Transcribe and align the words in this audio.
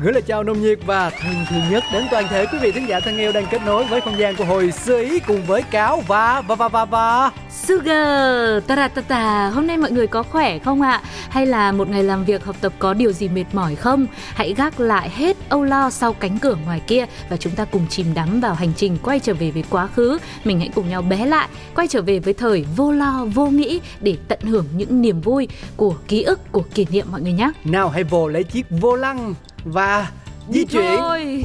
Gửi 0.00 0.12
lời 0.12 0.22
chào 0.22 0.42
nồng 0.42 0.62
nhiệt 0.62 0.78
và 0.86 1.10
thân 1.10 1.34
thương 1.50 1.62
nhất 1.70 1.84
đến 1.92 2.04
toàn 2.10 2.24
thể 2.28 2.46
quý 2.46 2.58
vị 2.58 2.72
thính 2.72 2.88
giả 2.88 3.00
thân 3.00 3.18
yêu 3.18 3.32
đang 3.32 3.46
kết 3.50 3.62
nối 3.66 3.84
với 3.84 4.00
không 4.00 4.18
gian 4.18 4.36
của 4.36 4.44
hồi 4.44 4.72
xưa 4.72 5.00
ý 5.00 5.18
cùng 5.18 5.46
với 5.46 5.62
cáo 5.62 6.02
và 6.06 6.40
và 6.40 6.54
và 6.54 6.68
và 6.68 6.84
và 6.84 7.30
Sugar, 7.50 8.64
ta 8.66 8.76
ta 8.76 8.88
ta 8.88 9.02
ta, 9.02 9.50
hôm 9.54 9.66
nay 9.66 9.76
mọi 9.76 9.90
người 9.90 10.06
có 10.06 10.22
khỏe 10.22 10.58
không 10.58 10.82
ạ? 10.82 11.02
Hay 11.28 11.46
là 11.46 11.72
một 11.72 11.88
ngày 11.88 12.02
làm 12.02 12.24
việc 12.24 12.44
học 12.44 12.56
tập 12.60 12.72
có 12.78 12.94
điều 12.94 13.12
gì 13.12 13.28
mệt 13.28 13.44
mỏi 13.52 13.74
không? 13.74 14.06
Hãy 14.34 14.54
gác 14.56 14.80
lại 14.80 15.10
hết 15.10 15.36
âu 15.48 15.64
lo 15.64 15.90
sau 15.90 16.12
cánh 16.12 16.38
cửa 16.38 16.56
ngoài 16.64 16.80
kia 16.86 17.06
và 17.28 17.36
chúng 17.36 17.52
ta 17.52 17.64
cùng 17.64 17.86
chìm 17.88 18.06
đắm 18.14 18.40
vào 18.40 18.54
hành 18.54 18.72
trình 18.76 18.98
quay 19.02 19.20
trở 19.20 19.34
về 19.34 19.50
với 19.50 19.64
quá 19.70 19.86
khứ. 19.86 20.18
Mình 20.44 20.58
hãy 20.58 20.70
cùng 20.74 20.88
nhau 20.88 21.02
bé 21.02 21.26
lại, 21.26 21.48
quay 21.74 21.88
trở 21.88 22.02
về 22.02 22.18
với 22.18 22.34
thời 22.34 22.66
vô 22.76 22.92
lo, 22.92 23.26
vô 23.34 23.46
nghĩ 23.46 23.80
để 24.00 24.16
tận 24.28 24.40
hưởng 24.42 24.66
những 24.76 25.02
niềm 25.02 25.20
vui 25.20 25.48
của 25.76 25.94
ký 26.08 26.22
ức, 26.22 26.52
của 26.52 26.64
kỷ 26.74 26.86
niệm 26.90 27.06
mọi 27.10 27.20
người 27.20 27.32
nhé. 27.32 27.50
Nào 27.64 27.88
hãy 27.88 28.04
vồ 28.04 28.28
lấy 28.28 28.44
chiếc 28.44 28.66
vô 28.70 28.96
lăng 28.96 29.34
và 29.66 30.10
di 30.50 30.64
chuyển. 30.64 30.96
Thôi. 30.98 31.44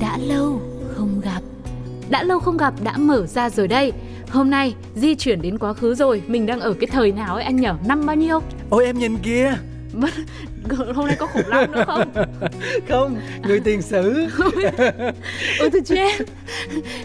Đã 0.00 0.18
lâu 0.18 0.60
không 0.96 1.20
gặp. 1.24 1.40
Đã 2.10 2.22
lâu 2.22 2.40
không 2.40 2.56
gặp 2.56 2.74
đã 2.82 2.96
mở 2.96 3.26
ra 3.26 3.50
rồi 3.50 3.68
đây 3.68 3.92
Hôm 4.32 4.50
nay 4.50 4.74
di 4.94 5.14
chuyển 5.14 5.42
đến 5.42 5.58
quá 5.58 5.72
khứ 5.72 5.94
rồi. 5.94 6.22
Mình 6.26 6.46
đang 6.46 6.60
ở 6.60 6.72
cái 6.72 6.86
thời 6.86 7.12
nào 7.12 7.34
ấy 7.34 7.44
anh 7.44 7.56
nhở? 7.56 7.74
Năm 7.86 8.06
bao 8.06 8.16
nhiêu? 8.16 8.40
Ôi 8.70 8.84
em 8.84 8.98
nhìn 8.98 9.16
kia 9.18 9.54
Mất- 9.92 10.10
Hôm 10.94 11.06
nay 11.06 11.16
có 11.18 11.26
khủng 11.26 11.42
long 11.48 11.72
nữa 11.72 11.84
không? 11.86 12.12
Không, 12.88 13.16
người 13.46 13.60
tiền 13.60 13.82
sử. 13.82 14.26
Ôi 15.60 15.70
tôi 15.72 15.80
chết 15.84 16.12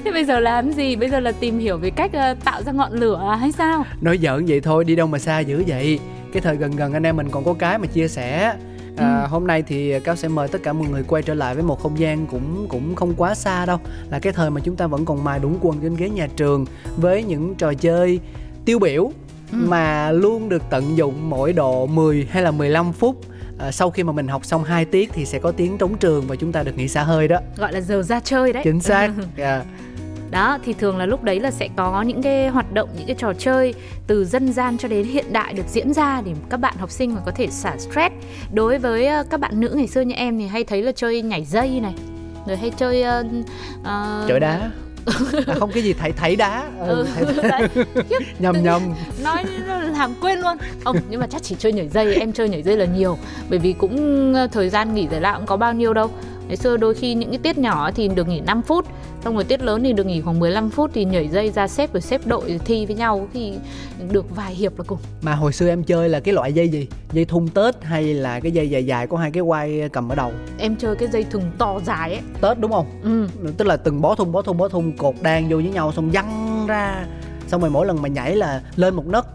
Thế 0.03 0.11
bây 0.11 0.25
giờ 0.25 0.39
làm 0.39 0.71
gì? 0.71 0.95
Bây 0.95 1.09
giờ 1.09 1.19
là 1.19 1.31
tìm 1.31 1.59
hiểu 1.59 1.77
về 1.77 1.89
cách 1.89 2.13
ờ, 2.13 2.35
tạo 2.45 2.63
ra 2.63 2.71
ngọn 2.71 2.91
lửa 2.93 3.27
à, 3.31 3.35
hay 3.35 3.51
sao? 3.51 3.85
Nói 4.01 4.17
giỡn 4.17 4.45
vậy 4.45 4.61
thôi, 4.61 4.83
đi 4.83 4.95
đâu 4.95 5.07
mà 5.07 5.19
xa 5.19 5.39
dữ 5.39 5.63
vậy? 5.67 5.99
Cái 6.33 6.41
thời 6.41 6.55
gần 6.55 6.71
gần 6.71 6.93
anh 6.93 7.03
em 7.03 7.15
mình 7.17 7.27
còn 7.31 7.43
có 7.43 7.53
cái 7.53 7.77
mà 7.77 7.87
chia 7.87 8.07
sẻ 8.07 8.55
À, 8.97 9.27
hôm 9.29 9.47
nay 9.47 9.61
thì 9.61 9.99
cáo 9.99 10.15
sẽ 10.15 10.27
mời 10.27 10.47
tất 10.47 10.63
cả 10.63 10.73
mọi 10.73 10.87
người 10.87 11.03
quay 11.03 11.23
trở 11.23 11.33
lại 11.33 11.53
với 11.55 11.63
một 11.63 11.81
không 11.81 11.99
gian 11.99 12.27
cũng 12.27 12.65
cũng 12.69 12.95
không 12.95 13.13
quá 13.17 13.35
xa 13.35 13.65
đâu. 13.65 13.77
Là 14.09 14.19
cái 14.19 14.33
thời 14.33 14.49
mà 14.49 14.61
chúng 14.63 14.75
ta 14.75 14.87
vẫn 14.87 15.05
còn 15.05 15.23
mài 15.23 15.39
đúng 15.39 15.57
quần 15.61 15.79
trên 15.81 15.95
ghế 15.95 16.09
nhà 16.09 16.27
trường 16.35 16.65
với 16.97 17.23
những 17.23 17.55
trò 17.55 17.73
chơi 17.73 18.19
tiêu 18.65 18.79
biểu 18.79 19.11
mà 19.51 20.11
luôn 20.11 20.49
được 20.49 20.63
tận 20.69 20.97
dụng 20.97 21.29
mỗi 21.29 21.53
độ 21.53 21.85
10 21.85 22.27
hay 22.31 22.43
là 22.43 22.51
15 22.51 22.93
phút. 22.93 23.15
À, 23.59 23.71
sau 23.71 23.89
khi 23.89 24.03
mà 24.03 24.11
mình 24.11 24.27
học 24.27 24.45
xong 24.45 24.63
2 24.63 24.85
tiết 24.85 25.09
thì 25.13 25.25
sẽ 25.25 25.39
có 25.39 25.51
tiếng 25.51 25.77
trống 25.77 25.97
trường 25.97 26.27
và 26.27 26.35
chúng 26.35 26.51
ta 26.51 26.63
được 26.63 26.77
nghỉ 26.77 26.87
xả 26.87 27.03
hơi 27.03 27.27
đó. 27.27 27.39
Gọi 27.57 27.73
là 27.73 27.81
giờ 27.81 28.03
ra 28.03 28.19
chơi 28.19 28.53
đấy. 28.53 28.63
Chính 28.63 28.81
xác. 28.81 29.11
Dạ. 29.37 29.63
Đó 30.31 30.57
thì 30.65 30.73
thường 30.73 30.97
là 30.97 31.05
lúc 31.05 31.23
đấy 31.23 31.39
là 31.39 31.51
sẽ 31.51 31.69
có 31.75 32.01
những 32.01 32.21
cái 32.21 32.47
hoạt 32.47 32.73
động, 32.73 32.89
những 32.97 33.07
cái 33.07 33.15
trò 33.19 33.33
chơi 33.33 33.73
từ 34.07 34.25
dân 34.25 34.53
gian 34.53 34.77
cho 34.77 34.87
đến 34.87 35.05
hiện 35.07 35.33
đại 35.33 35.53
được 35.53 35.65
diễn 35.67 35.93
ra 35.93 36.21
để 36.25 36.31
các 36.49 36.57
bạn 36.57 36.75
học 36.79 36.91
sinh 36.91 37.15
mà 37.15 37.21
có 37.25 37.31
thể 37.31 37.47
xả 37.47 37.77
stress. 37.77 38.15
Đối 38.53 38.77
với 38.77 39.07
ờ, 39.07 39.23
các 39.29 39.39
bạn 39.39 39.59
nữ 39.59 39.73
ngày 39.75 39.87
xưa 39.87 40.01
như 40.01 40.15
em 40.15 40.37
thì 40.39 40.47
hay 40.47 40.63
thấy 40.63 40.81
là 40.81 40.91
chơi 40.91 41.21
nhảy 41.21 41.45
dây 41.45 41.79
này, 41.79 41.93
rồi 42.47 42.57
hay 42.57 42.71
chơi 42.77 43.01
ờ, 43.01 44.25
chọi 44.29 44.39
đá. 44.39 44.71
À, 45.47 45.53
không 45.59 45.71
cái 45.71 45.83
gì 45.83 45.93
thảy 45.93 46.11
thảy 46.11 46.35
đá. 46.35 46.63
Ừ, 46.87 47.05
Ừ, 47.19 47.33
thảy- 47.41 47.69
nhầm 48.39 48.63
nhầm. 48.63 48.81
nói 49.23 49.45
làm 49.97 50.13
quên 50.21 50.39
luôn. 50.39 50.57
Không 50.83 50.97
nhưng 51.09 51.19
mà 51.19 51.27
chắc 51.29 51.43
chỉ 51.43 51.55
chơi 51.59 51.73
nhảy 51.73 51.87
dây 51.87 52.15
em 52.15 52.31
chơi 52.33 52.49
nhảy 52.49 52.63
dây 52.63 52.77
là 52.77 52.85
nhiều. 52.85 53.17
Bởi 53.49 53.59
vì 53.59 53.73
cũng 53.73 54.33
thời 54.51 54.69
gian 54.69 54.93
nghỉ 54.93 55.07
giải 55.11 55.21
lao 55.21 55.37
cũng 55.37 55.45
có 55.45 55.57
bao 55.57 55.73
nhiêu 55.73 55.93
đâu 55.93 56.09
ngày 56.47 56.57
xưa 56.57 56.77
đôi 56.77 56.93
khi 56.93 57.13
những 57.13 57.29
cái 57.29 57.39
tiết 57.39 57.57
nhỏ 57.57 57.91
thì 57.91 58.07
được 58.07 58.27
nghỉ 58.27 58.39
5 58.39 58.61
phút 58.61 58.85
xong 59.23 59.35
rồi 59.35 59.43
tiết 59.43 59.61
lớn 59.61 59.83
thì 59.83 59.93
được 59.93 60.05
nghỉ 60.05 60.21
khoảng 60.21 60.39
15 60.39 60.69
phút 60.69 60.91
thì 60.93 61.05
nhảy 61.05 61.27
dây 61.27 61.51
ra 61.51 61.67
xếp 61.67 61.93
rồi 61.93 62.01
xếp 62.01 62.21
đội 62.25 62.49
rồi 62.49 62.59
thi 62.65 62.85
với 62.85 62.95
nhau 62.95 63.27
thì 63.33 63.53
được 64.11 64.35
vài 64.35 64.53
hiệp 64.53 64.77
là 64.77 64.83
cùng. 64.87 64.97
Mà 65.21 65.35
hồi 65.35 65.53
xưa 65.53 65.67
em 65.67 65.83
chơi 65.83 66.09
là 66.09 66.19
cái 66.19 66.33
loại 66.33 66.53
dây 66.53 66.69
gì? 66.69 66.87
Dây 67.11 67.25
thun 67.25 67.47
tết 67.47 67.83
hay 67.83 68.13
là 68.13 68.39
cái 68.39 68.51
dây 68.51 68.69
dài 68.69 68.85
dài 68.85 69.07
có 69.07 69.17
hai 69.17 69.31
cái 69.31 69.43
quai 69.43 69.89
cầm 69.93 70.09
ở 70.09 70.15
đầu? 70.15 70.31
Em 70.57 70.75
chơi 70.75 70.95
cái 70.95 71.09
dây 71.13 71.23
thừng 71.23 71.51
to 71.57 71.79
dài 71.85 72.13
ấy. 72.13 72.21
Tết 72.41 72.59
đúng 72.59 72.71
không? 72.71 72.85
Ừ. 73.03 73.27
tức 73.57 73.65
là 73.65 73.77
từng 73.77 74.01
bó 74.01 74.15
thun 74.15 74.31
bó 74.31 74.41
thun 74.41 74.57
bó 74.57 74.67
thun 74.67 74.91
cột 74.97 75.15
đan 75.21 75.49
vô 75.49 75.55
với 75.55 75.69
nhau 75.69 75.91
xong 75.95 76.09
văng 76.11 76.65
ra. 76.67 77.05
Xong 77.47 77.61
rồi 77.61 77.69
mỗi 77.69 77.85
lần 77.85 78.01
mà 78.01 78.09
nhảy 78.09 78.35
là 78.35 78.61
lên 78.75 78.95
một 78.95 79.07
nấc 79.07 79.27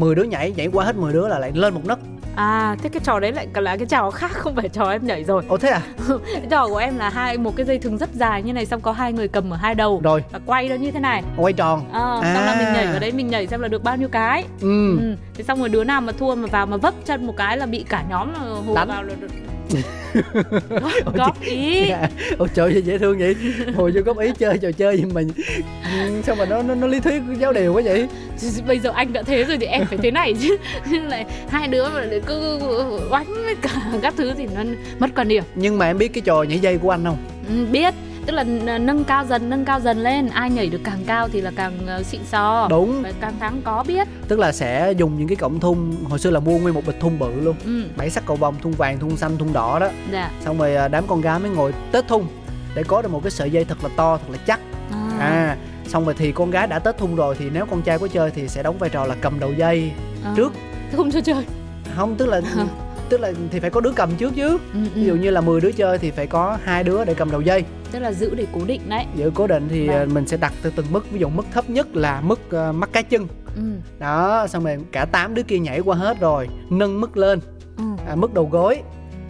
10 0.00 0.14
đứa 0.14 0.22
nhảy 0.22 0.52
nhảy 0.56 0.68
qua 0.72 0.84
hết 0.84 0.96
10 0.96 1.12
đứa 1.12 1.28
là 1.28 1.38
lại 1.38 1.52
lên 1.54 1.74
một 1.74 1.80
nấc. 1.84 1.98
À 2.36 2.76
thế 2.82 2.88
cái 2.88 3.00
trò 3.04 3.20
đấy 3.20 3.32
lại 3.32 3.46
là 3.54 3.76
cái 3.76 3.86
trò 3.86 4.10
khác 4.10 4.30
không 4.32 4.54
phải 4.56 4.68
trò 4.68 4.90
em 4.90 5.06
nhảy 5.06 5.24
rồi. 5.24 5.42
Ồ 5.48 5.56
thế 5.56 5.68
à? 5.68 5.80
Cái 6.32 6.46
trò 6.50 6.68
của 6.68 6.76
em 6.76 6.98
là 6.98 7.08
hai 7.10 7.38
một 7.38 7.56
cái 7.56 7.66
dây 7.66 7.78
thừng 7.78 7.98
rất 7.98 8.10
dài 8.14 8.42
như 8.42 8.52
này 8.52 8.66
xong 8.66 8.80
có 8.80 8.92
hai 8.92 9.12
người 9.12 9.28
cầm 9.28 9.50
ở 9.50 9.56
hai 9.56 9.74
đầu. 9.74 10.00
Rồi. 10.04 10.24
Và 10.32 10.40
quay 10.46 10.68
nó 10.68 10.74
như 10.74 10.90
thế 10.90 11.00
này. 11.00 11.22
Quay 11.36 11.52
tròn. 11.52 11.88
Ờ, 11.92 12.20
xong 12.22 12.44
là 12.44 12.52
À. 12.52 12.56
mình 12.58 12.72
nhảy 12.74 12.86
vào 12.86 12.98
đấy 13.00 13.12
mình 13.12 13.28
nhảy 13.28 13.46
xem 13.46 13.60
là 13.60 13.68
được 13.68 13.82
bao 13.84 13.96
nhiêu 13.96 14.08
cái. 14.08 14.44
Ừ. 14.60 14.98
ừ. 15.00 15.14
thế 15.34 15.44
xong 15.44 15.58
rồi 15.58 15.68
đứa 15.68 15.84
nào 15.84 16.00
mà 16.00 16.12
thua 16.12 16.34
mà 16.34 16.46
vào 16.46 16.66
mà 16.66 16.76
vấp 16.76 16.94
chân 17.04 17.26
một 17.26 17.34
cái 17.36 17.56
là 17.56 17.66
bị 17.66 17.84
cả 17.88 18.04
nhóm 18.10 18.32
là 18.32 18.38
hùa 18.66 18.74
Đánh. 18.74 18.88
vào 18.88 19.02
là 19.02 19.14
được. 19.20 19.28
Góp, 20.70 21.14
góp 21.14 21.40
ý. 21.42 21.88
Dạ. 21.88 22.08
ôi 22.38 22.48
trời 22.54 22.72
ơi, 22.72 22.82
dễ 22.82 22.98
thương 22.98 23.18
vậy. 23.18 23.36
Hồi 23.76 23.92
vô 23.94 24.00
góp 24.04 24.18
ý 24.18 24.30
chơi 24.38 24.58
trò 24.58 24.72
chơi 24.72 24.96
gì 24.96 25.04
mà. 25.14 25.20
Ừ, 26.00 26.22
sao 26.26 26.34
mà 26.34 26.44
nó 26.44 26.62
nó, 26.62 26.74
nó 26.74 26.86
lý 26.86 27.00
thuyết 27.00 27.22
giáo 27.38 27.52
điều 27.52 27.74
quá 27.74 27.82
vậy 27.84 28.08
bây 28.66 28.78
giờ 28.78 28.90
anh 28.94 29.12
đã 29.12 29.22
thế 29.22 29.44
rồi 29.44 29.56
thì 29.60 29.66
em 29.66 29.86
phải 29.86 29.98
thế 29.98 30.10
này 30.10 30.34
chứ. 30.42 30.56
Lại 31.08 31.24
hai 31.50 31.68
đứa 31.68 31.88
mà 31.88 32.04
cứ 32.26 32.60
oánh 33.10 33.26
với 33.44 33.54
cả 33.62 33.70
các 34.02 34.14
thứ 34.16 34.32
thì 34.36 34.46
nó 34.54 34.62
mất 34.98 35.10
quan 35.16 35.28
điểm. 35.28 35.44
Nhưng 35.54 35.78
mà 35.78 35.86
em 35.86 35.98
biết 35.98 36.08
cái 36.14 36.20
trò 36.20 36.42
nhảy 36.42 36.58
dây 36.58 36.78
của 36.78 36.90
anh 36.90 37.04
không? 37.04 37.18
Ừ, 37.48 37.66
biết. 37.72 37.94
Tức 38.26 38.32
là 38.32 38.44
n- 38.44 38.84
nâng 38.84 39.04
cao 39.04 39.24
dần 39.26 39.50
nâng 39.50 39.64
cao 39.64 39.80
dần 39.80 39.98
lên. 39.98 40.28
Ai 40.28 40.50
nhảy 40.50 40.66
được 40.66 40.80
càng 40.84 40.98
cao 41.06 41.28
thì 41.32 41.40
là 41.40 41.50
càng 41.56 41.72
ờ, 41.86 42.02
xịn 42.02 42.20
sò. 42.30 42.66
Đúng. 42.70 43.02
Và 43.02 43.12
càng 43.20 43.34
thắng 43.40 43.60
có 43.64 43.84
biết. 43.86 44.08
Tức 44.28 44.38
là 44.38 44.52
sẽ 44.52 44.92
dùng 44.96 45.18
những 45.18 45.28
cái 45.28 45.36
cọng 45.36 45.60
thun 45.60 45.92
hồi 46.04 46.18
xưa 46.18 46.30
là 46.30 46.40
mua 46.40 46.58
nguyên 46.58 46.74
một 46.74 46.86
bịch 46.86 47.00
thun 47.00 47.18
bự 47.18 47.40
luôn. 47.40 47.56
Ừ. 47.64 47.82
Bảy 47.96 48.10
sắc 48.10 48.26
cầu 48.26 48.36
vồng 48.36 48.54
thun 48.62 48.72
vàng 48.72 48.98
thun 48.98 49.16
xanh 49.16 49.38
thun 49.38 49.52
đỏ 49.52 49.78
đó. 49.78 49.88
Dạ. 50.12 50.30
Xong 50.44 50.58
rồi 50.58 50.74
à, 50.76 50.88
đám 50.88 51.04
con 51.06 51.20
gái 51.20 51.38
mới 51.38 51.50
ngồi 51.50 51.72
tết 51.92 52.08
thun 52.08 52.22
để 52.74 52.82
có 52.88 53.02
được 53.02 53.08
một 53.12 53.20
cái 53.24 53.30
sợi 53.30 53.50
dây 53.50 53.64
thật 53.64 53.78
là 53.82 53.90
to 53.96 54.16
thật 54.16 54.26
là 54.32 54.38
chắc. 54.46 54.60
À, 54.92 55.18
à 55.18 55.56
xong 55.90 56.04
rồi 56.04 56.14
thì 56.18 56.32
con 56.32 56.50
gái 56.50 56.66
đã 56.66 56.78
tết 56.78 56.98
thun 56.98 57.14
rồi 57.16 57.36
thì 57.38 57.50
nếu 57.52 57.66
con 57.66 57.82
trai 57.82 57.98
có 57.98 58.08
chơi 58.08 58.30
thì 58.30 58.48
sẽ 58.48 58.62
đóng 58.62 58.78
vai 58.78 58.90
trò 58.90 59.04
là 59.04 59.14
cầm 59.20 59.40
đầu 59.40 59.52
dây 59.52 59.92
à. 60.24 60.32
trước. 60.36 60.52
Không 60.96 61.10
cho 61.10 61.20
chơi 61.20 61.44
không 61.96 62.14
tức 62.16 62.26
là 62.26 62.40
tức 63.08 63.20
là 63.20 63.32
thì 63.50 63.60
phải 63.60 63.70
có 63.70 63.80
đứa 63.80 63.92
cầm 63.92 64.10
trước 64.16 64.32
chứ 64.36 64.48
ừ, 64.48 64.58
ừ. 64.74 64.88
ví 64.94 65.04
dụ 65.04 65.14
như 65.14 65.30
là 65.30 65.40
10 65.40 65.60
đứa 65.60 65.72
chơi 65.72 65.98
thì 65.98 66.10
phải 66.10 66.26
có 66.26 66.58
hai 66.64 66.84
đứa 66.84 67.04
để 67.04 67.14
cầm 67.14 67.30
đầu 67.30 67.40
dây 67.40 67.64
tức 67.92 67.98
là 67.98 68.12
giữ 68.12 68.34
để 68.34 68.46
cố 68.52 68.60
định 68.66 68.80
đấy 68.88 69.04
giữ 69.16 69.30
cố 69.34 69.46
định 69.46 69.68
thì 69.70 69.88
Vâng. 69.88 69.96
à, 69.96 70.04
mình 70.12 70.26
sẽ 70.26 70.36
đặt 70.36 70.52
từ 70.62 70.72
từng 70.76 70.86
mức 70.90 71.10
ví 71.10 71.20
dụ 71.20 71.28
mức 71.28 71.46
thấp 71.52 71.70
nhất 71.70 71.96
là 71.96 72.20
mức 72.20 72.40
à, 72.52 72.72
mắt 72.72 72.92
cá 72.92 73.02
chân 73.02 73.26
ừ. 73.56 73.62
đó 73.98 74.46
xong 74.48 74.64
rồi 74.64 74.78
cả 74.92 75.04
tám 75.04 75.34
đứa 75.34 75.42
kia 75.42 75.58
nhảy 75.58 75.80
qua 75.80 75.96
hết 75.96 76.20
rồi 76.20 76.48
nâng 76.70 77.00
mức 77.00 77.16
lên 77.16 77.40
Ừ. 77.76 77.84
à, 78.08 78.14
mức 78.14 78.34
đầu 78.34 78.48
gối 78.52 78.82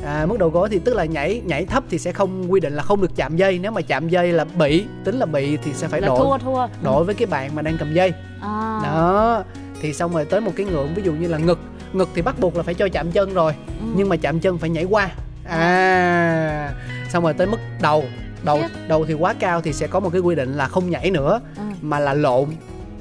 à, 0.04 0.26
mức 0.26 0.38
đầu 0.38 0.48
gối 0.50 0.68
thì 0.68 0.78
tức 0.78 0.94
là 0.94 1.04
nhảy 1.04 1.42
nhảy 1.46 1.64
thấp 1.64 1.84
thì 1.90 1.98
sẽ 1.98 2.12
không 2.12 2.52
quy 2.52 2.60
định 2.60 2.72
là 2.72 2.82
không 2.82 3.00
được 3.00 3.16
chạm 3.16 3.36
dây. 3.36 3.58
Nếu 3.58 3.72
mà 3.72 3.80
chạm 3.80 4.08
dây 4.08 4.32
là 4.32 4.44
bị 4.44 4.84
tính 5.04 5.18
là 5.18 5.26
bị 5.26 5.56
thì 5.56 5.72
sẽ 5.72 5.88
phải 5.88 6.00
là 6.00 6.06
đổi 6.08 6.18
thua 6.18 6.38
thua. 6.38 6.66
Đổi 6.82 7.04
với 7.04 7.14
cái 7.14 7.26
bạn 7.26 7.54
mà 7.54 7.62
đang 7.62 7.76
cầm 7.78 7.94
dây. 7.94 8.12
À. 8.40 8.80
đó. 8.84 9.42
Thì 9.80 9.92
xong 9.92 10.14
rồi 10.14 10.24
tới 10.24 10.40
một 10.40 10.52
cái 10.56 10.66
ngưỡng 10.66 10.94
ví 10.94 11.02
dụ 11.02 11.12
như 11.12 11.28
là 11.28 11.38
ngực. 11.38 11.58
Ngực 11.92 12.08
thì 12.14 12.22
bắt 12.22 12.40
buộc 12.40 12.56
là 12.56 12.62
phải 12.62 12.74
cho 12.74 12.88
chạm 12.92 13.10
chân 13.12 13.34
rồi 13.34 13.54
Ừ. 13.80 13.86
nhưng 13.96 14.08
mà 14.08 14.16
chạm 14.16 14.40
chân 14.40 14.58
phải 14.58 14.70
nhảy 14.70 14.84
qua. 14.84 15.08
À. 15.44 16.72
Xong 17.08 17.24
rồi 17.24 17.34
tới 17.34 17.46
mức 17.46 17.58
đầu. 17.82 18.04
Đầu 18.44 18.60
đầu 18.88 19.04
thì 19.06 19.14
quá 19.14 19.34
cao 19.38 19.60
thì 19.60 19.72
sẽ 19.72 19.86
có 19.86 20.00
một 20.00 20.10
cái 20.12 20.20
quy 20.20 20.34
định 20.34 20.54
là 20.56 20.66
không 20.68 20.90
nhảy 20.90 21.10
nữa 21.10 21.40
Ừ. 21.56 21.62
mà 21.82 21.98
là 21.98 22.14
lộn 22.14 22.44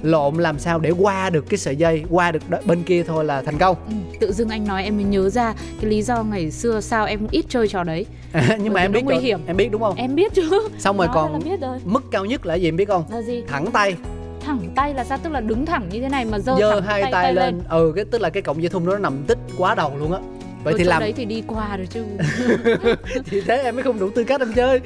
lộn 0.03 0.35
làm 0.35 0.59
sao 0.59 0.79
để 0.79 0.89
qua 0.89 1.29
được 1.29 1.45
cái 1.49 1.57
sợi 1.57 1.75
dây 1.75 2.03
qua 2.09 2.31
được 2.31 2.43
bên 2.65 2.83
kia 2.83 3.03
thôi 3.03 3.25
là 3.25 3.41
thành 3.41 3.57
công. 3.57 3.77
Ừ, 3.87 3.93
tự 4.19 4.31
dưng 4.33 4.49
anh 4.49 4.67
nói 4.67 4.83
em 4.83 4.95
mới 4.97 5.05
nhớ 5.05 5.29
ra 5.29 5.53
cái 5.81 5.89
lý 5.89 6.01
do 6.01 6.23
ngày 6.23 6.51
xưa 6.51 6.81
sao 6.81 7.05
em 7.05 7.27
ít 7.31 7.45
chơi 7.49 7.67
trò 7.67 7.83
đấy. 7.83 8.05
Nhưng 8.59 8.73
mà 8.73 8.81
em 8.81 8.91
biết 8.91 9.03
nguy 9.05 9.17
hiểm. 9.17 9.39
em 9.47 9.57
biết 9.57 9.69
đúng 9.71 9.81
không? 9.81 9.95
Em 9.95 10.15
biết 10.15 10.33
chứ. 10.33 10.69
Xong 10.79 10.97
rồi 10.97 11.07
Nói 11.07 11.15
còn 11.15 11.39
mức 11.85 12.03
cao 12.11 12.25
nhất 12.25 12.45
là 12.45 12.55
gì 12.55 12.67
em 12.67 12.75
biết 12.75 12.87
không? 12.87 13.03
Là 13.11 13.21
gì? 13.21 13.43
Thẳng 13.47 13.71
tay. 13.71 13.95
Thẳng 14.45 14.59
tay 14.75 14.93
là 14.93 15.03
sao? 15.03 15.17
Tức 15.23 15.29
là 15.29 15.39
đứng 15.39 15.65
thẳng 15.65 15.89
như 15.91 16.01
thế 16.01 16.09
này 16.09 16.25
mà 16.25 16.39
giơ 16.39 16.55
giơ 16.59 16.71
thẳng 16.71 16.83
hai 16.83 17.11
tay, 17.11 17.33
lên. 17.33 17.61
ừ 17.69 17.93
cái 17.95 18.05
tức 18.05 18.21
là 18.21 18.29
cái 18.29 18.43
cọng 18.43 18.61
dây 18.61 18.69
thun 18.69 18.85
đó 18.85 18.91
nó 18.91 18.97
nằm 18.97 19.23
tích 19.27 19.37
quá 19.57 19.75
đầu 19.75 19.91
luôn 19.99 20.13
á 20.13 20.19
vậy 20.63 20.73
Ở 20.73 20.77
thì 20.77 20.83
chỗ 20.83 20.89
làm 20.89 21.00
đấy 21.00 21.13
thì 21.17 21.25
đi 21.25 21.44
qua 21.47 21.77
rồi 21.77 21.88
chứ. 21.89 22.03
Thì 23.25 23.41
thế 23.41 23.57
em 23.57 23.75
mới 23.75 23.83
không 23.83 24.00
đủ 24.00 24.09
tư 24.15 24.23
cách 24.23 24.41
em 24.41 24.53
chơi. 24.53 24.81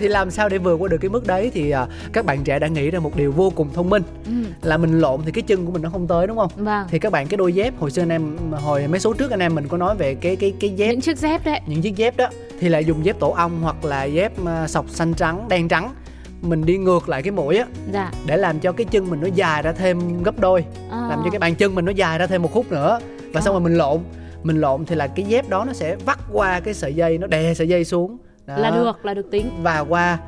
Thì 0.00 0.08
làm 0.08 0.30
sao 0.30 0.48
để 0.48 0.58
vượt 0.58 0.76
qua 0.76 0.88
được 0.88 0.98
cái 1.00 1.08
mức 1.08 1.26
đấy 1.26 1.50
thì 1.54 1.70
à, 1.70 1.86
các 2.12 2.24
bạn 2.24 2.44
trẻ 2.44 2.58
đã 2.58 2.68
nghĩ 2.68 2.90
ra 2.90 2.98
một 2.98 3.16
điều 3.16 3.32
vô 3.32 3.50
cùng 3.50 3.68
thông 3.74 3.90
minh. 3.90 4.02
Ừ. 4.26 4.32
là 4.62 4.76
mình 4.76 5.00
lộn 5.00 5.20
thì 5.24 5.32
cái 5.32 5.42
chân 5.42 5.66
của 5.66 5.72
mình 5.72 5.82
nó 5.82 5.90
không 5.90 6.06
tới 6.06 6.26
đúng 6.26 6.36
không? 6.36 6.50
Vâng. 6.56 6.86
Thì 6.90 6.98
các 6.98 7.12
bạn 7.12 7.26
cái 7.26 7.36
đôi 7.36 7.52
dép 7.52 7.74
hồi 7.78 7.90
xưa 7.90 8.02
anh 8.02 8.08
em 8.08 8.36
hồi 8.52 8.88
mấy 8.88 9.00
số 9.00 9.12
trước 9.12 9.30
anh 9.30 9.40
em 9.40 9.54
mình 9.54 9.68
có 9.68 9.76
nói 9.76 9.96
về 9.96 10.14
cái 10.14 10.36
cái 10.36 10.52
cái 10.60 10.70
dép 10.70 10.90
những 10.90 11.00
chiếc 11.00 11.18
dép 11.18 11.44
đấy. 11.44 11.60
Những 11.66 11.82
chiếc 11.82 11.96
dép 11.96 12.16
đó 12.16 12.28
thì 12.60 12.68
là 12.68 12.78
dùng 12.78 13.04
dép 13.04 13.18
tổ 13.18 13.30
ong 13.30 13.60
hoặc 13.62 13.84
là 13.84 14.04
dép 14.04 14.32
à, 14.46 14.68
sọc 14.68 14.90
xanh 14.90 15.14
trắng 15.14 15.48
đen 15.48 15.68
trắng. 15.68 15.94
Mình 16.42 16.66
đi 16.66 16.78
ngược 16.78 17.08
lại 17.08 17.22
cái 17.22 17.30
mũi 17.30 17.56
á 17.56 17.66
dạ. 17.92 18.12
để 18.26 18.36
làm 18.36 18.60
cho 18.60 18.72
cái 18.72 18.84
chân 18.90 19.10
mình 19.10 19.20
nó 19.20 19.28
dài 19.34 19.62
ra 19.62 19.72
thêm 19.72 20.22
gấp 20.22 20.38
đôi 20.40 20.64
à. 20.90 21.06
làm 21.10 21.20
cho 21.24 21.30
cái 21.30 21.38
bàn 21.38 21.54
chân 21.54 21.74
mình 21.74 21.84
nó 21.84 21.92
dài 21.92 22.18
ra 22.18 22.26
thêm 22.26 22.42
một 22.42 22.52
khúc 22.52 22.72
nữa. 22.72 22.98
Và 23.32 23.40
xong 23.40 23.54
À. 23.54 23.56
rồi 23.56 23.60
mình 23.60 23.74
lộn 23.78 23.98
mình 24.42 24.60
lộn 24.60 24.84
thì 24.84 24.94
là 24.96 25.06
cái 25.06 25.24
dép 25.24 25.48
đó 25.48 25.64
nó 25.64 25.72
sẽ 25.72 25.96
vắt 26.06 26.18
qua 26.32 26.60
cái 26.60 26.74
sợi 26.74 26.94
dây 26.94 27.18
nó 27.18 27.26
đè 27.26 27.54
sợi 27.54 27.68
dây 27.68 27.84
xuống 27.84 28.16
Đó. 28.46 28.56
là 28.56 28.70
được 28.70 29.04
là 29.04 29.14
được 29.14 29.30
tính 29.30 29.50
và 29.62 29.80
qua 29.80 30.18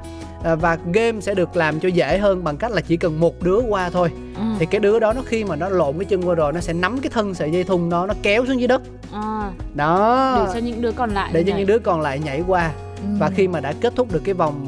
à, 0.44 0.54
và 0.54 0.78
game 0.92 1.20
sẽ 1.20 1.34
được 1.34 1.56
làm 1.56 1.80
cho 1.80 1.88
dễ 1.88 2.18
hơn 2.18 2.44
bằng 2.44 2.56
cách 2.56 2.72
là 2.72 2.80
chỉ 2.80 2.96
cần 2.96 3.20
một 3.20 3.42
đứa 3.42 3.58
qua 3.68 3.90
thôi 3.90 4.10
ừ. 4.36 4.42
thì 4.58 4.66
cái 4.66 4.80
đứa 4.80 4.98
đó 4.98 5.12
nó 5.12 5.22
khi 5.26 5.44
mà 5.44 5.56
nó 5.56 5.68
lộn 5.68 5.98
cái 5.98 6.04
chân 6.04 6.22
qua 6.28 6.34
rồi 6.34 6.52
nó 6.52 6.60
sẽ 6.60 6.72
nắm 6.72 6.98
cái 7.02 7.10
thân 7.14 7.34
sợi 7.34 7.50
dây 7.50 7.64
thun 7.64 7.90
đó 7.90 8.06
nó 8.06 8.14
kéo 8.22 8.46
xuống 8.46 8.58
dưới 8.58 8.68
đất 8.68 8.82
à. 9.12 9.50
đó 9.74 10.34
để 10.46 10.52
cho 10.54 10.66
những 10.66 10.82
đứa 10.82 10.92
còn 10.92 11.10
lại 11.10 11.30
để 11.34 11.42
cho 11.42 11.48
nhảy. 11.50 11.58
những 11.58 11.66
đứa 11.66 11.78
còn 11.78 12.00
lại 12.00 12.18
nhảy 12.18 12.42
qua 12.46 12.70
Ừ. 13.02 13.06
và 13.18 13.30
khi 13.34 13.48
mà 13.48 13.60
đã 13.60 13.72
kết 13.80 13.92
thúc 13.96 14.12
được 14.12 14.22
cái 14.24 14.34
vòng 14.34 14.66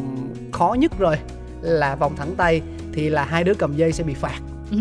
khó 0.52 0.76
nhất 0.78 0.92
rồi 0.98 1.16
là 1.60 1.94
vòng 1.96 2.16
thẳng 2.16 2.34
tay 2.36 2.60
thì 2.92 3.08
là 3.08 3.24
hai 3.24 3.44
đứa 3.44 3.54
cầm 3.54 3.76
dây 3.76 3.92
sẽ 3.92 4.04
bị 4.04 4.14
phạt 4.14 4.38
ừ. 4.70 4.76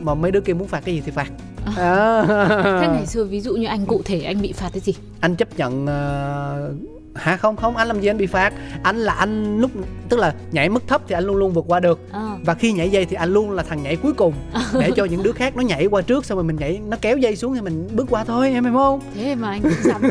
mà 0.00 0.14
mấy 0.14 0.30
đứa 0.30 0.40
kia 0.40 0.52
muốn 0.52 0.68
phạt 0.68 0.84
cái 0.84 0.94
gì 0.94 1.02
thì 1.06 1.10
phạt 1.10 1.30
À. 1.76 2.22
à. 2.28 2.78
thế 2.80 2.88
ngày 2.88 3.06
xưa 3.06 3.24
ví 3.24 3.40
dụ 3.40 3.54
như 3.54 3.66
anh 3.66 3.86
cụ 3.86 4.02
thể 4.04 4.20
anh 4.20 4.42
bị 4.42 4.52
phạt 4.52 4.68
cái 4.72 4.80
gì? 4.80 4.94
Anh 5.20 5.36
chấp 5.36 5.48
nhận 5.58 5.86
ờ, 5.86 6.72
hả? 7.14 7.36
Không 7.36 7.56
không 7.56 7.76
anh 7.76 7.88
làm 7.88 8.00
gì 8.00 8.08
anh 8.08 8.18
bị 8.18 8.26
phạt. 8.26 8.52
Anh 8.82 8.96
là 8.96 9.12
anh 9.12 9.60
lúc 9.60 9.70
tức 10.08 10.16
là 10.20 10.34
nhảy 10.52 10.68
mức 10.68 10.88
thấp 10.88 11.02
thì 11.08 11.14
anh 11.14 11.24
luôn 11.24 11.36
luôn 11.36 11.52
vượt 11.52 11.64
qua 11.68 11.80
được. 11.80 12.00
À. 12.12 12.28
và 12.44 12.54
khi 12.54 12.72
nhảy 12.72 12.90
dây 12.90 13.04
thì 13.04 13.16
anh 13.16 13.32
luôn 13.32 13.50
là 13.50 13.62
thằng 13.62 13.82
nhảy 13.82 13.96
cuối 13.96 14.12
cùng 14.12 14.34
để 14.80 14.90
cho 14.96 15.04
những 15.04 15.22
đứa 15.22 15.32
khác 15.32 15.56
nó 15.56 15.62
nhảy 15.62 15.86
qua 15.86 16.02
trước 16.02 16.24
xong 16.24 16.36
rồi 16.38 16.44
mình 16.44 16.56
nhảy 16.56 16.80
nó 16.88 16.96
kéo 17.00 17.16
dây 17.16 17.36
xuống 17.36 17.54
thì 17.54 17.60
mình 17.60 17.88
bước 17.94 18.06
qua 18.10 18.24
thôi 18.24 18.50
em 18.52 18.64
hiểu 18.64 18.74
không? 18.74 19.00
Thế 19.14 19.34
mà 19.34 19.50
anh 19.50 19.62
cũng 19.62 19.72
dám 19.82 20.02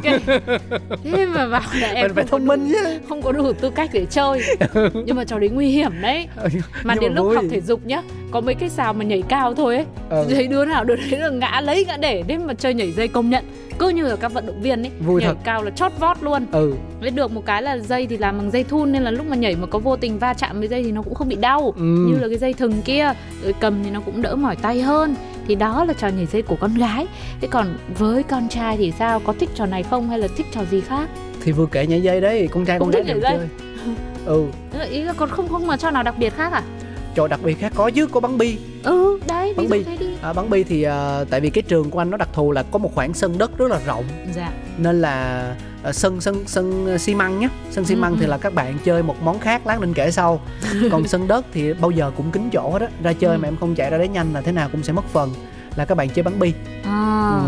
thế 1.04 1.26
mà 1.26 1.48
bảo 1.48 1.62
là 1.82 1.88
em 1.88 2.06
mình 2.06 2.16
phải 2.16 2.24
thông 2.24 2.46
minh 2.46 2.72
đủ, 2.72 2.80
chứ. 2.84 3.00
không 3.10 3.22
có 3.22 3.32
đủ 3.32 3.54
tư 3.54 3.70
cách 3.70 3.90
để 3.94 4.06
chơi. 4.06 4.42
Nhưng 5.06 5.16
mà 5.16 5.24
trò 5.24 5.40
đấy 5.40 5.50
nguy 5.50 5.70
hiểm 5.70 5.92
đấy. 6.02 6.28
Mà 6.84 6.94
Nhưng 6.94 7.02
đến 7.02 7.14
lúc 7.14 7.26
vui. 7.26 7.36
học 7.36 7.46
thể 7.50 7.62
dục 7.62 7.86
nhá 7.86 8.02
có 8.32 8.42
mấy 8.42 8.56
cái 8.56 8.70
xào 8.70 8.94
mà 8.94 9.06
nhảy 9.06 9.24
cao 9.30 9.54
thôi 9.54 9.76
ấy. 9.76 9.86
Ừ. 10.10 10.26
thấy 10.30 10.48
đứa 10.48 10.66
nào 10.66 10.84
đứa 10.84 10.96
đấy 10.96 11.20
là 11.20 11.30
ngã 11.30 11.62
lấy 11.62 11.86
ngã 11.86 11.98
để 11.98 12.24
đấy 12.28 12.38
mà 12.38 12.54
chơi 12.54 12.74
nhảy 12.74 12.92
dây 12.92 13.08
công 13.08 13.30
nhận. 13.30 13.46
Cứ 13.80 13.90
như 13.90 14.04
là 14.08 14.16
các 14.16 14.34
vận 14.34 14.46
động 14.46 14.62
viên 14.62 14.84
ấy 14.84 14.92
Vui 15.06 15.22
nhảy 15.22 15.30
thật. 15.34 15.38
cao 15.44 15.64
là 15.64 15.72
chót 15.72 15.92
vót 16.00 16.18
luôn. 16.22 16.46
Ừ. 16.52 16.74
Với 17.00 17.10
được 17.10 17.32
một 17.32 17.46
cái 17.46 17.62
là 17.62 17.78
dây 17.78 18.08
thì 18.08 18.18
làm 18.18 18.38
bằng 18.38 18.52
dây 18.52 18.64
thun 18.64 18.92
nên 18.92 19.04
là 19.04 19.12
lúc 19.12 19.26
mà 19.30 19.36
nhảy 19.36 19.56
mà 19.56 19.68
có 19.68 19.80
vô 19.80 19.96
tình 19.96 20.20
va 20.20 20.34
chạm 20.34 20.60
với 20.60 20.68
dây 20.68 20.84
thì 20.84 20.92
nó 20.92 21.02
cũng 21.02 21.14
không 21.16 21.28
bị 21.30 21.36
đau. 21.36 21.74
Ừ. 21.76 21.84
như 21.84 22.18
là 22.22 22.28
cái 22.28 22.38
dây 22.38 22.54
thừng 22.54 22.82
kia 22.82 23.14
rồi 23.44 23.54
cầm 23.60 23.84
thì 23.84 23.90
nó 23.90 24.00
cũng 24.06 24.22
đỡ 24.22 24.36
mỏi 24.36 24.56
tay 24.56 24.82
hơn. 24.82 25.16
Thì 25.48 25.56
đó 25.56 25.86
là 25.86 25.94
trò 25.94 26.08
nhảy 26.08 26.26
dây 26.26 26.42
của 26.42 26.56
con 26.60 26.74
gái. 26.74 27.08
Thế 27.42 27.48
còn 27.52 27.78
với 27.98 28.24
con 28.24 28.50
trai 28.50 28.78
thì 28.78 28.94
sao? 29.00 29.20
Có 29.20 29.34
thích 29.40 29.50
trò 29.56 29.66
này 29.66 29.84
không 29.84 30.10
hay 30.10 30.20
là 30.20 30.28
thích 30.38 30.46
trò 30.54 30.62
gì 30.72 30.82
khác? 30.82 31.10
Thì 31.42 31.52
vừa 31.52 31.66
kể 31.72 31.88
nhảy 31.88 32.02
dây 32.02 32.22
đấy 32.22 32.50
con 32.52 32.66
trai 32.66 32.80
con 32.80 32.86
Cũng 32.86 32.92
gái 32.92 33.04
thích 33.04 33.14
đều 33.14 33.22
nhảy 33.22 33.38
chơi. 33.38 33.48
Ừ. 34.26 34.46
Ý 34.90 35.04
là 35.04 35.14
còn 35.14 35.30
không 35.30 35.48
không 35.48 35.68
mà 35.68 35.78
trò 35.78 35.92
nào 35.92 36.04
đặc 36.04 36.16
biệt 36.18 36.34
khác 36.38 36.52
à 36.52 36.64
trò 37.18 37.28
đặc 37.28 37.40
biệt 37.44 37.54
khác 37.60 37.72
có 37.76 37.90
chứ 37.90 38.08
có 38.08 38.20
bắn 38.20 38.38
bi. 38.38 38.58
Ừ 38.84 39.20
đấy 39.28 39.54
Bắn 39.58 39.70
bi. 39.70 39.86
à, 40.22 40.34
bắn 40.34 40.50
bi 40.50 40.64
thì 40.64 40.84
ờ, 40.84 41.26
tại 41.30 41.40
vì 41.42 41.50
cái 41.50 41.62
trường 41.62 41.90
của 41.90 42.00
anh 42.02 42.10
nó 42.10 42.18
đặc 42.18 42.30
thù 42.34 42.52
là 42.52 42.64
có 42.64 42.78
một 42.80 42.92
khoảng 42.96 43.14
sân 43.14 43.38
đất 43.38 43.58
rất 43.58 43.72
là 43.72 43.80
rộng. 43.86 44.04
Dạ. 44.36 44.52
Nên 44.78 45.02
là 45.02 45.56
ờ, 45.84 45.92
sân 45.92 46.22
sân 46.22 46.44
sân 46.48 46.98
xi 47.00 47.16
măng 47.16 47.40
nhé 47.40 47.48
sân 47.72 47.86
xi 47.86 47.94
Ừ, 47.94 47.98
măng 48.00 48.16
thì 48.18 48.26
ừ. 48.26 48.30
là 48.30 48.38
các 48.38 48.54
bạn 48.54 48.78
chơi 48.86 49.04
một 49.04 49.16
món 49.24 49.40
khác 49.40 49.68
lát 49.68 49.82
nên 49.82 49.94
kể 49.94 50.12
sau. 50.12 50.42
Còn 50.92 51.08
sân 51.08 51.28
đất 51.28 51.46
thì 51.54 51.74
bao 51.74 51.92
giờ 51.92 52.12
cũng 52.18 52.32
kín 52.32 52.50
chỗ 52.52 52.70
hết 52.72 52.82
á. 52.82 52.88
Ra 53.04 53.14
chơi 53.14 53.36
Ừ. 53.36 53.40
mà 53.42 53.48
em 53.48 53.56
không 53.60 53.76
chạy 53.76 53.90
ra 53.90 53.98
đấy 53.98 54.08
nhanh 54.08 54.34
là 54.34 54.42
thế 54.42 54.52
nào 54.52 54.70
cũng 54.72 54.84
sẽ 54.84 54.94
mất 54.94 55.06
phần 55.14 55.34
là 55.76 55.86
các 55.86 55.96
bạn 55.96 56.10
chơi 56.10 56.24
bắn 56.24 56.40
bi. 56.40 56.54
À. 56.84 57.42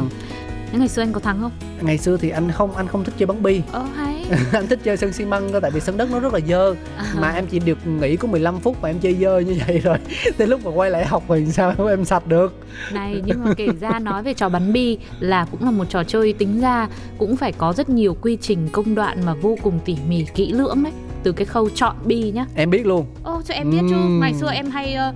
Ừ. 0.73 0.79
ngày 0.79 0.87
xưa 0.87 1.01
anh 1.01 1.11
có 1.13 1.19
thắng 1.19 1.39
không? 1.41 1.51
Ngày 1.81 1.97
xưa 1.97 2.17
thì 2.17 2.29
anh 2.29 2.51
không 2.51 2.75
anh 2.75 2.87
không 2.87 3.03
thích 3.03 3.13
chơi 3.17 3.27
bắn 3.27 3.43
bi. 3.43 3.61
Ờ 3.71 3.85
hay 3.95 4.08
anh 4.51 4.67
thích 4.69 4.79
chơi 4.83 4.97
sân 4.97 5.13
xi 5.13 5.25
măng 5.25 5.51
thôi 5.51 5.61
tại 5.61 5.71
vì 5.71 5.79
sân 5.79 5.97
đất 5.97 6.11
nó 6.11 6.19
rất 6.19 6.33
là 6.33 6.39
dơ. 6.47 6.75
Mà 7.15 7.31
em 7.31 7.47
chỉ 7.47 7.59
được 7.59 7.87
nghỉ 7.87 8.15
có 8.15 8.27
15 8.27 8.59
phút 8.59 8.81
mà 8.81 8.89
em 8.89 8.99
chơi 8.99 9.15
dơ 9.15 9.39
như 9.39 9.57
vậy 9.67 9.79
rồi. 9.79 9.97
Tới 10.37 10.47
lúc 10.47 10.65
mà 10.65 10.71
quay 10.71 10.91
lại 10.91 11.05
học 11.05 11.23
thì 11.29 11.45
sao 11.51 11.73
em 11.89 12.05
sạch 12.05 12.27
được. 12.27 12.53
Này 12.93 13.21
nhưng 13.25 13.43
mà 13.43 13.53
kể 13.57 13.67
ra 13.79 13.99
nói 13.99 14.23
về 14.23 14.33
trò 14.33 14.49
bắn 14.49 14.73
bi 14.73 14.97
là 15.19 15.45
cũng 15.51 15.63
là 15.63 15.71
một 15.71 15.85
trò 15.89 16.03
chơi 16.03 16.33
tính 16.33 16.61
ra 16.61 16.87
cũng 17.17 17.37
phải 17.37 17.51
có 17.51 17.73
rất 17.73 17.89
nhiều 17.89 18.17
quy 18.21 18.37
trình 18.41 18.69
công 18.71 18.95
đoạn 18.95 19.25
mà 19.25 19.33
vô 19.33 19.57
cùng 19.63 19.79
tỉ 19.85 19.97
mỉ 20.09 20.25
kỹ 20.35 20.51
lưỡng 20.51 20.83
đấy 20.83 20.93
từ 21.23 21.31
cái 21.31 21.45
khâu 21.45 21.69
chọn 21.69 21.95
bi 22.05 22.31
nhá. 22.35 22.45
Em 22.55 22.69
biết 22.69 22.85
luôn. 22.85 23.05
Ô 23.23 23.41
cho 23.45 23.53
em 23.53 23.71
biết 23.71 23.81
chứ. 23.89 23.95
Ừm. 23.95 24.19
ngày 24.19 24.33
xưa 24.33 24.51
em 24.51 24.69
hay 24.69 24.93
ờ, 24.93 25.13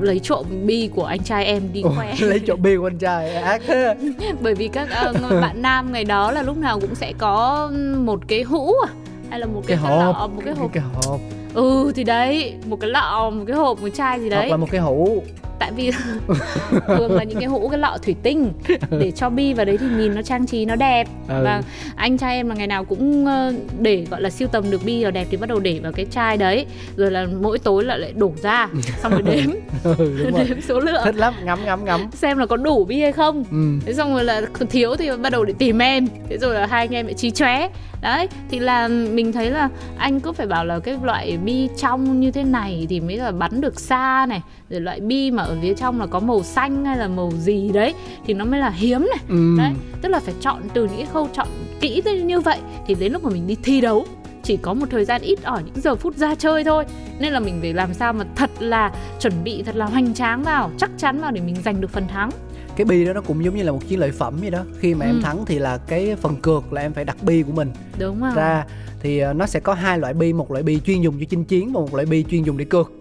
lấy 0.00 0.18
trộm 0.18 0.46
bi 0.66 0.90
của 0.94 1.04
anh 1.04 1.22
trai 1.22 1.44
em 1.44 1.62
đi 1.72 1.82
Ủa, 1.82 1.90
khoe. 1.96 2.14
lấy 2.20 2.38
trộm 2.40 2.62
bi 2.62 2.76
của 2.76 2.86
anh 2.86 2.98
trai 2.98 3.34
ác 3.34 3.62
bởi 4.40 4.54
vì 4.54 4.68
các 4.68 4.88
ờ, 4.90 5.12
bạn 5.40 5.62
nam 5.62 5.92
ngày 5.92 6.04
đó 6.04 6.32
là 6.32 6.42
lúc 6.42 6.56
nào 6.58 6.80
cũng 6.80 6.94
sẽ 6.94 7.12
có 7.18 7.70
một 7.96 8.20
cái 8.28 8.42
hũ 8.42 8.72
à 8.86 8.90
hay 9.30 9.40
là 9.40 9.46
một 9.46 9.62
cái, 9.66 9.76
cái 9.76 9.86
cái 9.88 9.96
hộp. 10.04 10.16
lọ 10.16 10.26
một 10.26 10.42
cái 10.44 10.54
hộp. 10.54 10.70
Cái 10.72 10.82
hộp. 11.06 11.20
Ừ 11.54 11.92
thì 11.94 12.04
đấy 12.04 12.54
một 12.66 12.80
cái 12.80 12.90
lọ 12.90 13.30
một 13.34 13.44
cái 13.46 13.56
hộp 13.56 13.82
một 13.82 13.88
chai 13.94 14.20
gì 14.20 14.28
hoặc 14.30 14.40
đấy. 14.40 14.48
là 14.50 14.56
một 14.56 14.68
cái 14.70 14.80
hũ 14.80 15.22
tại 15.58 15.72
vì 15.72 15.90
thường 16.86 17.16
là 17.16 17.24
những 17.24 17.38
cái 17.38 17.48
hũ 17.48 17.68
cái 17.68 17.78
lọ 17.78 17.98
thủy 18.02 18.16
tinh 18.22 18.52
để 18.90 19.10
cho 19.10 19.30
bi 19.30 19.54
vào 19.54 19.64
đấy 19.64 19.76
thì 19.80 19.86
nhìn 19.86 20.14
nó 20.14 20.22
trang 20.22 20.46
trí 20.46 20.64
nó 20.64 20.76
đẹp. 20.76 21.08
Ừ. 21.28 21.44
và 21.44 21.62
anh 21.96 22.18
trai 22.18 22.36
em 22.36 22.48
là 22.48 22.54
ngày 22.54 22.66
nào 22.66 22.84
cũng 22.84 23.26
ờ, 23.26 23.52
để 23.80 24.06
gọi 24.10 24.22
là 24.22 24.30
siêu 24.30 24.48
tầm 24.52 24.70
được 24.70 24.84
bi 24.84 25.02
vào 25.02 25.10
đẹp 25.10 25.26
thì 25.30 25.36
bắt 25.36 25.48
đầu 25.48 25.60
để 25.60 25.80
vào 25.82 25.92
cái 25.92 26.06
chai 26.10 26.36
đấy. 26.36 26.66
Rồi 26.96 27.10
là 27.10 27.26
mỗi 27.40 27.58
tối 27.58 27.84
là 27.84 27.96
lại 27.96 28.12
đổ 28.16 28.32
ra 28.42 28.68
xong 29.02 29.12
rồi 29.12 29.22
đếm. 29.22 29.50
Ừ, 29.84 29.94
đúng 29.98 30.32
rồi. 30.36 30.44
Đếm 30.48 30.60
số 30.60 30.80
lượng. 30.80 31.02
Thích 31.04 31.16
lắm 31.16 31.34
ngắm 31.44 31.64
ngắm 31.64 31.84
ngắm. 31.84 32.08
Xem 32.12 32.38
là 32.38 32.46
có 32.46 32.56
đủ 32.56 32.84
bi 32.84 33.00
hay 33.00 33.12
không. 33.12 33.44
Ừ. 33.50 33.86
thế 33.86 33.94
xong 33.94 34.14
rồi 34.14 34.24
là 34.24 34.42
thiếu 34.70 34.96
thì 34.96 35.10
bắt 35.22 35.30
đầu 35.32 35.44
để 35.44 35.54
tìm 35.58 35.78
em. 35.78 36.06
Thế 36.28 36.38
rồi 36.38 36.54
là 36.54 36.66
hai 36.66 36.80
anh 36.86 36.94
em 36.94 37.06
lại 37.06 37.14
trí 37.14 37.30
chóe. 37.30 37.68
Đấy 38.02 38.28
thì 38.50 38.58
là 38.58 38.88
mình 38.88 39.32
thấy 39.32 39.50
là 39.50 39.68
anh 39.98 40.20
cứ 40.20 40.32
phải 40.32 40.46
bảo 40.46 40.64
là 40.64 40.78
cái 40.78 40.96
loại 41.02 41.38
bi 41.44 41.68
trong 41.80 42.20
như 42.20 42.30
thế 42.30 42.44
này 42.44 42.86
thì 42.90 43.00
mới 43.00 43.16
là 43.16 43.32
bắn 43.32 43.60
được 43.60 43.80
xa 43.80 44.26
này. 44.28 44.42
Rồi 44.70 44.80
loại 44.80 45.00
bi 45.00 45.30
mà 45.30 45.44
ở 45.48 45.56
phía 45.62 45.74
trong 45.74 46.00
là 46.00 46.06
có 46.06 46.20
màu 46.20 46.42
xanh 46.42 46.84
hay 46.84 46.96
là 46.96 47.08
màu 47.08 47.30
gì 47.38 47.68
đấy 47.72 47.94
thì 48.26 48.34
nó 48.34 48.44
mới 48.44 48.60
là 48.60 48.70
hiếm 48.70 49.00
này. 49.00 49.18
Ừ. 49.28 49.54
đấy 49.58 49.72
tức 50.02 50.08
là 50.08 50.20
phải 50.20 50.34
chọn 50.40 50.62
từ 50.74 50.82
những 50.84 50.96
cái 50.96 51.06
khâu 51.12 51.28
chọn 51.32 51.46
kỹ 51.80 52.02
như 52.24 52.40
vậy 52.40 52.58
thì 52.86 52.94
đến 52.94 53.12
lúc 53.12 53.24
mà 53.24 53.30
mình 53.30 53.46
đi 53.46 53.56
thi 53.62 53.80
đấu 53.80 54.06
chỉ 54.42 54.56
có 54.56 54.74
một 54.74 54.86
thời 54.90 55.04
gian 55.04 55.22
ít 55.22 55.38
ỏi 55.44 55.62
những 55.66 55.80
giờ 55.80 55.94
phút 55.94 56.16
ra 56.16 56.34
chơi 56.34 56.64
thôi. 56.64 56.84
Nên 57.20 57.32
là 57.32 57.40
mình 57.40 57.58
phải 57.60 57.72
làm 57.72 57.94
sao 57.94 58.12
mà 58.12 58.24
thật 58.36 58.50
là 58.58 58.92
chuẩn 59.20 59.44
bị 59.44 59.62
thật 59.62 59.76
là 59.76 59.86
hoành 59.86 60.14
tráng 60.14 60.42
vào 60.42 60.70
chắc 60.78 60.90
chắn 60.98 61.20
vào 61.20 61.30
để 61.30 61.40
mình 61.40 61.56
giành 61.64 61.80
được 61.80 61.90
phần 61.90 62.08
thắng. 62.08 62.30
Cái 62.76 62.84
bi 62.84 63.04
đó 63.04 63.12
nó 63.12 63.20
cũng 63.20 63.44
giống 63.44 63.56
như 63.56 63.62
là 63.62 63.72
một 63.72 63.88
chiến 63.88 63.98
lợi 64.00 64.10
phẩm 64.10 64.36
vậy 64.40 64.50
đó. 64.50 64.58
Khi 64.78 64.94
mà 64.94 65.06
Ừ. 65.06 65.08
em 65.08 65.22
thắng 65.22 65.44
thì 65.46 65.58
là 65.58 65.78
cái 65.78 66.16
phần 66.20 66.36
cược 66.36 66.72
là 66.72 66.80
em 66.80 66.92
phải 66.92 67.04
đặt 67.04 67.16
bi 67.22 67.42
của 67.42 67.52
mình 67.52 67.70
đúng 67.98 68.20
không 68.20 68.34
ra. 68.34 68.64
Thì 69.00 69.18
ờ, 69.18 69.32
nó 69.32 69.46
sẽ 69.46 69.60
có 69.60 69.74
hai 69.74 69.98
loại 69.98 70.14
bi 70.14 70.32
một 70.32 70.50
loại 70.50 70.62
bi 70.62 70.80
chuyên 70.86 71.02
dùng 71.02 71.18
cho 71.20 71.24
chinh 71.30 71.44
chiến 71.44 71.72
và 71.72 71.80
một 71.80 71.94
loại 71.94 72.06
bi 72.06 72.24
chuyên 72.30 72.42
dùng 72.44 72.56
để 72.56 72.64
cược 72.64 72.92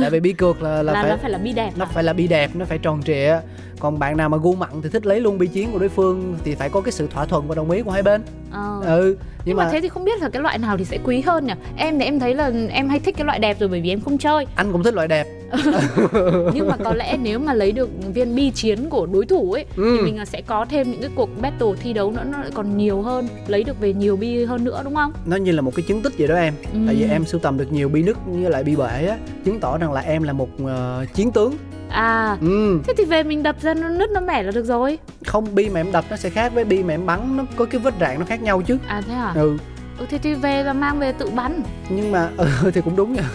tại 0.00 0.10
vì 0.10 0.20
bi 0.20 0.32
cược 0.32 0.62
là 0.62 0.82
là, 0.82 0.92
là, 0.92 1.02
phải 1.02 1.10
nó 1.10 1.16
phải 1.16 1.30
là 1.30 1.38
bi 1.38 1.52
đẹp 1.52 1.70
nó 1.76 1.84
à? 1.84 1.88
phải 1.92 2.04
là 2.04 2.12
bi 2.12 2.26
đẹp 2.26 2.50
nó 2.54 2.64
phải 2.64 2.78
tròn 2.78 3.02
trịa 3.02 3.40
còn 3.84 3.98
bạn 3.98 4.16
nào 4.16 4.28
mà 4.28 4.36
gu 4.36 4.54
mặn 4.54 4.70
thì 4.82 4.88
thích 4.88 5.06
lấy 5.06 5.20
luôn 5.20 5.38
bi 5.38 5.46
chiến 5.46 5.72
của 5.72 5.78
đối 5.78 5.88
phương 5.88 6.34
thì 6.44 6.54
phải 6.54 6.70
có 6.70 6.80
cái 6.80 6.92
sự 6.92 7.06
thỏa 7.06 7.24
thuận 7.24 7.48
và 7.48 7.54
đồng 7.54 7.70
ý 7.70 7.82
của 7.82 7.90
hai 7.90 8.02
bên. 8.02 8.22
Ờ. 8.50 8.80
ừ 8.86 9.16
nhưng, 9.44 9.56
mà... 9.56 9.68
thế 9.72 9.80
thì 9.80 9.88
không 9.88 10.04
biết 10.04 10.20
là 10.22 10.28
cái 10.28 10.42
loại 10.42 10.58
nào 10.58 10.76
thì 10.78 10.84
sẽ 10.84 10.98
quý 11.04 11.20
hơn 11.20 11.46
nhỉ? 11.46 11.52
Em 11.76 11.98
thì 11.98 12.04
em 12.04 12.18
thấy 12.20 12.34
là 12.34 12.50
em 12.70 12.88
hay 12.88 13.00
thích 13.00 13.14
cái 13.18 13.24
loại 13.24 13.38
đẹp 13.38 13.56
rồi 13.60 13.68
bởi 13.68 13.80
vì 13.80 13.88
em 13.88 14.00
không 14.00 14.18
chơi. 14.18 14.46
Anh 14.54 14.72
cũng 14.72 14.82
thích 14.82 14.94
loại 14.94 15.08
đẹp. 15.08 15.26
Nhưng 16.54 16.68
mà 16.68 16.76
có 16.84 16.94
lẽ 16.94 17.16
nếu 17.22 17.38
mà 17.38 17.54
lấy 17.54 17.72
được 17.72 17.90
viên 18.14 18.34
bi 18.34 18.50
chiến 18.50 18.90
của 18.90 19.06
đối 19.06 19.26
thủ 19.26 19.52
ấy 19.52 19.64
Ừ. 19.76 19.96
thì 19.98 20.04
mình 20.12 20.26
sẽ 20.26 20.42
có 20.46 20.64
thêm 20.70 20.90
những 20.90 21.00
cái 21.00 21.10
cuộc 21.14 21.40
battle 21.40 21.68
thi 21.82 21.92
đấu 21.92 22.10
nữa 22.10 22.24
nó 22.32 22.38
lại 22.38 22.50
còn 22.54 22.76
nhiều 22.76 23.02
hơn 23.02 23.28
lấy 23.46 23.64
được 23.64 23.80
về 23.80 23.92
nhiều 23.92 24.16
bi 24.16 24.44
hơn 24.44 24.64
nữa 24.64 24.80
đúng 24.84 24.94
không? 24.94 25.12
Nó 25.26 25.36
như 25.36 25.52
là 25.52 25.60
một 25.62 25.72
cái 25.76 25.84
chứng 25.88 26.02
tích 26.02 26.12
vậy 26.18 26.28
đó 26.28 26.34
em. 26.34 26.54
Ừ. 26.72 26.78
tại 26.86 26.94
vì 26.94 27.08
em 27.10 27.24
sưu 27.24 27.40
tầm 27.40 27.58
được 27.58 27.72
nhiều 27.72 27.88
bi 27.88 28.02
nứt 28.02 28.16
với 28.26 28.50
lại 28.50 28.64
bi 28.64 28.76
bể 28.76 29.06
á 29.06 29.16
chứng 29.44 29.60
tỏ 29.60 29.78
rằng 29.78 29.92
là 29.92 30.00
em 30.00 30.22
là 30.22 30.32
một 30.32 30.48
ờ, 30.66 31.04
chiến 31.14 31.32
tướng 31.32 31.54
à 31.90 32.36
ừ. 32.40 32.80
thế 32.86 32.94
thì 32.96 33.04
về 33.04 33.22
mình 33.22 33.42
đập 33.42 33.56
ra 33.60 33.74
nó 33.74 33.88
nứt 33.88 34.10
nó 34.10 34.20
mẻ 34.20 34.42
là 34.42 34.50
được 34.50 34.64
rồi. 34.66 34.98
Không 35.26 35.54
bi 35.54 35.68
mà 35.68 35.80
em 35.80 35.92
đập 35.92 36.04
nó 36.10 36.16
sẽ 36.16 36.30
khác 36.30 36.52
với 36.54 36.64
bi 36.64 36.82
mà 36.82 36.94
em 36.94 37.06
bắn 37.06 37.36
nó 37.36 37.44
có 37.56 37.64
cái 37.64 37.80
vết 37.80 37.94
rạn 38.00 38.18
nó 38.18 38.24
khác 38.26 38.42
nhau 38.42 38.62
chứ. 38.62 38.78
À 38.86 39.00
thế 39.08 39.14
à? 39.14 39.32
Ừ. 39.34 39.56
Ừ, 39.98 40.06
thế 40.10 40.18
thì 40.18 40.34
về 40.34 40.62
và 40.62 40.72
mang 40.72 40.98
về 40.98 41.12
tự 41.12 41.30
bắn. 41.30 41.62
Nhưng 41.88 42.12
mà 42.12 42.28
ừ, 42.36 42.46
thì 42.74 42.80
cũng 42.80 42.96
đúng 42.96 43.12
nha. 43.12 43.22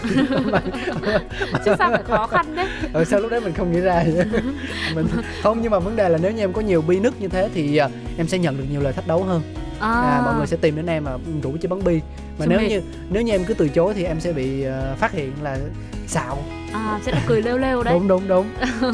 Chứ 1.64 1.74
sao 1.78 1.90
phải 1.90 2.02
khó 2.02 2.26
khăn 2.26 2.56
đấy 2.56 2.66
ừ, 2.92 3.04
sao 3.04 3.20
lúc 3.20 3.30
đấy 3.30 3.40
mình 3.40 3.54
không 3.54 3.72
nghĩ 3.72 3.80
ra 3.80 4.04
vậy? 4.14 4.26
mình 4.94 5.06
không 5.42 5.58
nhưng 5.62 5.70
mà 5.72 5.78
vấn 5.78 5.96
đề 5.96 6.08
là 6.08 6.18
nếu 6.22 6.32
như 6.32 6.42
em 6.42 6.52
có 6.52 6.60
nhiều 6.60 6.82
bi 6.82 7.00
nứt 7.00 7.20
như 7.20 7.28
thế 7.28 7.48
thì 7.54 7.76
à, 7.76 7.88
em 8.18 8.26
sẽ 8.28 8.38
nhận 8.38 8.58
được 8.58 8.64
nhiều 8.70 8.80
lời 8.80 8.92
thách 8.92 9.06
đấu 9.06 9.22
hơn. 9.24 9.42
À, 9.80 9.90
à, 9.90 10.22
mọi 10.24 10.34
người 10.34 10.46
sẽ 10.46 10.56
tìm 10.56 10.76
đến 10.76 10.86
em 10.86 11.04
mà 11.04 11.12
rủ 11.42 11.56
chơi 11.60 11.68
bắn 11.68 11.84
bi. 11.84 11.94
Mà 11.94 12.00
Sao 12.38 12.46
nếu 12.48 12.58
mệt? 12.58 12.68
như 12.68 12.82
nếu 13.10 13.22
như 13.22 13.32
em 13.32 13.44
cứ 13.44 13.54
từ 13.54 13.68
chối 13.68 13.94
thì 13.94 14.04
em 14.04 14.20
sẽ 14.20 14.32
bị 14.32 14.62
ờ, 14.62 14.94
phát 14.98 15.12
hiện 15.12 15.32
là 15.42 15.58
xạo 16.06 16.38
à 16.72 16.98
sẽ 17.02 17.12
là 17.12 17.20
cười 17.26 17.42
lêu 17.42 17.58
lêu 17.58 17.82
đấy. 17.82 17.94
Đúng 17.94 18.08
đúng 18.08 18.28
đúng. 18.28 18.46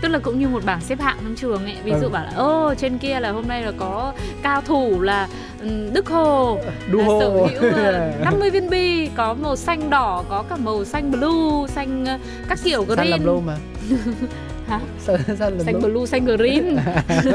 Tức 0.00 0.08
là 0.08 0.18
cũng 0.18 0.38
như 0.40 0.48
một 0.48 0.64
bảng 0.64 0.80
xếp 0.80 1.00
hạng 1.00 1.16
trong 1.22 1.34
trường 1.36 1.64
ấy 1.64 1.76
ví 1.84 1.90
Ừ. 1.92 1.98
dụ 2.02 2.08
bảo 2.08 2.24
là 2.24 2.32
ô 2.36 2.74
trên 2.78 2.98
kia 2.98 3.20
là 3.20 3.30
hôm 3.30 3.48
nay 3.48 3.62
là 3.62 3.72
có 3.78 4.12
cao 4.42 4.60
thủ 4.60 5.00
là 5.00 5.28
ừm, 5.60 5.92
Đức 5.92 6.08
Hồ. 6.08 6.58
Đu 6.90 6.98
là 6.98 7.04
hô 7.04 7.20
sở 7.20 7.28
hữu 7.60 7.72
ờ, 7.74 8.12
50 8.24 8.50
viên 8.50 8.70
bi 8.70 9.08
có 9.16 9.34
màu 9.34 9.56
xanh 9.56 9.90
đỏ 9.90 10.24
có 10.28 10.42
cả 10.50 10.56
màu 10.56 10.84
xanh 10.84 11.10
blue 11.10 11.66
xanh 11.68 12.04
ờ, 12.06 12.18
các 12.48 12.58
kiểu 12.64 12.84
xanh 12.96 13.08
là 13.08 13.16
green. 13.16 13.22
blue 13.22 13.40
mà. 13.46 13.56
Hả? 14.68 14.80
xanh, 15.00 15.16
xanh 15.38 15.60
xanh 15.64 15.80
blue 15.82 16.06
xanh 16.06 16.24
green. 16.24 16.76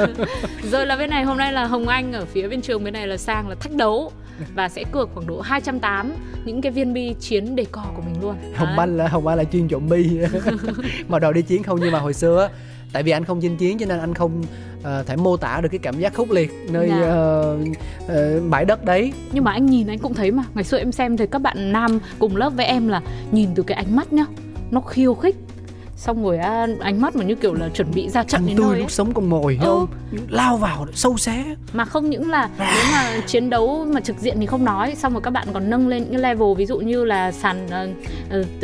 Rồi 0.72 0.86
là 0.86 0.96
bên 0.96 1.10
này 1.10 1.24
hôm 1.24 1.38
nay 1.38 1.54
là 1.54 1.66
Hồng 1.66 1.88
Anh 1.88 2.14
ở 2.14 2.26
phía 2.26 2.48
bên 2.48 2.62
trường 2.62 2.84
bên 2.84 2.94
này 2.94 3.08
là 3.08 3.18
sang 3.18 3.50
là 3.50 3.56
thách 3.56 3.74
đấu 3.74 4.12
và 4.56 4.70
sẽ 4.70 4.84
cược 4.92 5.10
khoảng 5.14 5.28
độ 5.28 5.42
280 5.42 6.18
những 6.46 6.62
cái 6.62 6.72
viên 6.72 6.94
bi 6.94 7.16
chiến 7.20 7.56
đề 7.56 7.66
cò 7.72 7.84
của 7.96 8.02
mình 8.02 8.22
luôn 8.22 8.36
hồng 8.56 8.68
Đấy. 8.68 8.78
anh 8.78 8.98
là 8.98 9.08
hồng 9.08 9.28
anh 9.28 9.38
là 9.38 9.44
chuyên 9.44 9.68
trộm 9.68 9.90
bi 9.90 10.20
mà 11.08 11.20
đồ 11.20 11.32
đi 11.34 11.42
chiến 11.42 11.64
không 11.64 11.80
nhưng 11.82 11.92
mà 11.92 12.00
hồi 12.00 12.14
xưa 12.14 12.42
á, 12.42 12.50
tại 12.94 13.04
vì 13.04 13.12
anh 13.12 13.26
không 13.26 13.42
chinh 13.42 13.58
chiến 13.58 13.78
cho 13.78 13.86
nên 13.86 14.00
anh 14.00 14.14
không 14.14 14.44
ờ, 14.84 15.04
thể 15.04 15.16
mô 15.16 15.38
tả 15.38 15.60
được 15.62 15.70
cái 15.72 15.80
cảm 15.80 16.00
giác 16.00 16.14
khốc 16.14 16.32
liệt 16.32 16.52
nơi 16.72 16.88
Dạ. 16.90 17.02
ờ, 17.02 17.58
ờ, 18.08 18.42
bãi 18.50 18.66
đất 18.66 18.86
đấy 18.86 19.14
nhưng 19.32 19.44
mà 19.44 19.52
anh 19.52 19.66
nhìn 19.66 19.88
anh 19.88 20.00
cũng 20.00 20.14
thấy 20.14 20.32
mà 20.32 20.44
ngày 20.54 20.64
xưa 20.64 20.78
em 20.78 20.92
xem 20.92 21.18
thấy 21.18 21.28
các 21.28 21.40
bạn 21.42 21.72
nam 21.72 22.00
cùng 22.20 22.36
lớp 22.36 22.50
với 22.50 22.66
em 22.66 22.88
là 22.88 23.02
nhìn 23.32 23.50
từ 23.56 23.64
cái 23.64 23.76
ánh 23.78 23.96
mắt 23.96 24.14
nhá 24.14 24.26
nó 24.72 24.82
khiêu 24.82 25.14
khích 25.14 25.36
xong 25.96 26.24
rồi 26.24 26.38
à, 26.38 26.68
ánh 26.80 27.02
mắt 27.02 27.16
mà 27.16 27.24
như 27.24 27.36
kiểu 27.36 27.54
là 27.54 27.70
chuẩn 27.70 27.88
bị 27.96 28.10
ra 28.10 28.24
trận 28.24 28.42
anh 28.42 28.48
đến 28.48 28.58
tươi 28.58 28.66
nơi 28.66 28.76
ấy. 28.76 28.80
lúc 28.82 28.92
sống 28.92 29.14
con 29.14 29.30
mồi 29.30 29.60
Ừ. 29.62 29.86
lao 30.30 30.58
vào 30.58 30.86
sâu 30.94 31.18
xé 31.18 31.44
mà 31.74 31.86
không 31.86 32.10
những 32.10 32.30
là 32.30 32.50
nếu 32.60 32.68
mà 32.94 33.22
chiến 33.28 33.50
đấu 33.50 33.86
mà 33.94 34.00
trực 34.02 34.18
diện 34.20 34.38
thì 34.40 34.46
không 34.46 34.66
nói 34.66 34.96
xong 34.96 35.14
rồi 35.14 35.22
các 35.22 35.30
bạn 35.32 35.48
còn 35.54 35.70
nâng 35.70 35.88
lên 35.88 36.04
những 36.04 36.12
cái 36.12 36.22
level 36.22 36.48
ví 36.58 36.66
dụ 36.66 36.78
như 36.78 37.04
là 37.06 37.32
sàn 37.32 37.68
ờ, 37.70 37.88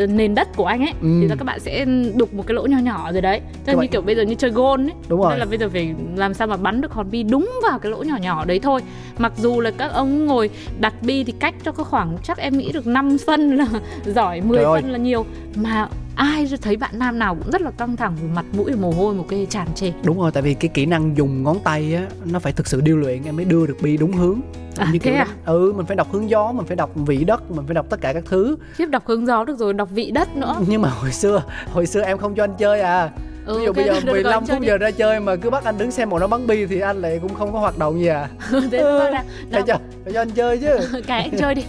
nền 0.07 0.35
đất 0.35 0.47
của 0.55 0.65
anh 0.65 0.79
ấy 0.81 0.93
Ừ. 1.01 1.07
thì 1.21 1.27
là 1.27 1.35
các 1.35 1.45
bạn 1.45 1.59
sẽ 1.59 1.85
đục 2.15 2.33
một 2.33 2.43
cái 2.47 2.55
lỗ 2.55 2.65
nhỏ 2.65 2.77
nhỏ 2.77 3.11
rồi 3.11 3.21
đấy 3.21 3.41
tức 3.65 3.73
như 3.73 3.77
bạn- 3.77 3.87
kiểu 3.87 4.01
bây 4.01 4.15
giờ 4.15 4.21
như 4.23 4.35
chơi 4.35 4.51
gôn 4.51 4.87
ấy 4.87 4.93
đúng 5.07 5.21
rồi 5.21 5.29
nên 5.29 5.39
là 5.39 5.45
bây 5.45 5.57
giờ 5.57 5.69
phải 5.69 5.95
làm 6.15 6.33
sao 6.33 6.47
mà 6.47 6.57
bắn 6.57 6.81
được 6.81 6.91
hòn 6.93 7.11
bi 7.11 7.23
đúng 7.23 7.51
vào 7.69 7.79
cái 7.79 7.91
lỗ 7.91 8.03
nhỏ 8.03 8.17
nhỏ 8.21 8.45
đấy 8.45 8.59
thôi 8.59 8.81
mặc 9.17 9.33
dù 9.37 9.59
là 9.59 9.71
các 9.71 9.91
ông 9.93 10.25
ngồi 10.25 10.49
đặt 10.79 10.93
bi 11.01 11.23
thì 11.23 11.33
cách 11.39 11.55
cho 11.63 11.71
có 11.71 11.83
khoảng 11.83 12.17
chắc 12.23 12.37
em 12.37 12.57
nghĩ 12.57 12.71
được 12.71 12.87
5 12.87 13.17
phân 13.25 13.55
là 13.57 13.65
giỏi 14.05 14.41
10 14.41 14.57
Trời 14.57 14.65
ơi. 14.65 14.81
phân 14.81 14.91
là 14.91 14.97
nhiều 14.97 15.25
mà 15.55 15.87
ai 16.19 16.47
thấy 16.61 16.77
bạn 16.77 16.99
nam 16.99 17.19
nào 17.19 17.35
cũng 17.35 17.51
rất 17.51 17.61
là 17.61 17.71
căng 17.71 17.95
thẳng 17.95 18.15
mặt 18.35 18.45
mũi 18.51 18.75
mồ 18.75 18.91
hôi 18.91 19.13
một 19.13 19.25
cái 19.29 19.47
tràn 19.49 19.67
trề. 19.75 19.91
Đúng 20.03 20.19
rồi 20.19 20.31
tại 20.31 20.43
vì 20.43 20.53
cái 20.53 20.69
kỹ 20.73 20.85
năng 20.85 21.17
dùng 21.17 21.43
ngón 21.43 21.59
tay 21.63 21.95
á 21.95 22.07
nó 22.25 22.39
phải 22.39 22.53
thực 22.53 22.67
sự 22.67 22.81
điêu 22.81 22.97
luyện 22.97 23.23
em 23.23 23.35
mới 23.35 23.45
đưa 23.45 23.67
được 23.67 23.77
bi 23.81 23.97
đúng 23.97 24.11
hướng. 24.11 24.41
À, 24.77 24.89
như 24.93 24.99
thế 24.99 25.11
kiểu 25.11 25.21
à? 25.21 25.27
ừ 25.45 25.73
mình 25.75 25.85
phải 25.85 25.95
đọc 25.95 26.11
hướng 26.11 26.29
gió 26.29 26.51
mình 26.51 26.65
phải 26.65 26.75
đọc 26.75 26.91
vị 26.95 27.23
đất 27.23 27.51
mình 27.51 27.65
phải 27.65 27.75
đọc 27.75 27.85
tất 27.89 28.01
cả 28.01 28.13
các 28.13 28.23
thứ. 28.25 28.57
Khiếp 28.73 28.85
đọc 28.85 29.03
hướng 29.05 29.25
gió 29.25 29.43
được 29.43 29.59
rồi 29.59 29.73
đọc 29.73 29.89
vị 29.91 30.11
đất 30.11 30.35
nữa. 30.35 30.55
Nhưng 30.67 30.81
mà 30.81 30.89
hồi 30.89 31.11
xưa 31.11 31.43
hồi 31.73 31.85
xưa 31.85 32.01
em 32.01 32.17
không 32.17 32.35
cho 32.35 32.43
anh 32.43 32.55
chơi 32.57 32.81
à 32.81 33.09
ừ, 33.49 33.59
ví 33.59 33.65
dụ 33.65 33.73
bây 33.73 33.85
giờ 33.85 33.93
được 33.99 34.05
rồi, 34.05 34.13
15 34.13 34.45
chơi 34.45 34.57
phút 34.57 34.65
giờ 34.67 34.77
ra 34.77 34.91
chơi 34.91 35.19
mà 35.19 35.35
cứ 35.35 35.49
bắt 35.49 35.63
anh 35.63 35.77
đứng 35.77 35.91
xem 35.91 36.09
bọn 36.09 36.19
nó 36.19 36.27
bắn 36.27 36.47
bi 36.47 36.65
thì 36.65 36.79
anh 36.79 37.01
lại 37.01 37.19
cũng 37.21 37.33
không 37.33 37.53
có 37.53 37.59
hoạt 37.59 37.77
động 37.77 37.99
gì 37.99 38.07
à. 38.07 38.29
Thế 38.71 38.79
thôi 38.81 39.11
là 39.11 39.23
phải 39.51 39.61
cho 39.67 39.77
phải 40.03 40.13
cho 40.13 40.21
anh 40.21 40.29
chơi 40.29 40.57
chứ. 40.57 41.01
Cái 41.07 41.21
anh 41.21 41.39
chơi 41.39 41.55
đi. 41.55 41.65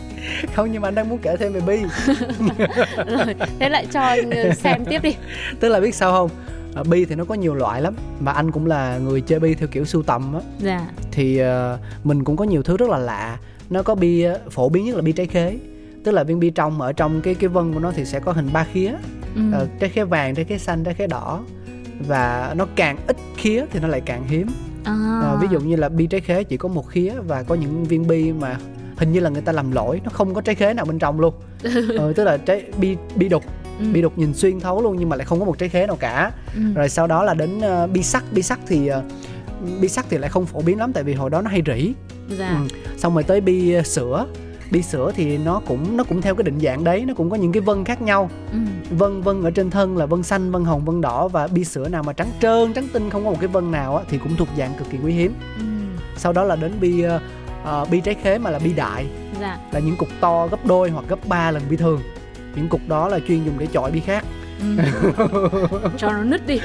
Không 0.54 0.72
nhưng 0.72 0.82
mà 0.82 0.88
anh 0.88 0.94
đang 0.94 1.08
muốn 1.08 1.18
kể 1.22 1.36
thêm 1.36 1.52
về 1.52 1.60
bi. 1.60 1.80
Rồi 3.06 3.34
thế 3.58 3.68
lại 3.68 3.86
cho 3.92 4.00
anh 4.00 4.30
ờ, 4.30 4.54
xem 4.54 4.84
tiếp 4.84 5.02
đi. 5.02 5.16
Tức 5.60 5.68
là 5.68 5.80
biết 5.80 5.94
sao 5.94 6.12
không? 6.12 6.30
À, 6.74 6.82
bi 6.90 7.04
thì 7.04 7.14
nó 7.14 7.24
có 7.24 7.34
nhiều 7.34 7.54
loại 7.54 7.82
lắm 7.82 7.94
và 8.20 8.32
anh 8.32 8.52
cũng 8.52 8.66
là 8.66 8.98
người 8.98 9.20
chơi 9.20 9.40
bi 9.40 9.54
theo 9.54 9.68
kiểu 9.68 9.84
sưu 9.84 10.02
tầm 10.02 10.34
á. 10.34 10.40
Dạ. 10.58 10.86
Thì 11.12 11.38
ờ, 11.38 11.78
mình 12.04 12.24
cũng 12.24 12.36
có 12.36 12.44
nhiều 12.44 12.62
thứ 12.62 12.76
rất 12.76 12.88
là 12.88 12.98
lạ. 12.98 13.38
Nó 13.70 13.82
có 13.82 13.94
bi 13.94 14.24
phổ 14.50 14.68
biến 14.68 14.84
nhất 14.84 14.96
là 14.96 15.02
bi 15.02 15.12
trái 15.12 15.26
khế. 15.26 15.58
Tức 16.04 16.12
là 16.12 16.24
viên 16.24 16.40
bi 16.40 16.50
trong 16.50 16.78
mà 16.78 16.86
ở 16.86 16.92
trong 16.92 17.20
cái 17.20 17.34
cái 17.34 17.48
vân 17.48 17.74
của 17.74 17.80
nó 17.80 17.92
thì 17.96 18.04
sẽ 18.04 18.20
có 18.20 18.32
hình 18.32 18.48
ba 18.52 18.66
khía. 18.72 18.92
Ừ. 19.34 19.42
Ờ, 19.52 19.66
trái 19.80 19.90
khế 19.90 20.04
vàng 20.04 20.34
trái 20.34 20.44
khế 20.44 20.58
xanh 20.58 20.84
trái 20.84 20.94
khế 20.94 21.06
đỏ 21.06 21.40
và 22.06 22.54
nó 22.56 22.66
càng 22.76 22.96
ít 23.06 23.16
khía 23.36 23.64
thì 23.70 23.80
nó 23.80 23.88
lại 23.88 24.00
càng 24.00 24.28
hiếm 24.28 24.46
à. 24.84 25.20
Ờ, 25.22 25.38
ví 25.40 25.48
dụ 25.50 25.60
như 25.60 25.76
là 25.76 25.88
bi 25.88 26.06
trái 26.06 26.20
khế 26.20 26.44
chỉ 26.44 26.56
có 26.56 26.68
một 26.68 26.88
khía 26.88 27.14
và 27.26 27.42
có 27.42 27.54
những 27.54 27.84
viên 27.84 28.06
bi 28.06 28.32
mà 28.32 28.58
hình 28.96 29.12
như 29.12 29.20
là 29.20 29.30
người 29.30 29.42
ta 29.42 29.52
làm 29.52 29.72
lỗi 29.72 30.00
nó 30.04 30.10
không 30.12 30.34
có 30.34 30.40
trái 30.40 30.54
khế 30.54 30.74
nào 30.74 30.84
bên 30.84 30.98
trong 30.98 31.20
luôn 31.20 31.34
ờ, 31.98 32.12
tức 32.12 32.24
là 32.24 32.36
trái 32.36 32.64
bi 32.78 32.96
bi 33.16 33.28
đục 33.28 33.44
ừ. 33.78 33.84
bi 33.92 34.02
đục 34.02 34.18
nhìn 34.18 34.34
xuyên 34.34 34.60
thấu 34.60 34.82
luôn 34.82 34.96
nhưng 34.98 35.08
mà 35.08 35.16
lại 35.16 35.24
không 35.24 35.38
có 35.38 35.44
một 35.44 35.58
trái 35.58 35.68
khế 35.68 35.86
nào 35.86 35.96
cả 35.96 36.32
ừ. 36.54 36.60
rồi 36.74 36.88
sau 36.88 37.06
đó 37.06 37.24
là 37.24 37.34
đến 37.34 37.60
ờ, 37.60 37.86
bi 37.86 38.02
sắt 38.02 38.22
bi 38.32 38.42
sắt 38.42 38.58
thì 38.66 38.86
ờ, 38.86 39.02
bi 39.80 39.88
sắt 39.88 40.04
thì 40.10 40.18
lại 40.18 40.30
không 40.30 40.46
phổ 40.46 40.60
biến 40.60 40.78
lắm 40.78 40.92
tại 40.92 41.04
vì 41.04 41.14
hồi 41.14 41.30
đó 41.30 41.42
nó 41.42 41.50
hay 41.50 41.62
rỉ 41.66 41.92
dạ 42.38 42.48
ừ. 42.48 42.76
xong 42.96 43.14
rồi 43.14 43.22
tới 43.22 43.40
bi 43.40 43.72
ờ, 43.72 43.82
sữa 43.82 44.26
bi 44.70 44.82
sữa 44.82 45.12
thì 45.14 45.38
nó 45.38 45.60
cũng 45.66 45.96
nó 45.96 46.04
cũng 46.04 46.22
theo 46.22 46.34
cái 46.34 46.42
định 46.44 46.60
dạng 46.60 46.84
đấy 46.84 47.04
nó 47.06 47.14
cũng 47.14 47.30
có 47.30 47.36
những 47.36 47.52
cái 47.52 47.60
vân 47.60 47.84
khác 47.84 48.02
nhau. 48.02 48.30
Ừ. 48.52 48.58
vân 48.90 49.22
vân 49.22 49.42
ở 49.42 49.50
trên 49.50 49.70
thân 49.70 49.96
là 49.96 50.06
vân 50.06 50.22
xanh 50.22 50.50
vân 50.50 50.64
hồng 50.64 50.84
vân 50.84 51.00
đỏ 51.00 51.28
và 51.28 51.46
bi 51.46 51.64
sữa 51.64 51.88
nào 51.88 52.02
mà 52.02 52.12
trắng 52.12 52.30
trơn 52.40 52.72
trắng 52.72 52.88
tinh 52.92 53.10
không 53.10 53.24
có 53.24 53.30
một 53.30 53.36
cái 53.40 53.48
vân 53.48 53.70
nào 53.70 53.96
á, 53.96 54.04
thì 54.08 54.18
cũng 54.18 54.36
thuộc 54.36 54.48
dạng 54.58 54.74
cực 54.78 54.90
kỳ 54.90 54.98
quý 55.04 55.12
hiếm. 55.12 55.34
Ừ. 55.58 55.64
sau 56.16 56.32
đó 56.32 56.44
là 56.44 56.56
đến 56.56 56.72
bi 56.80 57.04
ờ, 57.64 57.84
bi 57.90 58.00
trái 58.00 58.14
khế 58.14 58.38
mà 58.38 58.50
là 58.50 58.58
bi 58.58 58.72
đại. 58.72 59.06
Dạ. 59.40 59.58
Là 59.72 59.80
những 59.80 59.96
cục 59.96 60.08
to 60.20 60.46
gấp 60.46 60.66
đôi 60.66 60.90
hoặc 60.90 61.04
gấp 61.08 61.28
3 61.28 61.50
lần 61.50 61.62
bi 61.70 61.76
thường. 61.76 62.00
Những 62.56 62.68
cục 62.68 62.80
đó 62.88 63.08
là 63.08 63.18
chuyên 63.28 63.44
dùng 63.44 63.58
để 63.58 63.66
chọi 63.66 63.90
bi 63.90 64.00
khác. 64.00 64.24
Ừ. 64.60 64.76
cho 65.98 66.12
nó 66.12 66.22
nứt 66.22 66.46
đi 66.46 66.60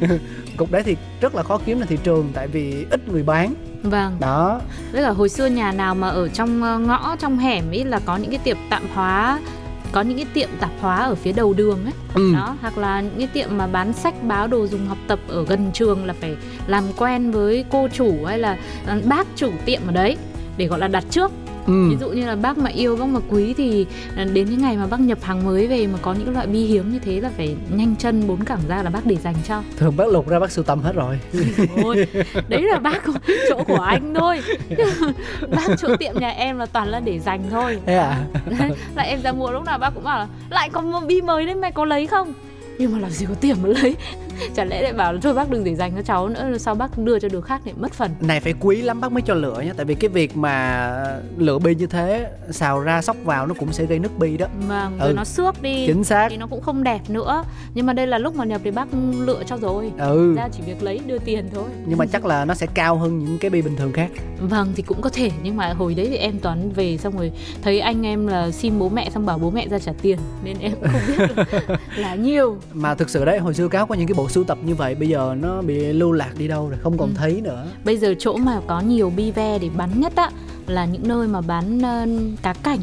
cục 0.56 0.70
đấy 0.70 0.82
thì 0.82 0.96
rất 1.20 1.34
là 1.34 1.42
khó 1.42 1.58
kiếm 1.66 1.78
trên 1.78 1.88
thị 1.88 1.98
trường 2.02 2.30
tại 2.34 2.48
vì 2.48 2.86
ít 2.90 3.08
người 3.08 3.22
bán. 3.22 3.54
Vâng. 3.82 4.16
Đó. 4.20 4.60
Với 4.92 5.02
cả 5.02 5.10
hồi 5.10 5.28
xưa 5.28 5.46
nhà 5.46 5.72
nào 5.72 5.94
mà 5.94 6.08
ở 6.08 6.28
trong 6.28 6.62
ờ, 6.62 6.78
ngõ 6.78 7.16
trong 7.18 7.38
hẻm 7.38 7.70
ấy 7.70 7.84
là 7.84 8.00
có 8.04 8.16
những 8.16 8.30
cái 8.30 8.40
tiệm 8.44 8.56
tạp 8.70 8.82
hóa 8.94 9.40
có 9.92 10.00
những 10.00 10.16
cái 10.16 10.26
tiệm 10.34 10.48
tạp 10.60 10.70
hóa 10.80 10.96
ở 10.96 11.14
phía 11.14 11.32
đầu 11.32 11.52
đường 11.52 11.84
ấy. 11.84 11.92
Ừ. 12.14 12.32
đó 12.34 12.56
hoặc 12.60 12.78
là 12.78 13.00
những 13.00 13.18
cái 13.18 13.26
tiệm 13.26 13.48
mà 13.58 13.66
bán 13.66 13.92
sách 13.92 14.14
báo 14.22 14.46
đồ 14.46 14.66
dùng 14.66 14.86
học 14.86 14.98
tập 15.06 15.18
ở 15.28 15.44
gần 15.44 15.70
trường 15.72 16.04
là 16.04 16.14
phải 16.20 16.36
làm 16.66 16.84
quen 16.96 17.30
với 17.30 17.64
cô 17.70 17.88
chủ 17.92 18.24
hay 18.26 18.38
là 18.38 18.58
ờ, 18.86 19.00
bác 19.04 19.26
chủ 19.36 19.50
tiệm 19.64 19.80
ở 19.86 19.92
đấy 19.92 20.16
để 20.56 20.66
gọi 20.66 20.78
là 20.78 20.88
đặt 20.88 21.04
trước 21.10 21.32
Ừ. 21.66 21.88
ví 21.90 21.96
dụ 22.00 22.08
như 22.08 22.26
là 22.26 22.36
bác 22.36 22.58
mà 22.58 22.70
yêu 22.70 22.96
bác 22.96 23.06
mà 23.06 23.20
quý 23.28 23.54
thì 23.56 23.86
ờ, 24.16 24.24
đến 24.24 24.46
cái 24.46 24.56
ngày 24.56 24.76
mà 24.76 24.86
bác 24.86 25.00
nhập 25.00 25.18
hàng 25.22 25.44
mới 25.44 25.66
về 25.66 25.86
mà 25.86 25.98
có 26.02 26.14
những 26.14 26.32
loại 26.32 26.46
bi 26.46 26.64
hiếm 26.64 26.92
như 26.92 26.98
thế 26.98 27.20
là 27.20 27.30
phải 27.36 27.56
nhanh 27.70 27.96
chân 27.98 28.26
bốn 28.28 28.44
cẳng 28.44 28.60
ra 28.68 28.82
là 28.82 28.90
bác 28.90 29.06
để 29.06 29.16
dành 29.16 29.34
cho. 29.48 29.62
Thường 29.76 29.96
bác 29.96 30.08
lục 30.08 30.28
ra 30.28 30.38
bác 30.38 30.50
sưu 30.50 30.64
tầm 30.64 30.80
hết 30.82 30.92
rồi. 30.94 31.18
Ôi, 31.84 32.06
đấy 32.48 32.62
là 32.62 32.78
bác 32.78 33.02
chỗ 33.48 33.64
của 33.64 33.80
anh 33.80 34.14
thôi. 34.14 34.40
Bác 35.50 35.68
chỗ 35.78 35.96
tiệm 35.96 36.14
nhà 36.20 36.30
em 36.30 36.58
là 36.58 36.66
toàn 36.66 36.88
là 36.88 37.00
để 37.00 37.18
dành 37.18 37.42
thôi. 37.50 37.78
Thế 37.86 37.94
à? 37.96 38.24
Đấy, 38.58 38.70
lại 38.94 39.08
em 39.08 39.22
ra 39.22 39.32
mua 39.32 39.50
lúc 39.50 39.64
nào 39.64 39.78
bác 39.78 39.90
cũng 39.94 40.04
bảo 40.04 40.18
là 40.18 40.26
lại 40.50 40.68
có 40.72 41.02
bi 41.06 41.20
mới 41.22 41.46
đấy 41.46 41.54
mày 41.54 41.72
có 41.72 41.84
lấy 41.84 42.06
không? 42.06 42.32
Nhưng 42.78 42.92
mà 42.92 42.98
làm 42.98 43.10
gì 43.10 43.26
có 43.28 43.34
tiền 43.40 43.56
mà 43.62 43.68
lấy 43.68 43.96
chả 44.54 44.64
lẽ 44.64 44.82
lại 44.82 44.92
bảo 44.92 45.12
là 45.12 45.20
thôi 45.22 45.34
bác 45.34 45.50
đừng 45.50 45.64
để 45.64 45.74
dành 45.74 45.92
cho 45.96 46.02
cháu 46.02 46.28
nữa 46.28 46.58
sau 46.58 46.74
bác 46.74 46.98
đưa 46.98 47.18
cho 47.18 47.28
đứa 47.28 47.40
khác 47.40 47.60
để 47.64 47.72
mất 47.76 47.92
phần? 47.92 48.10
Này 48.20 48.40
phải 48.40 48.54
quý 48.60 48.82
lắm 48.82 49.00
bác 49.00 49.12
mới 49.12 49.22
cho 49.22 49.34
lựa 49.34 49.60
nha. 49.60 49.72
Tại 49.76 49.84
vì 49.86 49.94
cái 49.94 50.08
việc 50.10 50.36
mà 50.36 50.88
lựa 51.36 51.58
bi 51.58 51.74
như 51.74 51.86
thế 51.86 52.30
xào 52.50 52.80
ra 52.80 53.02
sóc 53.02 53.16
vào 53.24 53.46
nó 53.46 53.54
cũng 53.58 53.72
sẽ 53.72 53.84
gây 53.84 53.98
nứt 53.98 54.18
bi 54.18 54.36
đó. 54.36 54.46
Vâng 54.68 54.98
rồi 54.98 55.08
Ừ. 55.08 55.14
nó 55.16 55.24
xước 55.24 55.62
đi 55.62 55.86
chính 55.86 56.04
xác. 56.04 56.26
thì 56.30 56.36
nó 56.36 56.46
cũng 56.46 56.60
không 56.60 56.82
đẹp 56.82 57.00
nữa. 57.08 57.44
Nhưng 57.74 57.86
mà 57.86 57.92
đây 57.92 58.06
là 58.06 58.18
lúc 58.18 58.36
mà 58.36 58.44
nhập 58.44 58.60
thì 58.64 58.70
bác 58.70 58.88
lựa 59.18 59.42
cho 59.46 59.56
rồi. 59.56 59.92
Ừ. 59.98 60.34
Ra 60.36 60.48
chỉ 60.52 60.62
việc 60.66 60.82
lấy 60.82 61.00
đưa 61.06 61.18
tiền 61.18 61.48
thôi. 61.54 61.64
Nhưng 61.86 61.98
mà 61.98 62.06
chắc 62.06 62.24
là 62.26 62.44
nó 62.44 62.54
sẽ 62.54 62.66
cao 62.74 62.96
hơn 62.96 63.18
những 63.18 63.38
cái 63.38 63.50
bi 63.50 63.62
bình 63.62 63.76
thường 63.76 63.92
khác. 63.92 64.10
Vâng 64.40 64.72
thì 64.76 64.82
cũng 64.82 65.00
có 65.02 65.10
thể. 65.10 65.30
Nhưng 65.42 65.56
mà 65.56 65.72
hồi 65.78 65.94
đấy 65.94 66.06
thì 66.10 66.16
em 66.16 66.38
toán 66.38 66.70
về 66.72 66.96
xong 66.96 67.16
rồi 67.18 67.32
thấy 67.62 67.80
anh 67.80 68.06
em 68.06 68.26
là 68.26 68.50
xin 68.50 68.78
bố 68.78 68.88
mẹ 68.88 69.10
xong 69.10 69.26
bảo 69.26 69.38
bố 69.38 69.50
mẹ 69.50 69.68
ra 69.68 69.78
trả 69.78 69.92
tiền. 70.02 70.18
Nên 70.44 70.56
em 70.60 70.72
không 70.82 71.00
biết 71.18 71.26
là, 71.36 71.44
là 71.96 72.14
nhiều. 72.14 72.56
mà 72.72 72.94
thực 72.94 73.10
sự 73.10 73.24
đấy 73.24 73.38
hồi 73.38 73.54
xưa 73.54 73.68
cáo 73.68 73.86
có 73.86 73.94
những 73.94 74.06
cái 74.08 74.14
bộ 74.14 74.21
sưu 74.28 74.44
tập 74.44 74.58
như 74.64 74.74
vậy 74.74 74.94
bây 74.94 75.08
giờ 75.08 75.36
nó 75.40 75.62
bị 75.62 75.74
lưu 75.92 76.12
lạc 76.12 76.30
đi 76.38 76.48
đâu 76.48 76.68
rồi 76.68 76.78
không 76.82 76.98
còn 76.98 77.08
Ừ. 77.08 77.14
thấy 77.16 77.40
nữa 77.44 77.66
Bây 77.84 77.96
giờ 77.96 78.14
chỗ 78.18 78.36
mà 78.36 78.60
có 78.66 78.80
nhiều 78.80 79.12
bi 79.16 79.30
ve 79.30 79.58
để 79.58 79.68
bắn 79.76 80.00
nhất 80.00 80.12
á 80.16 80.30
là 80.66 80.84
những 80.84 81.08
nơi 81.08 81.28
mà 81.28 81.40
bán 81.40 81.80
ờ, 81.82 82.06
cá 82.42 82.52
cảnh. 82.62 82.78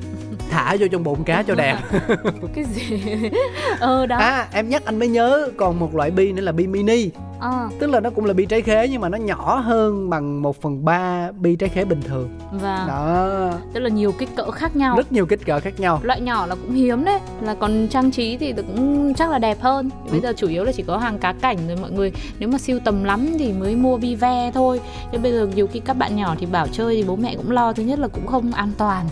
thả 0.50 0.76
vô 0.80 0.86
trong 0.92 1.04
bụng 1.04 1.24
cá 1.24 1.42
cho 1.42 1.54
đẹp 1.54 1.78
Cái 2.54 2.64
gì? 2.64 3.02
ờ 3.80 4.06
đó. 4.06 4.16
à 4.16 4.48
em 4.52 4.68
nhắc 4.68 4.84
anh 4.84 4.98
mới 4.98 5.08
nhớ 5.08 5.48
còn 5.56 5.78
một 5.80 5.94
loại 5.94 6.10
bi 6.10 6.32
nữa 6.32 6.42
là 6.42 6.52
bi 6.52 6.66
mini 6.66 7.10
Ờ. 7.40 7.68
Tức 7.80 7.86
là 7.86 8.00
nó 8.00 8.10
cũng 8.10 8.24
là 8.24 8.32
bi 8.32 8.46
trái 8.46 8.62
khế 8.62 8.88
nhưng 8.88 9.00
mà 9.00 9.08
nó 9.08 9.18
nhỏ 9.18 9.56
hơn 9.56 10.10
bằng 10.10 10.42
1 10.42 10.62
phần 10.62 10.84
ba 10.84 11.30
bi 11.32 11.56
trái 11.56 11.68
khế 11.68 11.84
bình 11.84 12.02
thường. 12.02 12.28
Và 12.52 12.84
đó. 12.88 13.50
Tức 13.72 13.80
là 13.80 13.88
nhiều 13.88 14.12
kích 14.12 14.28
cỡ 14.36 14.50
khác 14.50 14.76
nhau. 14.76 14.96
rất 14.96 15.12
nhiều 15.12 15.26
kích 15.26 15.46
cỡ 15.46 15.60
khác 15.60 15.80
nhau. 15.80 16.00
Loại 16.02 16.20
nhỏ 16.20 16.46
là 16.46 16.54
cũng 16.54 16.74
hiếm 16.74 17.04
đấy. 17.04 17.18
Là 17.40 17.54
còn 17.54 17.88
trang 17.90 18.10
trí 18.10 18.36
thì 18.36 18.52
cũng 18.52 19.14
chắc 19.14 19.30
là 19.30 19.38
đẹp 19.38 19.60
hơn. 19.60 19.90
Bây 20.10 20.20
giờ 20.20 20.32
chủ 20.36 20.48
yếu 20.48 20.64
là 20.64 20.72
chỉ 20.72 20.82
có 20.82 20.98
hàng 20.98 21.18
cá 21.18 21.32
cảnh 21.32 21.58
rồi 21.68 21.76
mọi 21.80 21.90
người 21.90 22.12
Nếu 22.38 22.48
mà 22.48 22.58
siêu 22.58 22.78
tầm 22.84 23.04
lắm 23.04 23.28
thì 23.38 23.52
mới 23.52 23.76
mua 23.76 23.96
bi 23.96 24.14
ve 24.14 24.50
thôi. 24.54 24.80
Nhưng 25.12 25.22
bây 25.22 25.32
giờ 25.32 25.46
nhiều 25.54 25.66
khi 25.66 25.80
các 25.80 25.94
bạn 25.94 26.16
nhỏ 26.16 26.34
thì 26.38 26.46
bảo 26.46 26.66
chơi 26.72 26.96
thì 26.96 27.04
bố 27.08 27.16
mẹ 27.16 27.36
cũng 27.36 27.50
lo 27.50 27.72
Thứ 27.72 27.82
nhất 27.82 27.98
là 27.98 28.08
cũng 28.08 28.26
không 28.26 28.52
an 28.52 28.72
toàn 28.78 29.06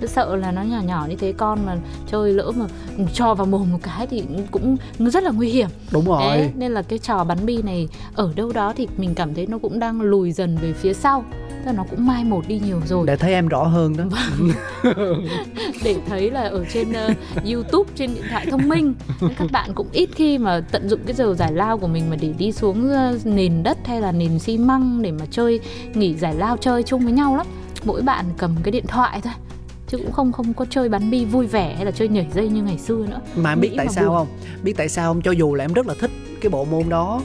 Tôi 0.00 0.08
sợ 0.08 0.36
là 0.36 0.52
nó 0.52 0.62
nhỏ 0.62 0.80
nhỏ 0.80 1.06
như 1.08 1.16
thế 1.16 1.32
con 1.36 1.66
mà 1.66 1.76
chơi 2.10 2.32
lỡ 2.32 2.52
mà 2.56 2.66
cho 3.14 3.34
vào 3.34 3.46
mồm 3.46 3.72
một 3.72 3.78
cái 3.82 4.06
thì 4.06 4.22
cũng 4.50 4.76
rất 4.98 5.22
là 5.22 5.30
nguy 5.30 5.48
hiểm. 5.48 5.68
Đúng 5.90 6.04
rồi. 6.04 6.20
Đấy, 6.20 6.52
nên 6.56 6.72
là 6.72 6.82
cái 6.82 6.98
trò 6.98 7.24
bắn 7.24 7.46
bi 7.46 7.62
này 7.62 7.88
ở 8.14 8.32
đâu 8.36 8.52
đó 8.52 8.72
thì 8.76 8.88
mình 8.96 9.14
cảm 9.14 9.34
thấy 9.34 9.46
nó 9.46 9.58
cũng 9.58 9.78
đang 9.78 10.00
lùi 10.00 10.32
dần 10.32 10.56
về 10.56 10.72
phía 10.72 10.92
sau. 10.92 11.24
Tức 11.50 11.66
là 11.66 11.72
nó 11.72 11.84
cũng 11.90 12.06
mai 12.06 12.24
một 12.24 12.48
đi 12.48 12.60
nhiều 12.66 12.80
rồi. 12.86 13.06
Để 13.06 13.16
thấy 13.16 13.32
em 13.32 13.48
rõ 13.48 13.62
hơn 13.62 13.96
đó. 13.96 14.04
Để 15.84 15.96
thấy 16.08 16.30
là 16.30 16.42
ở 16.42 16.64
trên 16.72 16.90
uh, 16.90 17.44
YouTube 17.44 17.90
trên 17.94 18.14
điện 18.14 18.24
thoại 18.30 18.46
thông 18.50 18.68
minh 18.68 18.94
các 19.38 19.50
bạn 19.52 19.70
cũng 19.74 19.86
ít 19.92 20.08
khi 20.14 20.38
mà 20.38 20.60
tận 20.70 20.88
dụng 20.88 21.00
cái 21.06 21.14
giờ 21.14 21.34
giải 21.34 21.52
lao 21.52 21.78
của 21.78 21.86
mình 21.86 22.10
mà 22.10 22.16
để 22.20 22.32
đi 22.38 22.52
xuống 22.52 22.90
uh, 22.90 23.26
nền 23.26 23.62
đất 23.62 23.78
hay 23.86 24.00
là 24.00 24.12
nền 24.12 24.38
xi 24.38 24.58
măng 24.58 25.02
để 25.02 25.12
mà 25.12 25.24
chơi 25.30 25.60
nghỉ 25.94 26.14
giải 26.14 26.34
lao 26.34 26.56
chơi 26.56 26.82
chung 26.82 27.04
với 27.04 27.12
nhau 27.12 27.36
lắm. 27.36 27.46
Mỗi 27.84 28.02
bạn 28.02 28.24
cầm 28.38 28.56
cái 28.62 28.72
điện 28.72 28.86
thoại 28.86 29.20
thôi 29.20 29.32
chứ 29.86 29.98
cũng 29.98 30.12
không 30.12 30.32
không 30.32 30.54
có 30.54 30.64
chơi 30.70 30.88
bắn 30.88 31.10
bi 31.10 31.24
vui 31.24 31.46
vẻ 31.46 31.74
hay 31.76 31.84
là 31.84 31.90
chơi 31.90 32.08
nhảy 32.08 32.26
dây 32.34 32.48
như 32.48 32.62
ngày 32.62 32.78
xưa 32.78 33.06
nữa 33.10 33.20
mà 33.36 33.52
em 33.52 33.60
biết 33.60 33.72
tại 33.76 33.88
sao 33.88 34.04
buồn. 34.04 34.16
không 34.16 34.28
biết 34.62 34.76
tại 34.76 34.88
sao 34.88 35.10
không 35.12 35.22
cho 35.22 35.30
dù 35.30 35.54
là 35.54 35.64
em 35.64 35.72
rất 35.72 35.86
là 35.86 35.94
thích 36.00 36.10
cái 36.40 36.50
bộ 36.50 36.64
môn 36.64 36.88
đó 36.88 37.20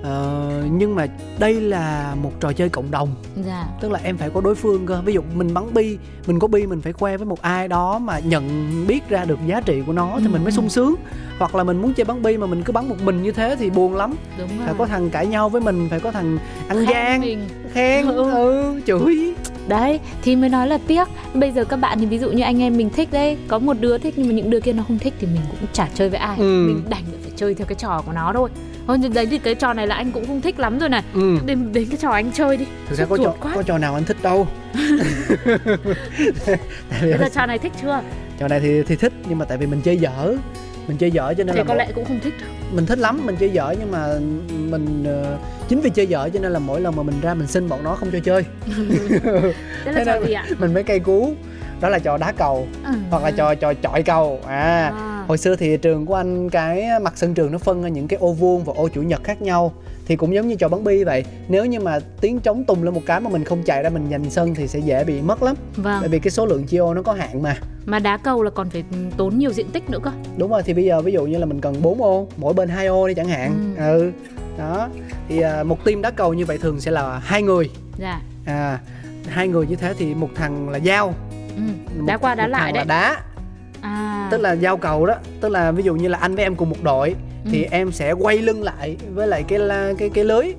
Uh, 0.00 0.64
nhưng 0.72 0.94
mà 0.94 1.06
đây 1.38 1.60
là 1.60 2.14
một 2.22 2.32
trò 2.40 2.52
chơi 2.52 2.68
cộng 2.68 2.90
đồng 2.90 3.08
dạ. 3.46 3.66
tức 3.80 3.90
là 3.90 4.00
em 4.02 4.16
phải 4.16 4.30
có 4.30 4.40
đối 4.40 4.54
phương 4.54 4.86
cơ 4.86 5.02
ví 5.04 5.12
dụ 5.12 5.20
mình 5.34 5.54
bắn 5.54 5.74
bi 5.74 5.98
mình 6.26 6.38
có 6.38 6.48
bi 6.48 6.66
mình 6.66 6.80
phải 6.80 6.92
khoe 6.92 7.16
với 7.16 7.26
một 7.26 7.42
ai 7.42 7.68
đó 7.68 7.98
mà 7.98 8.18
nhận 8.18 8.44
biết 8.86 9.08
ra 9.08 9.24
được 9.24 9.38
giá 9.46 9.60
trị 9.60 9.82
của 9.86 9.92
nó 9.92 10.12
ừ. 10.12 10.20
thì 10.22 10.28
mình 10.28 10.42
mới 10.42 10.52
sung 10.52 10.68
sướng 10.68 10.94
hoặc 11.38 11.54
là 11.54 11.64
mình 11.64 11.82
muốn 11.82 11.94
chơi 11.94 12.04
bắn 12.04 12.22
bi 12.22 12.36
mà 12.36 12.46
mình 12.46 12.62
cứ 12.62 12.72
bắn 12.72 12.88
một 12.88 12.96
mình 13.04 13.22
như 13.22 13.32
thế 13.32 13.56
thì 13.58 13.70
buồn 13.70 13.94
lắm 13.94 14.14
Đúng 14.38 14.48
rồi. 14.48 14.66
phải 14.66 14.74
có 14.78 14.86
thằng 14.86 15.10
cãi 15.10 15.26
nhau 15.26 15.48
với 15.48 15.60
mình 15.60 15.86
phải 15.90 16.00
có 16.00 16.12
thằng 16.12 16.38
ăn 16.68 16.76
khen 16.78 16.86
gian 16.90 17.20
mình. 17.20 17.48
khen 17.72 18.06
ừ. 18.06 18.30
ừ 18.32 18.80
chửi 18.86 19.34
đấy 19.68 20.00
thì 20.22 20.36
mới 20.36 20.48
nói 20.48 20.68
là 20.68 20.78
tiếc. 20.86 21.08
Bây 21.34 21.52
giờ 21.52 21.64
các 21.64 21.76
bạn 21.76 21.98
thì 22.00 22.06
ví 22.06 22.18
dụ 22.18 22.30
như 22.30 22.42
anh 22.42 22.62
em 22.62 22.76
mình 22.76 22.90
thích 22.90 23.08
đấy 23.12 23.36
có 23.48 23.58
một 23.58 23.76
đứa 23.80 23.98
thích 23.98 24.14
nhưng 24.16 24.28
mà 24.28 24.34
những 24.34 24.50
đứa 24.50 24.60
kia 24.60 24.72
nó 24.72 24.82
không 24.88 24.98
thích 24.98 25.14
thì 25.20 25.26
mình 25.26 25.42
cũng 25.50 25.68
chả 25.72 25.88
chơi 25.94 26.08
với 26.08 26.18
ai. 26.18 26.38
Ừ. 26.38 26.66
mình 26.66 26.82
đành 26.88 27.02
phải 27.22 27.32
chơi 27.36 27.54
theo 27.54 27.66
cái 27.66 27.76
trò 27.78 28.02
của 28.06 28.12
nó 28.12 28.32
thôi. 28.34 28.50
Thôi 28.86 28.98
đấy 29.14 29.26
thì 29.26 29.38
cái 29.38 29.54
trò 29.54 29.72
này 29.72 29.86
là 29.86 29.94
anh 29.94 30.12
cũng 30.12 30.26
không 30.26 30.40
thích 30.40 30.58
lắm 30.58 30.78
rồi 30.78 30.88
này. 30.88 31.02
Ừ. 31.14 31.38
đến 31.46 31.72
đến 31.72 31.88
cái 31.88 31.98
trò 32.02 32.10
anh 32.10 32.32
chơi 32.32 32.56
đi. 32.56 32.64
Thực 32.88 32.98
ra 32.98 33.04
có 33.04 33.16
trò 33.16 33.34
quá. 33.42 33.52
có 33.54 33.62
trò 33.62 33.78
nào 33.78 33.94
anh 33.94 34.04
thích 34.04 34.16
đâu. 34.22 34.46
Bây 37.00 37.18
giờ 37.18 37.28
trò 37.34 37.46
này 37.46 37.58
thích 37.58 37.72
chưa? 37.82 38.00
Trò 38.38 38.48
này 38.48 38.60
thì 38.60 38.82
thì 38.82 38.96
thích 38.96 39.12
nhưng 39.28 39.38
mà 39.38 39.44
tại 39.44 39.58
vì 39.58 39.66
mình 39.66 39.80
chơi 39.84 39.96
dở 39.96 40.36
mình 40.88 40.96
chơi 40.96 41.10
dở 41.10 41.34
cho 41.38 41.44
nên 41.44 41.54
thì 41.54 41.58
là 41.58 41.64
có 41.64 41.74
mỗi... 41.74 41.76
lẽ 41.76 41.92
cũng 41.94 42.04
không 42.04 42.20
thích 42.20 42.34
mình 42.72 42.86
thích 42.86 42.98
lắm 42.98 43.20
mình 43.24 43.36
chơi 43.40 43.50
dở 43.50 43.74
nhưng 43.78 43.90
mà 43.90 44.18
mình 44.48 45.04
uh, 45.34 45.40
chính 45.68 45.80
vì 45.80 45.90
chơi 45.90 46.06
dở 46.06 46.28
cho 46.34 46.40
nên 46.40 46.52
là 46.52 46.58
mỗi 46.58 46.80
lần 46.80 46.96
mà 46.96 47.02
mình 47.02 47.20
ra 47.22 47.34
mình 47.34 47.46
xin 47.46 47.68
bọn 47.68 47.84
nó 47.84 47.94
không 47.94 48.08
cho 48.12 48.18
chơi. 48.24 48.44
Thế 49.84 49.92
là 49.92 50.04
trò 50.04 50.26
gì 50.26 50.32
ạ? 50.32 50.46
mình 50.58 50.74
mới 50.74 50.82
cây 50.82 51.00
cú 51.00 51.34
đó 51.80 51.88
là 51.88 51.98
trò 51.98 52.16
đá 52.16 52.32
cầu 52.32 52.66
ừ. 52.84 52.92
hoặc 53.10 53.22
là 53.22 53.30
trò 53.30 53.54
trò 53.54 53.74
chọi 53.74 54.02
cầu. 54.02 54.40
À, 54.46 54.92
à. 54.94 55.24
hồi 55.28 55.38
xưa 55.38 55.56
thì 55.56 55.76
trường 55.76 56.06
của 56.06 56.14
anh 56.14 56.50
cái 56.50 57.00
mặt 57.02 57.12
sân 57.16 57.34
trường 57.34 57.52
nó 57.52 57.58
phân 57.58 57.82
ra 57.82 57.88
những 57.88 58.08
cái 58.08 58.18
ô 58.18 58.32
vuông 58.32 58.64
và 58.64 58.72
ô 58.76 58.88
chủ 58.88 59.02
nhật 59.02 59.24
khác 59.24 59.42
nhau 59.42 59.72
thì 60.06 60.16
cũng 60.16 60.34
giống 60.34 60.48
như 60.48 60.54
trò 60.54 60.68
bắn 60.68 60.84
bi 60.84 61.04
vậy. 61.04 61.24
Nếu 61.48 61.64
như 61.64 61.80
mà 61.80 61.98
tiếng 62.20 62.40
trống 62.40 62.64
tung 62.64 62.82
lên 62.82 62.94
một 62.94 63.02
cái 63.06 63.20
mà 63.20 63.30
mình 63.30 63.44
không 63.44 63.62
chạy 63.62 63.82
ra 63.82 63.90
mình 63.90 64.06
giành 64.10 64.30
sân 64.30 64.54
thì 64.54 64.68
sẽ 64.68 64.78
dễ 64.78 65.04
bị 65.04 65.20
mất 65.20 65.42
lắm. 65.42 65.56
Vâng. 65.76 65.96
bởi 66.00 66.08
vì 66.08 66.18
cái 66.18 66.30
số 66.30 66.46
lượng 66.46 66.64
chia 66.64 66.78
ô 66.78 66.94
nó 66.94 67.02
có 67.02 67.12
hạn 67.12 67.42
mà. 67.42 67.56
Mà 67.86 67.98
đá 67.98 68.16
cầu 68.16 68.42
là 68.42 68.50
còn 68.50 68.70
phải 68.70 68.84
tốn 69.16 69.38
nhiều 69.38 69.52
diện 69.52 69.66
tích 69.72 69.90
nữa 69.90 69.98
cơ. 70.02 70.10
Đúng 70.36 70.50
rồi 70.50 70.62
thì 70.62 70.74
bây 70.74 70.84
giờ 70.84 71.00
ví 71.00 71.12
dụ 71.12 71.26
như 71.26 71.38
là 71.38 71.46
mình 71.46 71.60
cần 71.60 71.82
4 71.82 72.02
ô 72.02 72.28
mỗi 72.36 72.54
bên 72.54 72.68
hai 72.68 72.86
ô 72.86 73.08
đi 73.08 73.14
chẳng 73.14 73.28
hạn. 73.28 73.74
Ừ, 73.76 74.00
ừ. 74.00 74.12
đó. 74.58 74.88
Thì 75.28 75.40
à, 75.40 75.62
một 75.62 75.84
team 75.84 76.02
đá 76.02 76.10
cầu 76.10 76.34
như 76.34 76.44
vậy 76.44 76.58
thường 76.58 76.80
sẽ 76.80 76.90
là 76.90 77.18
hai 77.18 77.42
người. 77.42 77.70
Dạ. 77.98 78.20
À 78.44 78.78
hai 79.28 79.48
người 79.48 79.66
như 79.66 79.76
thế 79.76 79.94
thì 79.98 80.14
một 80.14 80.28
thằng 80.34 80.68
là 80.68 80.78
dao 80.78 81.14
ừ. 81.56 81.62
đá 82.06 82.16
qua 82.16 82.34
đá 82.34 82.46
lại 82.46 82.72
đấy. 82.72 82.84
đá. 82.84 83.20
À. 83.80 84.28
tức 84.30 84.40
là 84.40 84.52
giao 84.52 84.76
cầu 84.76 85.06
đó. 85.06 85.14
Tức 85.40 85.48
là 85.48 85.72
ví 85.72 85.82
dụ 85.82 85.94
như 85.94 86.08
là 86.08 86.18
anh 86.18 86.34
với 86.34 86.44
em 86.44 86.56
cùng 86.56 86.70
một 86.70 86.82
đội 86.82 87.14
ừ. 87.46 87.50
thì 87.52 87.66
em 87.70 87.92
sẽ 87.92 88.12
quay 88.12 88.38
lưng 88.38 88.62
lại 88.62 88.96
với 89.14 89.28
lại 89.28 89.44
cái 89.48 89.58
cái 89.98 90.08
cái 90.14 90.24
lưới 90.24 90.52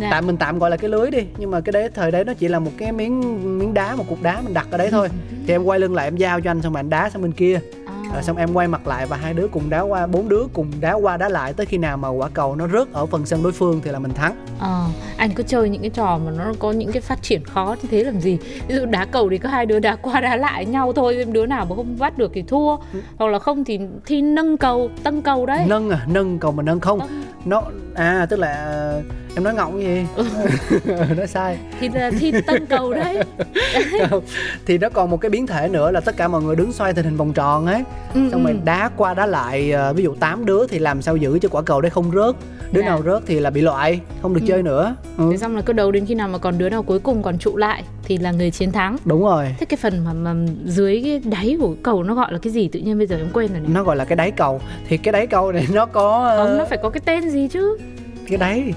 Dạ. 0.00 0.08
tạm 0.10 0.26
mình 0.26 0.36
tạm 0.36 0.58
gọi 0.58 0.70
là 0.70 0.76
cái 0.76 0.90
lưới 0.90 1.10
đi 1.10 1.18
nhưng 1.38 1.50
mà 1.50 1.60
cái 1.60 1.72
đấy 1.72 1.88
thời 1.94 2.10
đấy 2.10 2.24
nó 2.24 2.34
chỉ 2.34 2.48
là 2.48 2.58
một 2.58 2.70
cái 2.78 2.92
miếng 2.92 3.20
miếng 3.58 3.74
đá 3.74 3.94
một 3.96 4.04
cục 4.08 4.22
đá 4.22 4.40
mình 4.40 4.54
đặt 4.54 4.66
ở 4.70 4.78
đấy 4.78 4.88
thôi 4.90 5.08
thì 5.46 5.54
em 5.54 5.64
quay 5.64 5.78
lưng 5.80 5.94
lại 5.94 6.06
em 6.06 6.16
giao 6.16 6.40
cho 6.40 6.50
anh 6.50 6.62
xong 6.62 6.72
rồi 6.72 6.78
anh 6.80 6.90
đá 6.90 7.10
sang 7.10 7.22
bên 7.22 7.32
kia 7.32 7.60
rồi 8.14 8.22
xong 8.22 8.36
em 8.36 8.52
quay 8.54 8.68
mặt 8.68 8.86
lại 8.86 9.06
và 9.06 9.16
hai 9.16 9.34
đứa 9.34 9.48
cùng 9.48 9.70
đá 9.70 9.80
qua 9.80 10.06
bốn 10.06 10.28
đứa 10.28 10.42
cùng 10.52 10.70
đá 10.80 10.92
qua 10.92 11.16
đá 11.16 11.28
lại 11.28 11.52
tới 11.52 11.66
khi 11.66 11.78
nào 11.78 11.96
mà 11.96 12.08
quả 12.08 12.28
cầu 12.34 12.56
nó 12.56 12.68
rớt 12.68 12.92
ở 12.92 13.06
phần 13.06 13.26
sân 13.26 13.42
đối 13.42 13.52
phương 13.52 13.80
thì 13.84 13.90
là 13.90 13.98
mình 13.98 14.14
thắng. 14.14 14.36
Ờ 14.58 14.86
anh 15.16 15.30
cứ 15.30 15.42
chơi 15.42 15.68
những 15.68 15.80
cái 15.80 15.90
trò 15.90 16.18
mà 16.24 16.30
nó 16.30 16.52
có 16.58 16.72
những 16.72 16.92
cái 16.92 17.00
phát 17.02 17.22
triển 17.22 17.44
khó 17.44 17.76
như 17.82 17.88
thế 17.90 18.04
làm 18.04 18.20
gì? 18.20 18.38
Ví 18.68 18.74
dụ 18.74 18.86
đá 18.86 19.04
cầu 19.04 19.28
thì 19.30 19.38
có 19.38 19.48
hai 19.48 19.66
đứa 19.66 19.78
đá 19.78 19.96
qua 19.96 20.20
đá 20.20 20.36
lại 20.36 20.66
nhau 20.66 20.92
thôi 20.92 21.24
đứa 21.32 21.46
nào 21.46 21.66
mà 21.70 21.76
không 21.76 21.98
bắt 21.98 22.18
được 22.18 22.30
thì 22.34 22.42
thua. 22.42 22.76
Ừ. 22.76 23.00
hoặc 23.18 23.26
là 23.26 23.38
không 23.38 23.64
thì 23.64 23.80
thi 24.06 24.22
nâng 24.22 24.56
cầu 24.56 24.90
tăng 25.02 25.22
cầu 25.22 25.46
đấy. 25.46 25.64
Nâng 25.68 25.90
à 25.90 26.06
nâng 26.06 26.38
cầu 26.38 26.52
mà 26.52 26.62
nâng 26.62 26.80
không. 26.80 27.00
Tâng. 27.00 27.24
nó 27.44 27.62
à 27.94 28.26
tức 28.30 28.38
là 28.38 28.92
em 29.34 29.44
nói 29.44 29.54
ngọng 29.54 29.80
gì? 29.80 30.06
Ừ. 30.84 30.94
nói 31.16 31.26
sai. 31.26 31.58
Thì 31.80 31.88
là 31.88 32.10
thi 32.10 32.32
tân 32.46 32.66
cầu 32.66 32.92
đấy. 32.92 33.18
Thì 34.66 34.78
nó 34.78 34.88
còn 34.88 35.10
một 35.10 35.16
cái 35.16 35.30
biến 35.30 35.46
thể 35.46 35.68
nữa 35.68 35.90
là 35.90 36.00
tất 36.00 36.16
cả 36.16 36.28
mọi 36.28 36.42
người 36.42 36.56
đứng 36.56 36.72
xoay 36.72 36.92
thành 36.92 37.04
hình 37.04 37.16
vòng 37.16 37.32
tròn 37.32 37.66
ấy. 37.66 37.82
Ừ, 38.14 38.20
xong 38.30 38.44
ừ. 38.46 38.52
rồi 38.52 38.60
đá 38.64 38.90
qua 38.96 39.14
đá 39.14 39.26
lại 39.26 39.72
ờ, 39.72 39.92
ví 39.92 40.02
dụ 40.02 40.14
8 40.14 40.44
đứa 40.46 40.66
thì 40.66 40.78
làm 40.78 41.02
sao 41.02 41.16
giữ 41.16 41.38
cho 41.38 41.48
quả 41.48 41.62
cầu 41.62 41.80
đấy 41.80 41.90
không 41.90 42.10
rớt? 42.14 42.36
Đứa 42.72 42.82
à. 42.82 42.84
nào 42.84 43.02
rớt 43.02 43.22
thì 43.26 43.40
là 43.40 43.50
bị 43.50 43.60
loại 43.60 44.00
không 44.22 44.34
được 44.34 44.40
ừ. 44.42 44.46
chơi 44.48 44.62
nữa. 44.62 44.96
Ừ. 45.18 45.28
thế 45.30 45.38
xong 45.38 45.56
là 45.56 45.62
cứ 45.62 45.72
đầu 45.72 45.92
đến 45.92 46.06
khi 46.06 46.14
nào 46.14 46.28
mà 46.28 46.38
còn 46.38 46.58
đứa 46.58 46.68
nào 46.68 46.82
cuối 46.82 46.98
cùng 46.98 47.22
còn 47.22 47.38
trụ 47.38 47.56
lại 47.56 47.84
thì 48.04 48.18
là 48.18 48.30
người 48.30 48.50
chiến 48.50 48.72
thắng. 48.72 48.96
Đúng 49.04 49.22
rồi. 49.22 49.54
Thế 49.58 49.66
cái 49.66 49.76
phần 49.76 50.04
mà, 50.04 50.12
mà 50.12 50.34
dưới 50.64 51.00
cái 51.04 51.20
đáy 51.32 51.56
của 51.60 51.74
cầu 51.82 52.02
nó 52.02 52.14
gọi 52.14 52.32
là 52.32 52.38
cái 52.38 52.52
gì? 52.52 52.68
Tự 52.68 52.80
nhiên 52.80 52.98
bây 52.98 53.06
giờ 53.06 53.16
em 53.16 53.28
quên 53.32 53.52
rồi 53.52 53.60
này 53.60 53.70
nó 53.74 53.82
gọi 53.82 53.96
là 53.96 54.04
cái 54.04 54.16
đáy 54.16 54.30
cầu. 54.30 54.60
Thì 54.88 54.96
cái 54.96 55.12
đáy 55.12 55.26
cầu 55.26 55.52
này 55.52 55.66
nó 55.72 55.86
có 55.86 56.34
không 56.36 56.58
nó 56.58 56.64
phải 56.64 56.78
có 56.82 56.90
cái 56.90 57.00
tên 57.04 57.30
gì 57.30 57.48
chứ? 57.48 57.78
Cái 58.28 58.38
đáy 58.38 58.72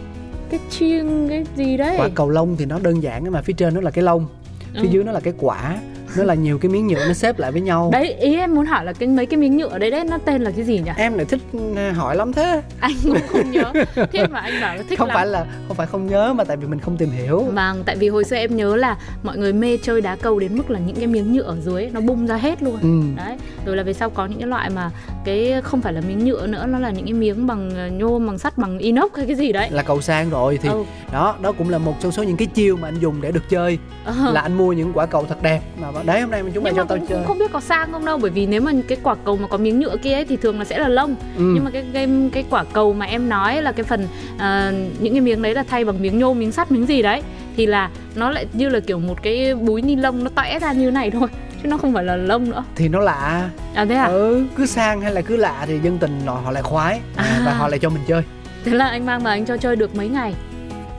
cái 0.49 0.59
chiên 0.69 1.29
cái 1.29 1.45
gì 1.55 1.77
đấy 1.77 1.95
quả 1.99 2.09
cầu 2.15 2.29
lông 2.29 2.55
thì 2.57 2.65
nó 2.65 2.79
đơn 2.79 3.03
giản 3.03 3.31
mà 3.31 3.41
phía 3.41 3.53
trên 3.53 3.73
nó 3.73 3.81
là 3.81 3.91
cái 3.91 4.03
lông 4.03 4.27
phía 4.73 4.81
ừ. 4.81 4.87
dưới 4.91 5.03
nó 5.03 5.11
là 5.11 5.19
cái 5.19 5.33
quả 5.37 5.77
nó 6.17 6.23
là 6.23 6.33
nhiều 6.33 6.57
cái 6.57 6.71
miếng 6.71 6.87
nhựa 6.87 7.07
nó 7.07 7.13
xếp 7.13 7.39
lại 7.39 7.51
với 7.51 7.61
nhau 7.61 7.89
đấy 7.93 8.13
ý 8.13 8.35
em 8.35 8.55
muốn 8.55 8.65
hỏi 8.65 8.85
là 8.85 8.93
cái 8.93 9.09
mấy 9.09 9.25
cái 9.25 9.37
miếng 9.37 9.57
nhựa 9.57 9.77
đấy 9.77 9.91
đấy 9.91 10.03
nó 10.03 10.17
tên 10.17 10.41
là 10.41 10.51
cái 10.51 10.65
gì 10.65 10.79
nhỉ 10.79 10.91
em 10.97 11.13
lại 11.13 11.25
thích 11.25 11.41
à, 11.75 11.91
hỏi 11.95 12.15
lắm 12.15 12.33
thế 12.33 12.61
anh 12.79 12.91
cũng 13.03 13.17
không 13.27 13.51
nhớ 13.51 13.73
thế 14.11 14.27
mà 14.27 14.39
anh 14.39 14.61
bảo 14.61 14.75
là 14.75 14.83
thích 14.89 14.99
không 14.99 15.07
lắm. 15.07 15.15
phải 15.15 15.25
là 15.25 15.45
không 15.67 15.77
phải 15.77 15.87
không 15.87 16.07
nhớ 16.07 16.33
mà 16.33 16.43
tại 16.43 16.57
vì 16.57 16.67
mình 16.67 16.79
không 16.79 16.97
tìm 16.97 17.09
hiểu 17.09 17.43
mà 17.53 17.73
tại 17.85 17.95
vì 17.95 18.09
hồi 18.09 18.23
xưa 18.23 18.35
em 18.35 18.55
nhớ 18.55 18.75
là 18.75 18.97
mọi 19.23 19.37
người 19.37 19.53
mê 19.53 19.77
chơi 19.77 20.01
đá 20.01 20.15
cầu 20.15 20.39
đến 20.39 20.57
mức 20.57 20.69
là 20.69 20.79
những 20.79 20.95
cái 20.95 21.07
miếng 21.07 21.33
nhựa 21.33 21.41
ở 21.41 21.57
dưới 21.61 21.89
nó 21.93 22.01
bung 22.01 22.27
ra 22.27 22.35
hết 22.35 22.63
luôn 22.63 22.77
ừ. 22.81 23.01
đấy 23.17 23.37
rồi 23.65 23.77
là 23.77 23.83
về 23.83 23.93
sau 23.93 24.09
có 24.09 24.25
những 24.25 24.39
cái 24.39 24.47
loại 24.47 24.69
mà 24.69 24.91
cái 25.25 25.53
không 25.63 25.81
phải 25.81 25.93
là 25.93 26.01
miếng 26.01 26.25
nhựa 26.25 26.47
nữa 26.47 26.65
nó 26.67 26.79
là 26.79 26.89
những 26.89 27.05
cái 27.05 27.13
miếng 27.13 27.47
bằng 27.47 27.75
à, 27.75 27.87
nhôm 27.87 28.27
bằng 28.27 28.37
sắt 28.37 28.57
bằng 28.57 28.77
inox 28.77 29.11
hay 29.15 29.25
cái 29.25 29.35
gì 29.35 29.51
đấy 29.51 29.69
là 29.71 29.83
cầu 29.83 30.01
sang 30.01 30.29
rồi 30.29 30.59
thì 30.61 30.69
ừ. 30.69 30.83
đó 31.11 31.35
đó 31.41 31.51
cũng 31.51 31.69
là 31.69 31.77
một 31.77 31.93
trong 31.99 32.11
số 32.11 32.23
những 32.23 32.37
cái 32.37 32.47
chiêu 32.47 32.77
mà 32.77 32.87
anh 32.87 32.99
dùng 32.99 33.21
để 33.21 33.31
được 33.31 33.49
chơi 33.49 33.79
ừ. 34.05 34.13
là 34.33 34.41
anh 34.41 34.57
mua 34.57 34.73
những 34.73 34.91
quả 34.93 35.05
cầu 35.05 35.25
thật 35.29 35.41
đẹp 35.41 35.61
mà 35.81 35.91
đấy 36.07 36.21
hôm 36.21 36.31
nay 36.31 36.41
chúng 36.41 36.51
nhưng 36.53 36.63
mà 36.63 36.71
cho 36.75 36.83
tao 36.83 36.97
cũng, 36.97 37.07
chơi. 37.07 37.23
không 37.27 37.39
biết 37.39 37.51
có 37.51 37.59
sang 37.59 37.91
không 37.91 38.05
đâu 38.05 38.17
bởi 38.17 38.31
vì 38.31 38.45
nếu 38.45 38.61
mà 38.61 38.71
cái 38.87 38.97
quả 39.03 39.15
cầu 39.25 39.37
mà 39.37 39.47
có 39.47 39.57
miếng 39.57 39.79
nhựa 39.79 39.97
kia 39.97 40.13
ấy, 40.13 40.25
thì 40.25 40.37
thường 40.37 40.59
là 40.59 40.65
sẽ 40.65 40.79
là 40.79 40.87
lông. 40.87 41.15
Ừ. 41.37 41.51
nhưng 41.55 41.63
mà 41.63 41.71
cái 41.71 41.85
cái 41.93 42.09
cái 42.31 42.45
quả 42.49 42.63
cầu 42.73 42.93
mà 42.93 43.05
em 43.05 43.29
nói 43.29 43.61
là 43.61 43.71
cái 43.71 43.83
phần 43.83 44.03
uh, 44.35 45.01
những 45.01 45.13
cái 45.13 45.21
miếng 45.21 45.41
đấy 45.41 45.53
là 45.53 45.63
thay 45.63 45.85
bằng 45.85 46.01
miếng 46.01 46.19
nhôm 46.19 46.39
miếng 46.39 46.51
sắt 46.51 46.71
miếng 46.71 46.85
gì 46.85 47.01
đấy 47.01 47.21
thì 47.57 47.65
là 47.65 47.89
nó 48.15 48.29
lại 48.29 48.45
như 48.53 48.69
là 48.69 48.79
kiểu 48.79 48.99
một 48.99 49.23
cái 49.23 49.55
búi 49.55 49.81
ni 49.81 49.95
lông 49.95 50.23
nó 50.23 50.29
tẽ 50.35 50.59
ra 50.59 50.73
như 50.73 50.91
này 50.91 51.11
thôi 51.11 51.27
chứ 51.63 51.69
nó 51.69 51.77
không 51.77 51.93
phải 51.93 52.03
là 52.03 52.15
lông 52.15 52.49
nữa. 52.49 52.63
Thì 52.75 52.87
nó 52.87 52.99
lạ. 52.99 53.49
À 53.73 53.85
thế 53.85 53.95
à? 53.95 54.05
Ừ 54.05 54.45
cứ 54.55 54.65
sang 54.65 55.01
hay 55.01 55.13
là 55.13 55.21
cứ 55.21 55.35
lạ 55.35 55.65
thì 55.67 55.79
dân 55.79 55.97
tình 55.97 56.21
họ 56.25 56.51
lại 56.51 56.63
khoái. 56.63 56.99
À. 57.15 57.23
À, 57.23 57.41
và 57.45 57.53
họ 57.53 57.67
lại 57.67 57.79
cho 57.79 57.89
mình 57.89 58.03
chơi. 58.07 58.23
Thế 58.65 58.73
là 58.73 58.87
anh 58.87 59.05
mang 59.05 59.23
mà 59.23 59.31
anh 59.31 59.45
cho 59.45 59.57
chơi 59.57 59.75
được 59.75 59.95
mấy 59.95 60.09
ngày 60.09 60.33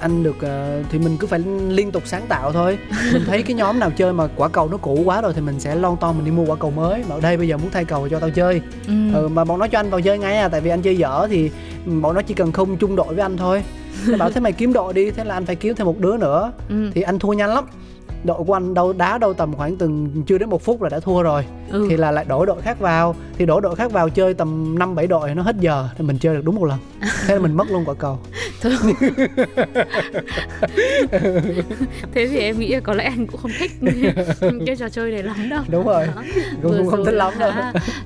anh 0.01 0.23
được 0.23 0.37
uh, 0.37 0.87
thì 0.91 0.99
mình 0.99 1.17
cứ 1.17 1.27
phải 1.27 1.39
liên 1.69 1.91
tục 1.91 2.03
sáng 2.07 2.27
tạo 2.29 2.53
thôi. 2.53 2.79
Mình 3.13 3.23
thấy 3.27 3.43
cái 3.43 3.55
nhóm 3.55 3.79
nào 3.79 3.91
chơi 3.97 4.13
mà 4.13 4.27
quả 4.37 4.49
cầu 4.49 4.69
nó 4.69 4.77
cũ 4.77 5.03
quá 5.05 5.21
rồi 5.21 5.33
thì 5.35 5.41
mình 5.41 5.61
sẽ 5.61 5.75
lon 5.75 5.97
ton 6.01 6.17
mình 6.17 6.25
đi 6.25 6.31
mua 6.31 6.45
quả 6.45 6.57
cầu 6.57 6.71
mới. 6.71 7.05
Mà 7.09 7.15
ở 7.15 7.21
đây 7.21 7.37
bây 7.37 7.49
giờ 7.49 7.57
muốn 7.57 7.71
thay 7.71 7.85
cầu 7.85 8.09
cho 8.09 8.21
tao 8.21 8.31
chơi. 8.31 8.61
Ừ. 8.87 9.15
ừ 9.15 9.29
mà 9.29 9.45
bọn 9.45 9.59
nó 9.59 9.69
cho 9.69 9.79
anh 9.79 9.91
vào 9.91 10.01
chơi 10.01 10.19
ngay 10.19 10.37
à 10.39 10.49
tại 10.49 10.61
vì 10.61 10.71
anh 10.71 10.83
chơi 10.83 10.97
dở 10.97 11.27
thì 11.31 11.51
bọn 11.87 12.15
nó 12.15 12.23
chỉ 12.23 12.35
cần 12.35 12.53
không 12.53 12.77
chung 12.77 12.97
đội 12.97 13.15
với 13.15 13.23
anh 13.23 13.37
thôi. 13.37 13.63
Nó 14.07 14.17
bảo 14.17 14.31
thế 14.31 14.41
mày 14.41 14.53
kiếm 14.53 14.73
đội 14.73 14.93
đi. 14.95 15.11
Thế 15.11 15.25
là 15.25 15.35
anh 15.35 15.47
phải 15.47 15.57
kiếm 15.57 15.75
thêm 15.75 15.87
một 15.87 15.99
đứa 15.99 16.17
nữa. 16.17 16.53
Ừ. 16.69 16.91
thì 16.95 17.03
anh 17.03 17.19
thua 17.19 17.33
nhanh 17.33 17.51
lắm 17.55 17.65
đội 18.25 18.45
của 18.45 18.53
anh 18.53 18.75
đâu 18.75 18.93
đá 18.93 19.19
đâu 19.19 19.35
tầm 19.35 19.55
khoảng 19.55 19.77
từng 19.77 20.23
chưa 20.27 20.39
đến 20.39 20.51
một 20.51 20.63
phút 20.63 20.83
là 20.83 20.89
đã 20.89 21.01
thua 21.01 21.23
rồi. 21.23 21.45
Ừ. 21.71 21.87
thì 21.91 21.97
là 21.97 22.11
lại 22.11 22.25
đổi 22.29 22.47
đội 22.47 22.63
khác 22.63 22.81
vào. 22.81 23.15
Thì 23.39 23.47
đổi 23.47 23.61
đội 23.61 23.77
khác 23.77 23.93
vào 23.93 24.09
chơi 24.09 24.35
tầm 24.35 24.79
năm 24.79 24.95
bảy 24.95 25.07
đội 25.07 25.35
nó 25.35 25.43
hết 25.43 25.57
giờ 25.61 25.89
thì 25.99 26.05
mình 26.05 26.19
chơi 26.19 26.35
được 26.35 26.45
đúng 26.45 26.55
một 26.55 26.65
lần. 26.65 26.79
Thế 27.27 27.35
là 27.35 27.41
mình 27.41 27.57
mất 27.57 27.71
luôn 27.71 27.85
quả 27.85 27.95
cầu. 27.95 28.19
Thế 32.15 32.27
thì 32.27 32.39
em 32.39 32.59
nghĩ 32.59 32.75
là 32.75 32.81
có 32.81 32.95
lẽ 32.95 33.05
anh 33.05 33.27
cũng 33.27 33.41
không 33.41 33.51
thích 33.59 33.71
cái 34.67 34.77
trò 34.77 34.89
chơi 34.89 35.11
này 35.11 35.23
lắm 35.23 35.49
đâu. 35.51 35.63
Đúng 35.69 35.87
rồi. 35.87 36.07
Cũng, 36.63 36.79
cũng 36.79 36.87
không 36.87 37.05
thích 37.05 37.15
lắm 37.15 37.33
đâu. 37.39 37.53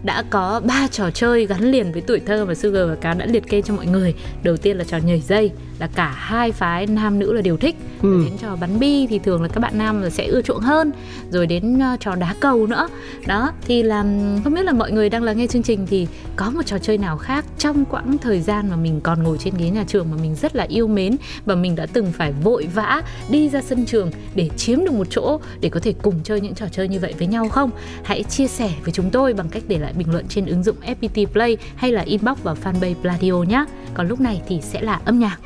đã 0.03 0.25
có 0.31 0.61
ba 0.64 0.88
trò 0.90 1.11
chơi 1.11 1.46
gắn 1.46 1.61
liền 1.61 1.92
với 1.92 2.01
tuổi 2.01 2.20
thơ 2.27 2.44
mà 2.44 2.55
Sugar 2.55 2.88
và 2.88 2.94
Cá 2.94 3.14
đã 3.14 3.27
liệt 3.27 3.48
kê 3.48 3.62
cho 3.62 3.75
mọi 3.75 3.87
người. 3.87 4.14
Đầu 4.42 4.57
tiên 4.57 4.79
là 4.79 4.85
trò 4.85 4.96
nhảy 4.96 5.20
dây 5.20 5.51
là 5.79 5.88
cả 5.94 6.14
hai 6.16 6.53
phái 6.53 6.87
nam 6.87 7.18
nữ 7.18 7.33
là 7.33 7.40
đều 7.40 7.57
thích. 7.57 7.77
Ừ. 8.03 8.22
đến 8.25 8.38
trò 8.38 8.57
bắn 8.61 8.79
bi 8.79 9.07
thì 9.11 9.18
thường 9.18 9.42
là 9.42 9.48
các 9.48 9.61
bạn 9.61 9.79
nam 9.79 10.01
sẽ 10.10 10.26
ưa 10.26 10.42
chuộng 10.42 10.60
hơn 10.60 10.92
rồi 11.30 11.46
đến 11.46 11.78
uh, 11.94 12.00
trò 12.00 12.14
đá 12.14 12.34
cầu 12.40 12.66
nữa 12.66 12.88
đó 13.26 13.52
thì 13.66 13.82
là 13.82 14.02
không 14.44 14.54
biết 14.54 14.62
là 14.62 14.72
mọi 14.72 14.92
người 14.92 15.08
đang 15.08 15.22
lắng 15.22 15.38
nghe 15.38 15.46
chương 15.46 15.62
trình 15.62 15.86
thì 15.86 16.06
có 16.36 16.50
một 16.50 16.62
trò 16.66 16.78
chơi 16.78 16.98
nào 16.98 17.18
khác 17.18 17.44
trong 17.58 17.84
quãng 17.84 18.18
thời 18.18 18.40
gian 18.40 18.70
mà 18.70 18.76
mình 18.76 19.00
còn 19.00 19.22
ngồi 19.22 19.38
trên 19.38 19.54
ghế 19.58 19.70
nhà 19.70 19.84
trường 19.88 20.10
mà 20.10 20.16
mình 20.22 20.34
rất 20.34 20.56
là 20.56 20.64
yêu 20.68 20.86
mến 20.86 21.16
và 21.44 21.54
mình 21.54 21.76
đã 21.76 21.86
từng 21.92 22.12
phải 22.12 22.32
vội 22.32 22.68
vã 22.74 23.02
đi 23.30 23.48
ra 23.48 23.62
sân 23.62 23.86
trường 23.86 24.10
để 24.34 24.50
chiếm 24.56 24.84
được 24.84 24.92
một 24.92 25.06
chỗ 25.10 25.40
để 25.60 25.68
có 25.68 25.80
thể 25.80 25.94
cùng 26.02 26.20
chơi 26.24 26.40
những 26.40 26.54
trò 26.54 26.66
chơi 26.72 26.88
như 26.88 26.98
vậy 26.98 27.14
với 27.18 27.26
nhau 27.26 27.48
không? 27.48 27.70
Hãy 28.02 28.22
chia 28.22 28.46
sẻ 28.46 28.70
với 28.82 28.92
chúng 28.92 29.10
tôi 29.10 29.32
bằng 29.32 29.48
cách 29.48 29.62
để 29.68 29.78
lại 29.78 29.92
bình 29.92 30.10
luận 30.12 30.28
trên 30.28 30.46
ứng 30.46 30.62
dụng 30.62 30.76
FPT 30.86 31.26
Play 31.26 31.56
hay 31.76 31.92
là 31.92 32.02
inbox 32.02 32.38
vào 32.42 32.56
fanpage 32.64 32.94
Pladio 32.94 33.32
nhé. 33.32 33.64
Còn 33.94 34.08
lúc 34.08 34.20
này 34.20 34.42
thì 34.48 34.60
sẽ 34.62 34.80
là 34.80 35.00
âm 35.04 35.18
nhạc. 35.18 35.38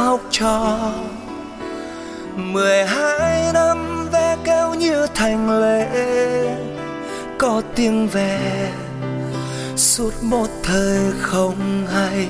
Học 0.00 0.20
trò. 0.30 0.78
Mười 2.36 2.84
hai 2.84 3.52
năm 3.52 4.08
ve 4.12 4.36
kêu 4.44 4.74
như 4.74 5.06
thành 5.14 5.60
lệ 5.60 5.86
có 7.38 7.62
tiếng 7.74 8.08
về 8.08 8.70
suốt 9.76 10.12
một 10.22 10.46
thời 10.62 10.98
không 11.20 11.86
hay, 11.94 12.28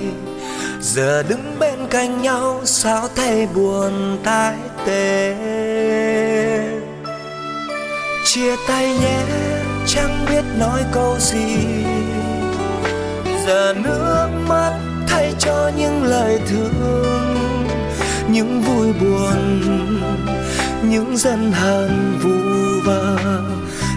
giờ 0.80 1.22
đứng 1.28 1.56
bên 1.59 1.78
cạnh 1.90 2.22
nhau, 2.22 2.61
sao 2.64 3.09
thấy 3.16 3.46
buồn 3.54 4.18
tái 4.24 4.54
tê? 4.87 5.37
Chia 8.24 8.56
tay 8.68 8.87
nhé, 8.87 9.20
chẳng 9.87 10.26
biết 10.30 10.42
nói 10.59 10.80
câu 10.92 11.16
gì. 11.18 11.56
Giờ 13.46 13.74
nước 13.85 14.28
mắt 14.48 14.72
thay 15.09 15.35
cho 15.38 15.70
những 15.76 16.04
lời 16.04 16.40
thương 16.48 17.19
những 18.32 18.62
vui 18.62 18.92
buồn, 18.92 19.60
những 20.82 21.16
dân 21.16 21.52
hàng 21.52 22.18
vu 22.22 22.30
vơ. 22.84 23.16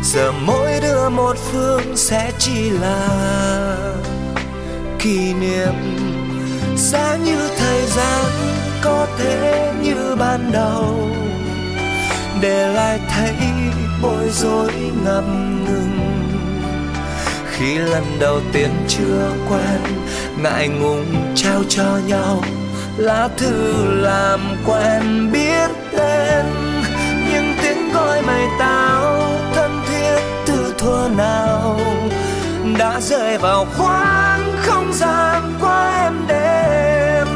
Giờ 0.04 0.32
mỗi 0.32 0.80
đứa 0.82 1.10
một 1.10 1.38
phương 1.52 1.98
sẽ 1.98 2.32
chỉ 2.40 2.70
là 2.70 3.08
kỷ 5.00 5.34
niệm. 5.34 5.74
Giá 6.78 7.18
như 7.26 7.50
thời 7.58 7.82
gian 7.86 8.26
có 8.84 9.08
thể 9.18 9.72
như 9.84 10.16
ban 10.20 10.52
đầu, 10.52 11.10
để 12.42 12.74
lại 12.74 13.00
thấy 13.10 13.36
bối 14.02 14.30
rối 14.32 14.72
ngập 15.06 15.24
ngừng. 15.68 16.00
Khi 17.52 17.76
lần 17.76 18.04
đầu 18.20 18.42
tiên 18.54 18.70
chưa 18.88 19.32
quen, 19.50 19.82
ngại 20.44 20.68
ngùng 20.68 21.34
trao 21.36 21.62
cho 21.70 22.00
nhau 22.08 22.44
lá 22.98 23.30
thư 23.38 23.84
làm 24.02 24.40
quen 24.66 25.32
biết 25.32 25.70
tên 25.98 26.46
những 27.32 27.56
tiếng 27.62 27.94
gọi 27.94 28.22
mày 28.22 28.48
tao 28.60 29.30
thân 29.56 29.82
thiết 29.88 30.22
từ 30.46 30.74
thuở 30.78 31.10
nào. 31.18 31.80
Đã 32.78 33.00
rơi 33.02 33.38
vào 33.38 33.66
khoảng 33.78 34.54
không 34.58 34.94
gian 34.94 35.54
qua 35.62 36.04
em 36.04 36.14
đêm, 36.28 37.28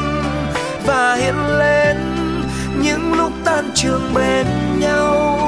và 0.85 1.15
hiện 1.15 1.57
lên 1.57 1.97
những 2.81 3.13
lúc 3.13 3.31
tan 3.45 3.71
trường 3.75 4.13
bên 4.13 4.47
nhau. 4.79 5.39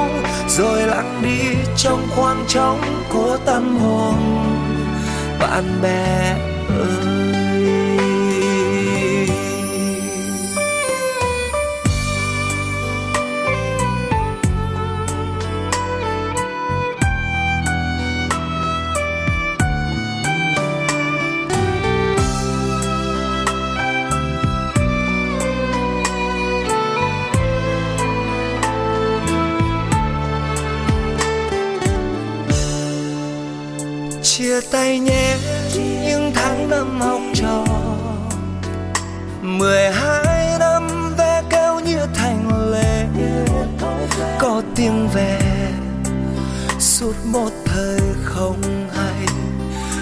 Rồi 0.48 0.82
lặng 0.82 1.20
đi 1.22 1.40
trong 1.76 2.06
khoảng 2.16 2.44
trống 2.48 2.80
của 3.12 3.38
tâm 3.44 3.78
hồn 3.78 4.16
bạn 5.40 5.64
bè. 5.82 6.49
Tay 34.70 34.98
nhé, 34.98 35.36
những 35.76 36.32
tháng 36.34 36.70
năm 36.70 37.00
học 37.00 37.20
trò. 37.34 37.64
Mười 39.42 39.90
hai 39.92 40.58
năm 40.58 41.14
ve 41.18 41.42
kêu 41.50 41.80
như 41.80 41.98
thành 42.14 42.70
lệ, 42.72 43.06
có 44.38 44.62
tiếng 44.76 45.08
về 45.14 45.38
suốt 46.78 47.14
một 47.24 47.50
thời 47.64 48.00
không 48.24 48.88
hay, 48.96 49.26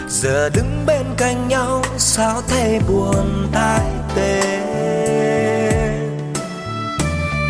giờ 0.09 0.48
đứng 0.54 0.85
bên 0.87 1.07
cạnh 1.16 1.48
nhau, 1.48 1.83
sao 1.98 2.42
thấy 2.48 2.81
buồn 2.88 3.48
tái 3.52 3.87
tê? 4.14 4.42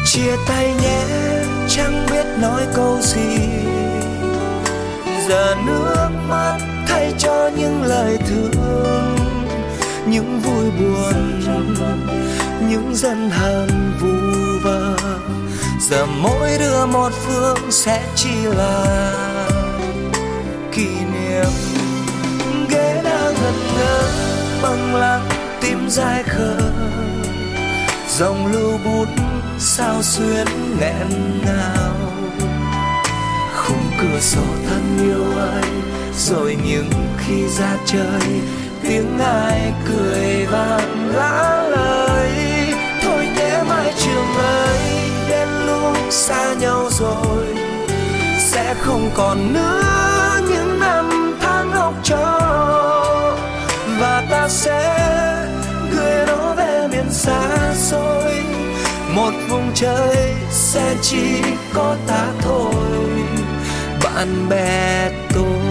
Chia 0.06 0.36
tay 0.48 0.74
nhé, 0.82 1.02
chẳng 1.68 2.06
biết 2.10 2.26
nói 2.40 2.62
câu 2.74 2.98
gì. 3.00 3.38
Giờ 5.28 5.56
nước 5.66 6.08
mắt 6.28 6.58
cho 7.18 7.50
những 7.56 7.82
lời 7.82 8.18
thương, 8.28 9.16
những 10.06 10.40
vui 10.40 10.70
buồn, 10.70 11.40
những 12.68 12.94
dân 12.94 13.30
hờn 13.30 13.92
vu 14.00 14.08
vơ. 14.62 14.96
Giờ 15.80 16.06
mỗi 16.06 16.50
đứa 16.58 16.86
một 16.86 17.12
phương 17.12 17.70
sẽ 17.70 18.02
chỉ 18.14 18.34
là 18.44 19.12
kỷ 20.72 20.86
niệm 20.86 21.50
ghế 22.70 23.00
đã 23.04 23.32
ngẩn 23.40 23.54
ngơ 23.76 24.02
bằng 24.62 24.94
lặng 24.94 25.28
tim 25.60 25.90
dài 25.90 26.22
khờ. 26.22 26.56
Dòng 28.18 28.52
lưu 28.52 28.78
bút 28.84 29.08
sao 29.58 30.02
xuyến 30.02 30.46
nghẹn 30.80 31.40
ngào. 31.44 31.94
Khung 33.56 33.90
cửa 34.00 34.20
sổ 34.20 34.42
thân 34.68 34.98
yêu 35.02 35.24
anh 35.52 35.97
rồi 36.18 36.56
những 36.66 36.90
khi 37.18 37.48
ra 37.48 37.76
chơi, 37.86 38.40
tiếng 38.82 39.18
ai 39.18 39.72
cười 39.88 40.46
vang 40.46 41.14
lá 41.14 41.62
lời. 41.70 42.30
Thôi 43.02 43.26
nhé 43.36 43.62
mai 43.68 43.92
trường 43.98 44.34
ơi, 44.38 44.78
đến 45.28 45.48
lúc 45.66 45.96
xa 46.10 46.54
nhau 46.60 46.90
rồi, 46.90 47.46
sẽ 48.38 48.74
không 48.80 49.10
còn 49.14 49.52
nữa 49.52 50.40
những 50.48 50.80
năm 50.80 51.36
tháng 51.40 51.70
học 51.72 51.94
trò. 52.04 52.40
Và 54.00 54.22
ta 54.30 54.48
sẽ 54.48 54.96
gửi 55.92 56.26
nó 56.26 56.54
về 56.54 56.88
miền 56.90 57.10
xa 57.10 57.74
xôi, 57.74 58.42
một 59.14 59.32
vùng 59.48 59.70
trời 59.74 60.34
sẽ 60.50 60.94
chỉ 61.02 61.42
có 61.74 61.96
ta 62.06 62.26
thôi. 62.40 62.74
Bạn 64.04 64.48
bè 64.48 65.10
tôi 65.34 65.67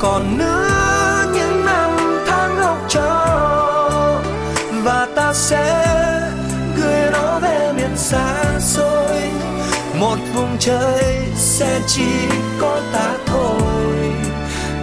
còn 0.00 0.38
nữa 0.38 1.26
những 1.34 1.66
năm 1.66 1.90
tháng 2.26 2.56
học 2.56 2.78
trò. 2.88 3.26
Và 4.82 5.08
ta 5.14 5.32
sẽ 5.34 5.86
gửi 6.76 7.10
nó 7.12 7.38
về 7.38 7.72
miền 7.76 7.96
xa 7.96 8.58
xôi. 8.60 9.20
Một 9.98 10.16
vùng 10.34 10.56
trời 10.58 11.04
sẽ 11.36 11.80
chỉ 11.86 12.12
có 12.60 12.80
ta 12.92 13.12
thôi, 13.26 14.12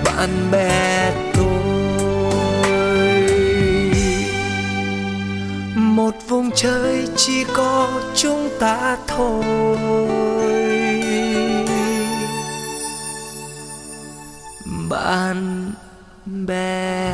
bạn 0.06 0.30
bè 0.51 1.12
tôi. 1.34 1.43
Một 5.75 6.13
vùng 6.27 6.51
trời 6.56 7.08
chỉ 7.15 7.43
có 7.53 7.88
chúng 8.15 8.49
ta 8.60 8.97
thôi. 9.08 10.76
Bạn 14.97 15.71
bè 16.25 17.13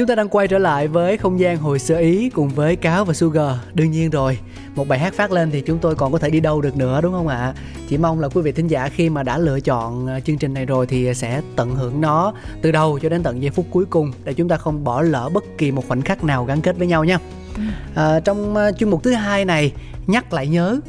Chúng 0.00 0.06
ta 0.06 0.14
đang 0.14 0.28
quay 0.28 0.48
trở 0.48 0.58
lại 0.58 0.88
với 0.88 1.16
không 1.16 1.40
gian 1.40 1.56
hồi 1.56 1.78
sơ 1.78 1.96
ý 1.96 2.30
cùng 2.30 2.48
với 2.48 2.76
Cáo 2.76 3.04
và 3.04 3.14
Sugar. 3.14 3.56
Đương 3.74 3.90
nhiên 3.90 4.10
rồi, 4.10 4.38
một 4.74 4.88
bài 4.88 4.98
hát 4.98 5.14
phát 5.14 5.32
lên 5.32 5.50
thì 5.50 5.60
chúng 5.60 5.78
tôi 5.78 5.94
còn 5.94 6.12
có 6.12 6.18
thể 6.18 6.30
đi 6.30 6.40
đâu 6.40 6.60
được 6.60 6.76
nữa 6.76 7.00
đúng 7.02 7.12
không 7.12 7.28
ạ? 7.28 7.54
Chỉ 7.88 7.98
mong 7.98 8.20
là 8.20 8.28
quý 8.28 8.42
vị 8.42 8.52
thính 8.52 8.66
giả 8.66 8.88
khi 8.88 9.10
mà 9.10 9.22
đã 9.22 9.38
lựa 9.38 9.60
chọn 9.60 10.06
ờ, 10.06 10.20
chương 10.20 10.38
trình 10.38 10.54
này 10.54 10.66
rồi 10.66 10.86
thì 10.86 11.14
sẽ 11.14 11.42
tận 11.56 11.74
hưởng 11.74 12.00
nó 12.00 12.32
từ 12.62 12.72
đầu 12.72 12.98
cho 13.02 13.08
đến 13.08 13.22
tận 13.22 13.42
giây 13.42 13.50
phút 13.50 13.66
cuối 13.70 13.84
cùng 13.90 14.12
để 14.24 14.34
chúng 14.34 14.48
ta 14.48 14.56
không 14.56 14.84
bỏ 14.84 15.02
lỡ 15.02 15.30
bất 15.34 15.44
kỳ 15.58 15.70
một 15.70 15.88
khoảnh 15.88 16.02
khắc 16.02 16.24
nào 16.24 16.44
gắn 16.44 16.60
kết 16.60 16.78
với 16.78 16.86
nhau 16.86 17.04
nha. 17.04 17.18
À, 17.94 18.20
trong 18.20 18.54
ờ, 18.54 18.72
chuyên 18.72 18.90
mục 18.90 19.02
thứ 19.02 19.12
hai 19.12 19.44
này 19.44 19.72
nhắc 20.06 20.32
lại 20.32 20.46
nhớ 20.46 20.80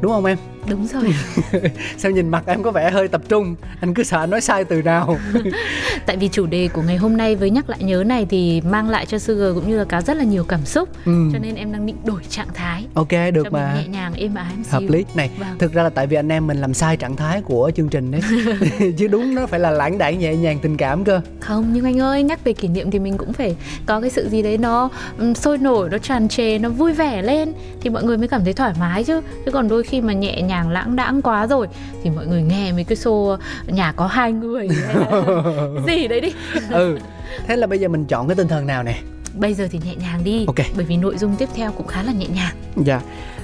đúng 0.00 0.12
không 0.12 0.24
em? 0.24 0.38
Đúng 0.68 0.86
rồi 0.86 1.14
Sao 1.98 2.10
nhìn 2.12 2.28
mặt 2.28 2.42
em 2.46 2.62
có 2.62 2.70
vẻ 2.70 2.90
hơi 2.90 3.08
tập 3.08 3.20
trung, 3.28 3.54
anh 3.80 3.94
cứ 3.94 4.02
sợ 4.02 4.26
nói 4.26 4.40
sai 4.40 4.64
từ 4.64 4.82
nào. 4.82 5.18
tại 6.06 6.16
vì 6.16 6.28
chủ 6.28 6.46
đề 6.46 6.68
của 6.68 6.82
ngày 6.82 6.96
hôm 6.96 7.16
nay 7.16 7.36
với 7.36 7.50
nhắc 7.50 7.70
lại 7.70 7.78
nhớ 7.82 8.04
này 8.06 8.26
thì 8.30 8.60
mang 8.70 8.88
lại 8.88 9.06
cho 9.06 9.18
Sugar 9.18 9.54
cũng 9.54 9.68
như 9.68 9.78
là 9.78 9.84
cá 9.84 10.00
rất 10.00 10.16
là 10.16 10.24
nhiều 10.24 10.44
cảm 10.44 10.64
xúc 10.64 10.88
Ừ. 11.04 11.28
cho 11.32 11.38
nên 11.38 11.54
em 11.54 11.72
đang 11.72 11.86
định 11.86 11.96
đổi 12.04 12.20
trạng 12.28 12.48
thái 12.54 12.86
Ok 12.94 13.08
cho 13.10 13.30
được 13.30 13.42
mình 13.44 13.52
mà. 13.52 13.74
nhẹ 13.74 13.86
nhàng 13.88 14.14
êm 14.14 14.34
ái 14.34 14.52
hợp 14.70 14.82
lý 14.88 15.04
này 15.14 15.30
Vâng. 15.38 15.48
thực 15.58 15.72
ra 15.72 15.82
là 15.82 15.88
tại 15.90 16.06
vì 16.06 16.16
anh 16.16 16.28
em 16.32 16.46
mình 16.46 16.60
làm 16.60 16.74
sai 16.74 16.96
trạng 16.96 17.16
thái 17.16 17.40
của 17.42 17.70
chương 17.76 17.88
trình 17.88 18.10
đấy 18.10 18.20
chứ 18.98 19.08
đúng 19.08 19.34
nó 19.34 19.46
phải 19.46 19.60
là 19.60 19.70
lãng 19.70 19.98
đãng 19.98 20.18
nhẹ 20.18 20.36
nhàng 20.36 20.58
tình 20.62 20.76
cảm 20.76 21.04
cơ 21.04 21.20
Không, 21.40 21.70
nhưng 21.72 21.84
anh 21.84 22.00
ơi, 22.00 22.22
nhắc 22.22 22.44
về 22.44 22.52
kỷ 22.52 22.68
niệm 22.68 22.90
thì 22.90 22.98
mình 22.98 23.16
cũng 23.18 23.32
phải 23.32 23.56
có 23.86 24.00
cái 24.00 24.10
sự 24.10 24.28
gì 24.28 24.42
đấy 24.42 24.58
nó 24.58 24.88
um, 25.18 25.34
sôi 25.34 25.58
nổi, 25.58 25.88
nó 25.90 25.98
tràn 25.98 26.28
trề, 26.28 26.58
nó 26.58 26.68
vui 26.68 26.92
vẻ 26.92 27.22
lên 27.22 27.52
thì 27.80 27.90
mọi 27.90 28.04
người 28.04 28.18
mới 28.18 28.28
cảm 28.28 28.44
thấy 28.44 28.52
thoải 28.52 28.72
mái 28.80 29.04
chứ. 29.04 29.20
Chứ 29.44 29.50
còn 29.50 29.68
đôi 29.68 29.82
khi 29.82 30.00
mà 30.00 30.12
nhẹ 30.12 30.42
nhàng 30.42 30.53
lãng 30.62 30.96
đãng 30.96 31.22
quá 31.22 31.46
rồi 31.46 31.66
thì 32.02 32.10
mọi 32.10 32.26
người 32.26 32.42
nghe 32.42 32.72
mấy 32.72 32.84
cái 32.84 32.96
show 32.96 33.36
nhà 33.66 33.92
có 33.92 34.06
hai 34.06 34.32
người 34.32 34.68
hay 34.86 34.94
là 34.94 35.82
gì 35.86 36.08
đấy 36.08 36.20
đi. 36.20 36.32
ừ 36.70 36.98
thế 37.46 37.56
là 37.56 37.66
bây 37.66 37.78
giờ 37.78 37.88
mình 37.88 38.04
chọn 38.04 38.28
cái 38.28 38.34
tinh 38.36 38.48
thần 38.48 38.66
nào 38.66 38.82
nè 38.82 38.98
Bây 39.34 39.54
giờ 39.54 39.68
thì 39.70 39.80
nhẹ 39.84 39.94
nhàng 39.94 40.24
đi, 40.24 40.44
Ok. 40.46 40.56
bởi 40.76 40.84
vì 40.84 40.96
nội 40.96 41.18
dung 41.18 41.36
tiếp 41.36 41.48
theo 41.54 41.72
cũng 41.72 41.86
khá 41.86 42.02
là 42.02 42.12
nhẹ 42.12 42.26
nhàng. 42.26 42.54
dạ 42.76 43.00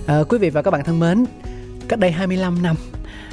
à, 0.07 0.18
quý 0.29 0.38
vị 0.38 0.51
và 0.51 0.62
các 0.62 0.70
bạn 0.70 0.85
thân 0.85 1.01
mến 1.01 1.25
cách 1.88 1.99
đây 1.99 2.11
25 2.11 2.62
năm 2.62 2.77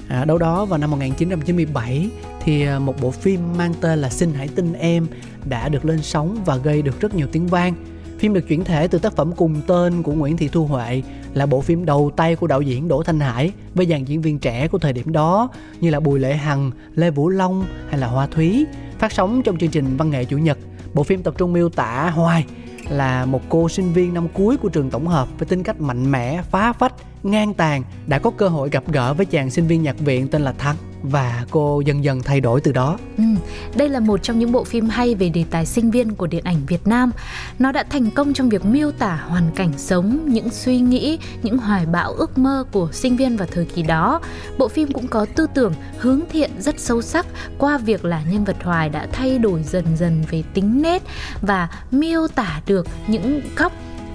à, 0.10 0.26
đâu 0.26 0.38
đó 0.38 0.66
vào 0.66 0.80
năm 0.80 0.92
1997 0.92 2.10
thì 2.44 2.66
à, 2.68 2.80
một 2.80 3.02
bộ 3.02 3.12
phim 3.12 3.58
mang 3.58 3.74
tên 3.82 4.00
là 4.00 4.10
Xin 4.10 4.34
hãy 4.34 4.48
tin 4.48 4.74
em 4.74 5.08
đã 5.50 5.70
được 5.70 5.86
lên 5.86 6.02
sóng 6.02 6.38
và 6.46 6.56
gây 6.58 6.82
được 6.82 7.00
rất 7.02 7.16
nhiều 7.16 7.28
tiếng 7.32 7.48
vang 7.48 7.74
Phim 8.19 8.34
được 8.34 8.47
chuyển 8.47 8.63
thể 8.63 8.88
từ 8.88 8.99
tác 8.99 9.15
phẩm 9.15 9.32
cùng 9.36 9.62
tên 9.67 10.03
của 10.03 10.13
Nguyễn 10.13 10.38
Thị 10.38 10.47
Thu 10.47 10.65
Huệ 10.65 11.01
là 11.34 11.45
bộ 11.45 11.62
phim 11.62 11.86
đầu 11.86 12.12
tay 12.15 12.36
của 12.36 12.47
đạo 12.47 12.62
diễn 12.62 12.88
Đỗ 12.88 13.03
Thanh 13.03 13.19
Hải 13.19 13.51
với 13.75 13.86
dàn 13.86 14.06
diễn 14.06 14.21
viên 14.21 14.39
trẻ 14.39 14.67
của 14.67 14.77
thời 14.77 14.93
điểm 14.93 15.12
đó 15.12 15.49
như 15.82 15.89
là 15.89 15.99
Bùi 15.99 16.19
Lệ 16.19 16.34
Hằng, 16.36 16.71
Lê 16.95 17.10
Vũ 17.10 17.30
Long 17.30 17.65
hay 17.89 17.99
là 17.99 18.08
Hoa 18.08 18.27
Thúy 18.27 18.65
phát 18.99 19.12
sóng 19.12 19.41
trong 19.43 19.58
chương 19.58 19.69
trình 19.69 19.97
văn 19.97 20.10
nghệ 20.10 20.25
chủ 20.25 20.38
nhật. 20.38 20.58
Bộ 20.93 21.03
phim 21.03 21.23
tập 21.23 21.34
trung 21.38 21.53
miêu 21.53 21.69
tả 21.69 22.10
Hoài 22.10 22.45
là 22.89 23.25
một 23.25 23.41
cô 23.49 23.69
sinh 23.69 23.93
viên 23.93 24.13
năm 24.13 24.27
cuối 24.34 24.58
của 24.58 24.69
trường 24.69 24.89
tổng 24.89 25.08
hợp 25.08 25.27
với 25.39 25.47
tính 25.47 25.63
cách 25.63 25.82
mạnh 25.82 26.12
mẽ, 26.12 26.41
phá 26.51 26.73
phách, 26.73 26.93
ngang 27.23 27.53
tàn 27.53 27.84
đã 28.08 28.19
có 28.19 28.30
cơ 28.30 28.47
hội 28.47 28.69
gặp 28.69 28.84
gỡ 28.91 29.13
với 29.13 29.25
chàng 29.25 29.49
sinh 29.49 29.67
viên 29.67 29.84
nhạc 29.84 29.99
viện 29.99 30.27
tên 30.27 30.41
là 30.41 30.51
Thắng 30.51 30.75
và 31.03 31.45
cô 31.51 31.82
dần 31.86 32.03
dần 32.03 32.21
thay 32.21 32.41
đổi 32.41 32.62
từ 32.62 32.71
đó. 32.71 32.97
Ừ, 33.17 33.23
đây 33.75 33.89
là 33.89 33.99
một 33.99 34.23
trong 34.23 34.39
những 34.39 34.51
bộ 34.51 34.63
phim 34.63 34.89
hay 34.89 35.15
về 35.15 35.30
đề 35.30 35.43
tài 35.49 35.65
sinh 35.65 35.91
viên 35.91 36.15
của 36.15 36.27
điện 36.27 36.43
ảnh 36.43 36.65
Việt 36.67 36.88
Nam. 36.88 37.12
Nó 37.60 37.71
đã 37.71 37.84
thành 37.89 38.12
công 38.12 38.34
trong 38.34 38.49
việc 38.49 38.65
miêu 38.65 38.91
tả 38.91 39.15
hoàn 39.15 39.51
cảnh 39.56 39.71
sống, 39.77 40.19
những 40.25 40.49
suy 40.49 40.80
nghĩ, 40.80 41.19
những 41.43 41.58
hoài 41.58 41.86
bão 41.86 42.13
ước 42.13 42.38
mơ 42.38 42.63
của 42.71 42.89
sinh 42.91 43.17
viên 43.17 43.38
vào 43.38 43.47
thời 43.51 43.65
kỳ 43.65 43.82
đó. 43.84 44.21
Bộ 44.58 44.67
phim 44.67 44.91
cũng 44.91 45.08
có 45.08 45.25
tư 45.36 45.47
tưởng 45.53 45.73
hướng 45.97 46.21
thiện 46.30 46.51
rất 46.60 46.80
sâu 46.80 47.01
sắc 47.01 47.25
qua 47.58 47.77
việc 47.77 48.06
là 48.06 48.23
nhân 48.32 48.43
vật 48.43 48.58
Hoài 48.63 48.89
đã 48.89 49.08
thay 49.12 49.38
đổi 49.38 49.63
dần 49.63 49.86
dần 49.97 50.23
về 50.30 50.43
tính 50.53 50.82
nết 50.82 51.01
và 51.41 51.69
miêu 51.91 52.27
tả 52.27 52.62
được 52.67 52.88
những 53.08 53.41
góc 53.56 53.71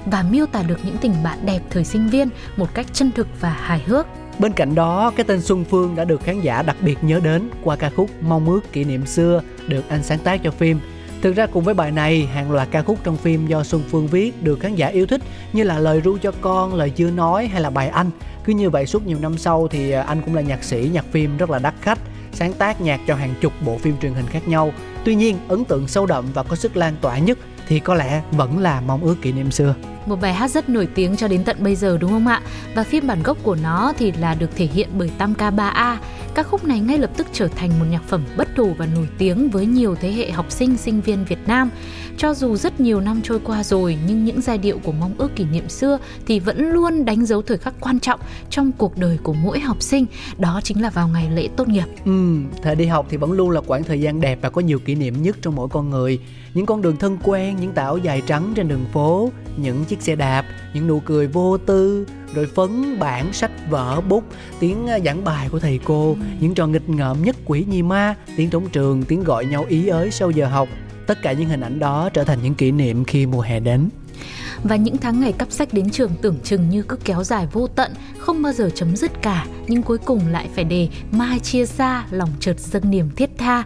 và 0.06 0.24
miêu 0.30 0.46
tả 0.46 0.62
được 0.62 0.78
những 0.84 0.96
tình 1.00 1.14
bạn 1.24 1.38
đẹp 1.46 1.60
thời 1.70 1.84
sinh 1.84 2.08
viên 2.08 2.28
một 2.56 2.74
cách 2.74 2.86
chân 2.92 3.10
thực 3.10 3.26
và 3.40 3.50
hài 3.50 3.82
hước. 3.86 4.06
Bên 4.38 4.52
cạnh 4.52 4.74
đó, 4.74 5.12
cái 5.16 5.24
tên 5.24 5.40
Xuân 5.40 5.64
Phương 5.64 5.96
đã 5.96 6.04
được 6.04 6.22
khán 6.22 6.40
giả 6.40 6.62
đặc 6.62 6.76
biệt 6.80 6.98
nhớ 7.02 7.20
đến 7.24 7.50
qua 7.62 7.76
ca 7.76 7.90
khúc 7.90 8.10
Mong 8.20 8.50
ước 8.50 8.72
kỷ 8.72 8.84
niệm 8.84 9.06
xưa 9.06 9.42
được 9.66 9.88
anh 9.88 10.02
sáng 10.02 10.18
tác 10.18 10.42
cho 10.42 10.50
phim. 10.50 10.80
Thực 11.22 11.36
ra 11.36 11.46
cùng 11.46 11.64
với 11.64 11.74
bài 11.74 11.90
này, 11.90 12.26
hàng 12.26 12.52
loạt 12.52 12.68
ca 12.70 12.82
khúc 12.82 12.98
trong 13.04 13.16
phim 13.16 13.46
do 13.46 13.62
Xuân 13.62 13.82
Phương 13.90 14.06
viết 14.06 14.42
được 14.42 14.60
khán 14.60 14.74
giả 14.74 14.86
yêu 14.86 15.06
thích 15.06 15.20
như 15.52 15.62
là 15.62 15.78
Lời 15.78 16.00
ru 16.00 16.18
cho 16.18 16.32
con, 16.40 16.74
Lời 16.74 16.90
chưa 16.90 17.10
nói 17.10 17.46
hay 17.46 17.60
là 17.60 17.70
bài 17.70 17.88
Anh. 17.88 18.10
Cứ 18.44 18.52
như 18.52 18.70
vậy 18.70 18.86
suốt 18.86 19.06
nhiều 19.06 19.18
năm 19.20 19.38
sau 19.38 19.68
thì 19.68 19.90
à, 19.90 20.02
anh 20.02 20.22
cũng 20.22 20.34
là 20.34 20.42
nhạc 20.42 20.64
sĩ, 20.64 20.90
nhạc 20.92 21.04
phim 21.12 21.36
rất 21.36 21.50
là 21.50 21.58
đắt 21.58 21.74
khách, 21.80 21.98
sáng 22.32 22.52
tác 22.52 22.80
nhạc 22.80 23.00
cho 23.06 23.14
hàng 23.14 23.34
chục 23.40 23.52
bộ 23.64 23.78
phim 23.78 23.96
truyền 24.02 24.14
hình 24.14 24.26
khác 24.26 24.48
nhau. 24.48 24.72
Tuy 25.04 25.14
nhiên, 25.14 25.38
ấn 25.48 25.64
tượng 25.64 25.88
sâu 25.88 26.06
đậm 26.06 26.24
và 26.34 26.42
có 26.42 26.56
sức 26.56 26.76
lan 26.76 26.96
tỏa 27.00 27.18
nhất 27.18 27.38
thì 27.68 27.80
có 27.80 27.94
lẽ 27.94 28.22
vẫn 28.30 28.58
là 28.58 28.80
Mong 28.80 29.04
ước 29.04 29.16
kỷ 29.22 29.32
niệm 29.32 29.50
xưa. 29.50 29.74
Một 30.06 30.20
bài 30.20 30.34
hát 30.34 30.50
rất 30.50 30.68
nổi 30.68 30.88
tiếng 30.94 31.16
cho 31.16 31.28
đến 31.28 31.44
tận 31.44 31.56
bây 31.60 31.76
giờ 31.76 31.98
đúng 32.00 32.10
không 32.10 32.26
ạ? 32.26 32.42
Và 32.74 32.84
phiên 32.84 33.06
bản 33.06 33.22
gốc 33.22 33.38
của 33.42 33.56
nó 33.62 33.92
thì 33.98 34.12
là 34.12 34.34
được 34.34 34.56
thể 34.56 34.66
hiện 34.66 34.88
bởi 34.98 35.10
Tam 35.18 35.34
ca 35.34 35.50
3A. 35.50 35.96
Các 36.34 36.46
khúc 36.46 36.64
này 36.64 36.80
ngay 36.80 36.98
lập 36.98 37.10
tức 37.16 37.26
trở 37.32 37.48
thành 37.48 37.70
một 37.78 37.84
nhạc 37.90 38.02
phẩm 38.08 38.24
bất 38.36 38.48
hủ 38.56 38.74
và 38.78 38.86
nổi 38.86 39.08
tiếng 39.18 39.50
với 39.50 39.66
nhiều 39.66 39.94
thế 39.94 40.12
hệ 40.12 40.30
học 40.30 40.50
sinh, 40.50 40.76
sinh 40.76 41.00
viên 41.00 41.24
Việt 41.24 41.38
Nam. 41.46 41.70
Cho 42.16 42.34
dù 42.34 42.56
rất 42.56 42.80
nhiều 42.80 43.00
năm 43.00 43.20
trôi 43.22 43.40
qua 43.44 43.64
rồi 43.64 43.98
nhưng 44.06 44.24
những 44.24 44.40
giai 44.40 44.58
điệu 44.58 44.78
của 44.78 44.92
mong 44.92 45.14
ước 45.18 45.36
kỷ 45.36 45.44
niệm 45.44 45.68
xưa 45.68 45.98
thì 46.26 46.40
vẫn 46.40 46.72
luôn 46.72 47.04
đánh 47.04 47.26
dấu 47.26 47.42
thời 47.42 47.58
khắc 47.58 47.74
quan 47.80 48.00
trọng 48.00 48.20
trong 48.50 48.72
cuộc 48.72 48.98
đời 48.98 49.18
của 49.22 49.32
mỗi 49.32 49.60
học 49.60 49.82
sinh. 49.82 50.06
Đó 50.38 50.60
chính 50.64 50.82
là 50.82 50.90
vào 50.90 51.08
ngày 51.08 51.30
lễ 51.30 51.48
tốt 51.56 51.68
nghiệp. 51.68 51.86
Ừ, 52.04 52.36
thời 52.62 52.76
đi 52.76 52.86
học 52.86 53.06
thì 53.10 53.16
vẫn 53.16 53.32
luôn 53.32 53.50
là 53.50 53.60
khoảng 53.66 53.84
thời 53.84 54.00
gian 54.00 54.20
đẹp 54.20 54.38
và 54.42 54.50
có 54.50 54.60
nhiều 54.60 54.78
kỷ 54.78 54.94
niệm 54.94 55.22
nhất 55.22 55.36
trong 55.42 55.54
mỗi 55.54 55.68
con 55.68 55.90
người. 55.90 56.18
Những 56.54 56.66
con 56.66 56.82
đường 56.82 56.96
thân 56.96 57.18
quen, 57.22 57.56
những 57.60 57.72
tảo 57.72 57.98
dài 57.98 58.22
trắng 58.26 58.52
trên 58.56 58.68
đường 58.68 58.84
phố, 58.92 59.30
những 59.56 59.84
chiếc 59.84 60.02
xe 60.02 60.16
đạp, 60.16 60.44
những 60.74 60.86
nụ 60.86 61.00
cười 61.00 61.26
vô 61.26 61.58
tư, 61.58 62.06
rồi 62.34 62.46
phấn, 62.46 62.98
bản, 62.98 63.32
sách, 63.32 63.50
vở, 63.70 64.00
bút, 64.00 64.24
tiếng 64.60 64.86
à, 64.86 64.98
giảng 65.04 65.24
bài 65.24 65.48
của 65.48 65.58
thầy 65.58 65.80
cô, 65.84 66.16
những 66.40 66.54
trò 66.54 66.66
nghịch 66.66 66.88
ngợm 66.88 67.22
nhất 67.22 67.36
quỷ 67.44 67.64
nhi 67.68 67.82
ma, 67.82 68.14
tiếng 68.36 68.50
trống 68.50 68.68
trường, 68.68 69.02
tiếng 69.02 69.24
gọi 69.24 69.46
nhau 69.46 69.64
ý 69.68 69.86
ới 69.86 70.10
sau 70.10 70.30
giờ 70.30 70.46
học. 70.46 70.68
Tất 71.06 71.22
cả 71.22 71.32
những 71.32 71.48
hình 71.48 71.60
ảnh 71.60 71.78
đó 71.78 72.08
trở 72.12 72.24
thành 72.24 72.38
những 72.42 72.54
kỷ 72.54 72.70
niệm 72.70 73.04
khi 73.04 73.26
mùa 73.26 73.40
hè 73.40 73.60
đến. 73.60 73.88
Và 74.64 74.76
những 74.76 74.96
tháng 74.96 75.20
ngày 75.20 75.32
cắp 75.32 75.52
sách 75.52 75.68
đến 75.72 75.90
trường 75.90 76.10
tưởng 76.22 76.36
chừng 76.44 76.68
như 76.68 76.82
cứ 76.82 76.96
kéo 76.96 77.24
dài 77.24 77.46
vô 77.52 77.66
tận, 77.66 77.92
không 78.18 78.42
bao 78.42 78.52
giờ 78.52 78.70
chấm 78.74 78.96
dứt 78.96 79.22
cả, 79.22 79.46
nhưng 79.66 79.82
cuối 79.82 79.98
cùng 79.98 80.20
lại 80.28 80.48
phải 80.54 80.64
để 80.64 80.88
mai 81.12 81.38
chia 81.38 81.66
xa, 81.66 82.04
lòng 82.10 82.30
chợt 82.40 82.60
dâng 82.60 82.90
niềm 82.90 83.10
thiết 83.16 83.30
tha. 83.38 83.64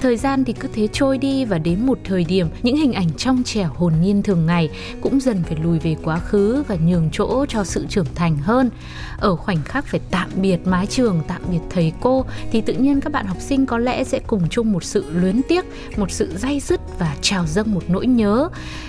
Thời 0.00 0.16
gian 0.16 0.44
thì 0.44 0.52
cứ 0.52 0.68
thế 0.72 0.88
trôi 0.92 1.18
đi 1.18 1.44
và 1.44 1.58
đến 1.58 1.86
một 1.86 1.98
thời 2.04 2.24
điểm, 2.24 2.48
những 2.62 2.76
hình 2.76 2.92
ảnh 2.92 3.08
trong 3.16 3.42
trẻo 3.42 3.68
hồn 3.74 3.92
nhiên 4.00 4.22
thường 4.22 4.46
ngày 4.46 4.68
cũng 5.00 5.20
dần 5.20 5.42
phải 5.42 5.56
lùi 5.62 5.78
về 5.78 5.96
quá 6.04 6.18
khứ 6.18 6.62
và 6.68 6.76
nhường 6.86 7.08
chỗ 7.12 7.46
cho 7.48 7.64
sự 7.64 7.86
trưởng 7.88 8.06
thành 8.14 8.36
hơn. 8.36 8.70
Ở 9.18 9.36
khoảnh 9.36 9.62
khắc 9.64 9.86
phải 9.86 10.00
tạm 10.10 10.30
biệt 10.36 10.58
mái 10.64 10.86
trường, 10.86 11.22
tạm 11.28 11.42
biệt 11.50 11.60
thầy 11.70 11.92
cô 12.00 12.24
thì 12.52 12.60
tự 12.60 12.72
nhiên 12.72 13.00
các 13.00 13.12
bạn 13.12 13.26
học 13.26 13.36
sinh 13.40 13.66
có 13.66 13.78
lẽ 13.78 14.04
sẽ 14.04 14.18
cùng 14.26 14.48
chung 14.48 14.72
một 14.72 14.84
sự 14.84 15.04
luyến 15.12 15.40
tiếc, 15.48 15.64
một 15.96 16.10
sự 16.10 16.32
day 16.36 16.60
dứt 16.60 16.80
và 16.98 17.16
trào 17.20 17.46
dâng 17.46 17.74
một 17.74 17.82
nỗi 17.88 18.06
nhớ 18.06 18.48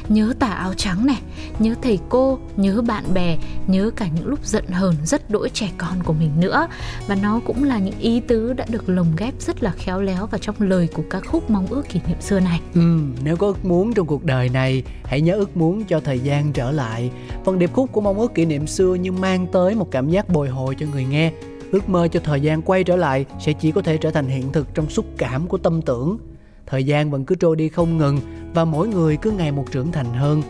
nhớ 0.10 0.34
tà 0.40 0.48
áo 0.48 0.74
trắng 0.74 1.06
này 1.06 1.22
nhớ 1.60 1.76
thầy 1.82 2.00
cô 2.10 2.40
nhớ 2.58 2.82
bạn 2.82 3.04
bè 3.14 3.38
nhớ 3.68 3.92
cả 3.96 4.08
những 4.16 4.28
lúc 4.28 4.46
giận 4.46 4.68
hờn 4.68 4.96
rất 5.06 5.30
đỗi 5.30 5.50
trẻ 5.50 5.70
con 5.78 6.04
của 6.04 6.14
mình 6.14 6.32
nữa 6.40 6.68
và 7.08 7.16
nó 7.16 7.40
cũng 7.46 7.64
là 7.64 7.80
những 7.80 8.00
ý 8.00 8.20
tứ 8.20 8.54
đã 8.54 8.66
được 8.70 8.90
lồng 8.90 9.16
ghép 9.18 9.34
rất 9.40 9.64
là 9.64 9.72
khéo 9.72 10.02
léo 10.02 10.28
vào 10.28 10.40
trong 10.40 10.56
lời 10.60 10.88
của 10.94 10.99
ca 11.10 11.20
khúc 11.20 11.50
mong 11.50 11.68
ước 11.68 11.90
kỷ 11.90 12.00
niệm 12.08 12.22
xưa 12.22 12.40
này. 12.40 12.62
Ừ, 12.76 13.00
nếu 13.24 13.38
có 13.38 13.48
ước 13.48 13.66
muốn 13.66 13.94
trong 13.94 14.08
cuộc 14.08 14.24
đời 14.24 14.50
này 14.50 14.84
hãy 15.04 15.22
nhớ 15.22 15.36
ước 15.36 15.58
muốn 15.58 15.84
cho 15.84 16.00
thời 16.00 16.20
gian 16.20 16.54
trở 16.54 16.72
lại. 16.72 17.12
Phần 17.46 17.60
điệp 17.60 17.74
khúc 17.74 17.92
của 17.92 18.02
mong 18.02 18.20
ước 18.20 18.34
kỷ 18.36 18.46
niệm 18.46 18.68
xưa 18.68 18.94
như 18.96 19.12
mang 19.12 19.48
tới 19.48 19.76
một 19.76 19.88
cảm 19.92 20.10
giác 20.10 20.30
bồi 20.30 20.50
hồi 20.50 20.76
cho 20.80 20.86
người 20.92 21.06
nghe. 21.06 21.32
Ước 21.72 21.90
mơ 21.90 22.08
cho 22.08 22.20
thời 22.24 22.42
gian 22.42 22.62
quay 22.62 22.84
trở 22.84 22.96
lại 22.96 23.26
sẽ 23.40 23.54
chỉ 23.54 23.72
có 23.72 23.82
thể 23.82 23.98
trở 23.98 24.12
thành 24.12 24.28
hiện 24.28 24.52
thực 24.52 24.68
trong 24.74 24.90
xúc 24.90 25.06
cảm 25.18 25.48
của 25.48 25.58
tâm 25.58 25.82
tưởng. 25.82 26.18
Thời 26.66 26.84
gian 26.84 27.12
vẫn 27.12 27.26
cứ 27.26 27.36
trôi 27.36 27.56
đi 27.56 27.70
không 27.70 27.98
ngừng 27.98 28.20
và 28.54 28.66
mỗi 28.66 28.88
người 28.88 29.18
cứ 29.18 29.32
ngày 29.32 29.52
một 29.52 29.66
trưởng 29.72 29.92
thành 29.92 30.14
hơn. 30.14 30.42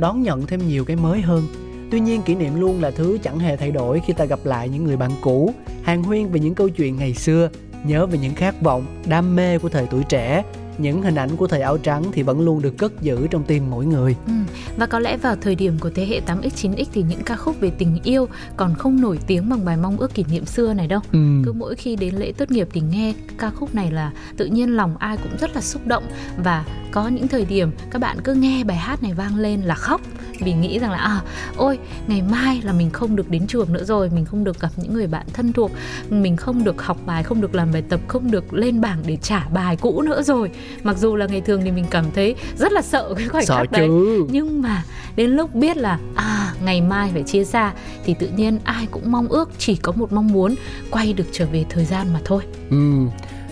Đón 0.00 0.22
nhận 0.22 0.46
thêm 0.46 0.68
nhiều 0.68 0.84
cái 0.84 0.96
mới 0.96 1.20
hơn. 1.20 1.46
Tuy 1.90 2.00
nhiên 2.00 2.22
kỷ 2.22 2.34
niệm 2.34 2.60
luôn 2.60 2.82
là 2.82 2.90
thứ 2.90 3.18
chẳng 3.22 3.38
hề 3.38 3.56
thay 3.56 3.70
đổi 3.70 4.00
khi 4.06 4.12
ta 4.12 4.24
gặp 4.24 4.38
lại 4.44 4.68
những 4.68 4.84
người 4.84 4.96
bạn 4.96 5.10
cũ 5.20 5.54
hàng 5.82 6.02
huyên 6.02 6.28
về 6.28 6.40
những 6.40 6.54
câu 6.54 6.68
chuyện 6.68 6.96
ngày 6.96 7.14
xưa 7.14 7.48
nhớ 7.84 8.06
về 8.06 8.18
những 8.18 8.34
khát 8.34 8.60
vọng 8.60 9.02
đam 9.06 9.36
mê 9.36 9.58
của 9.58 9.68
thời 9.68 9.86
tuổi 9.90 10.04
trẻ 10.04 10.42
những 10.78 11.02
hình 11.02 11.14
ảnh 11.14 11.36
của 11.36 11.46
thời 11.46 11.60
áo 11.60 11.78
trắng 11.78 12.04
thì 12.12 12.22
vẫn 12.22 12.40
luôn 12.40 12.62
được 12.62 12.78
cất 12.78 12.92
giữ 13.02 13.26
trong 13.30 13.44
tim 13.44 13.70
mỗi 13.70 13.86
người. 13.86 14.16
Ừ. 14.26 14.32
Và 14.76 14.86
có 14.86 14.98
lẽ 14.98 15.16
vào 15.16 15.36
thời 15.40 15.54
điểm 15.54 15.78
của 15.80 15.90
thế 15.94 16.06
hệ 16.06 16.20
8X 16.26 16.48
9X 16.48 16.84
thì 16.92 17.02
những 17.02 17.22
ca 17.24 17.36
khúc 17.36 17.60
về 17.60 17.70
tình 17.78 17.98
yêu 18.04 18.28
còn 18.56 18.74
không 18.74 19.00
nổi 19.00 19.18
tiếng 19.26 19.48
bằng 19.48 19.64
bài 19.64 19.76
mong 19.76 19.96
ước 19.96 20.14
kỷ 20.14 20.24
niệm 20.30 20.44
xưa 20.44 20.74
này 20.74 20.86
đâu. 20.86 21.00
Ừ. 21.12 21.18
Cứ 21.44 21.52
mỗi 21.52 21.74
khi 21.74 21.96
đến 21.96 22.14
lễ 22.14 22.32
tốt 22.32 22.50
nghiệp 22.50 22.68
thì 22.72 22.80
nghe 22.80 23.14
ca 23.38 23.50
khúc 23.50 23.74
này 23.74 23.90
là 23.90 24.12
tự 24.36 24.46
nhiên 24.46 24.76
lòng 24.76 24.96
ai 24.96 25.16
cũng 25.16 25.32
rất 25.40 25.54
là 25.54 25.60
xúc 25.60 25.86
động 25.86 26.04
và 26.36 26.64
có 26.90 27.08
những 27.08 27.28
thời 27.28 27.44
điểm 27.44 27.70
các 27.90 27.98
bạn 27.98 28.20
cứ 28.24 28.34
nghe 28.34 28.64
bài 28.64 28.76
hát 28.76 29.02
này 29.02 29.12
vang 29.12 29.36
lên 29.36 29.60
là 29.60 29.74
khóc 29.74 30.00
vì 30.40 30.52
nghĩ 30.52 30.78
rằng 30.78 30.90
là 30.90 30.98
à 30.98 31.20
ôi 31.56 31.78
ngày 32.06 32.22
mai 32.22 32.60
là 32.64 32.72
mình 32.72 32.90
không 32.90 33.16
được 33.16 33.30
đến 33.30 33.46
trường 33.46 33.72
nữa 33.72 33.84
rồi 33.84 34.10
mình 34.10 34.24
không 34.24 34.44
được 34.44 34.60
gặp 34.60 34.68
những 34.76 34.94
người 34.94 35.06
bạn 35.06 35.26
thân 35.32 35.52
thuộc 35.52 35.70
mình 36.10 36.36
không 36.36 36.64
được 36.64 36.82
học 36.82 36.98
bài 37.06 37.22
không 37.22 37.40
được 37.40 37.54
làm 37.54 37.72
bài 37.72 37.82
tập 37.88 38.00
không 38.08 38.30
được 38.30 38.54
lên 38.54 38.80
bảng 38.80 39.02
để 39.06 39.16
trả 39.16 39.48
bài 39.48 39.76
cũ 39.76 40.02
nữa 40.02 40.22
rồi 40.22 40.50
mặc 40.82 40.96
dù 40.98 41.16
là 41.16 41.26
ngày 41.26 41.40
thường 41.40 41.60
thì 41.64 41.70
mình 41.70 41.84
cảm 41.90 42.04
thấy 42.14 42.34
rất 42.56 42.72
là 42.72 42.82
sợ 42.82 43.14
cái 43.18 43.28
khoảnh 43.28 43.46
sợ 43.46 43.56
khắc 43.56 43.70
chứ. 43.70 43.76
đấy 43.78 43.88
nhưng 44.30 44.62
mà 44.62 44.82
đến 45.16 45.30
lúc 45.30 45.54
biết 45.54 45.76
là 45.76 45.98
à 46.14 46.54
ngày 46.64 46.80
mai 46.80 47.10
phải 47.12 47.22
chia 47.22 47.44
xa 47.44 47.72
thì 48.04 48.14
tự 48.14 48.28
nhiên 48.36 48.58
ai 48.64 48.86
cũng 48.90 49.10
mong 49.10 49.28
ước 49.28 49.50
chỉ 49.58 49.76
có 49.76 49.92
một 49.92 50.12
mong 50.12 50.26
muốn 50.26 50.54
quay 50.90 51.12
được 51.12 51.26
trở 51.32 51.46
về 51.46 51.64
thời 51.70 51.84
gian 51.84 52.12
mà 52.12 52.20
thôi 52.24 52.42
ừ 52.70 53.06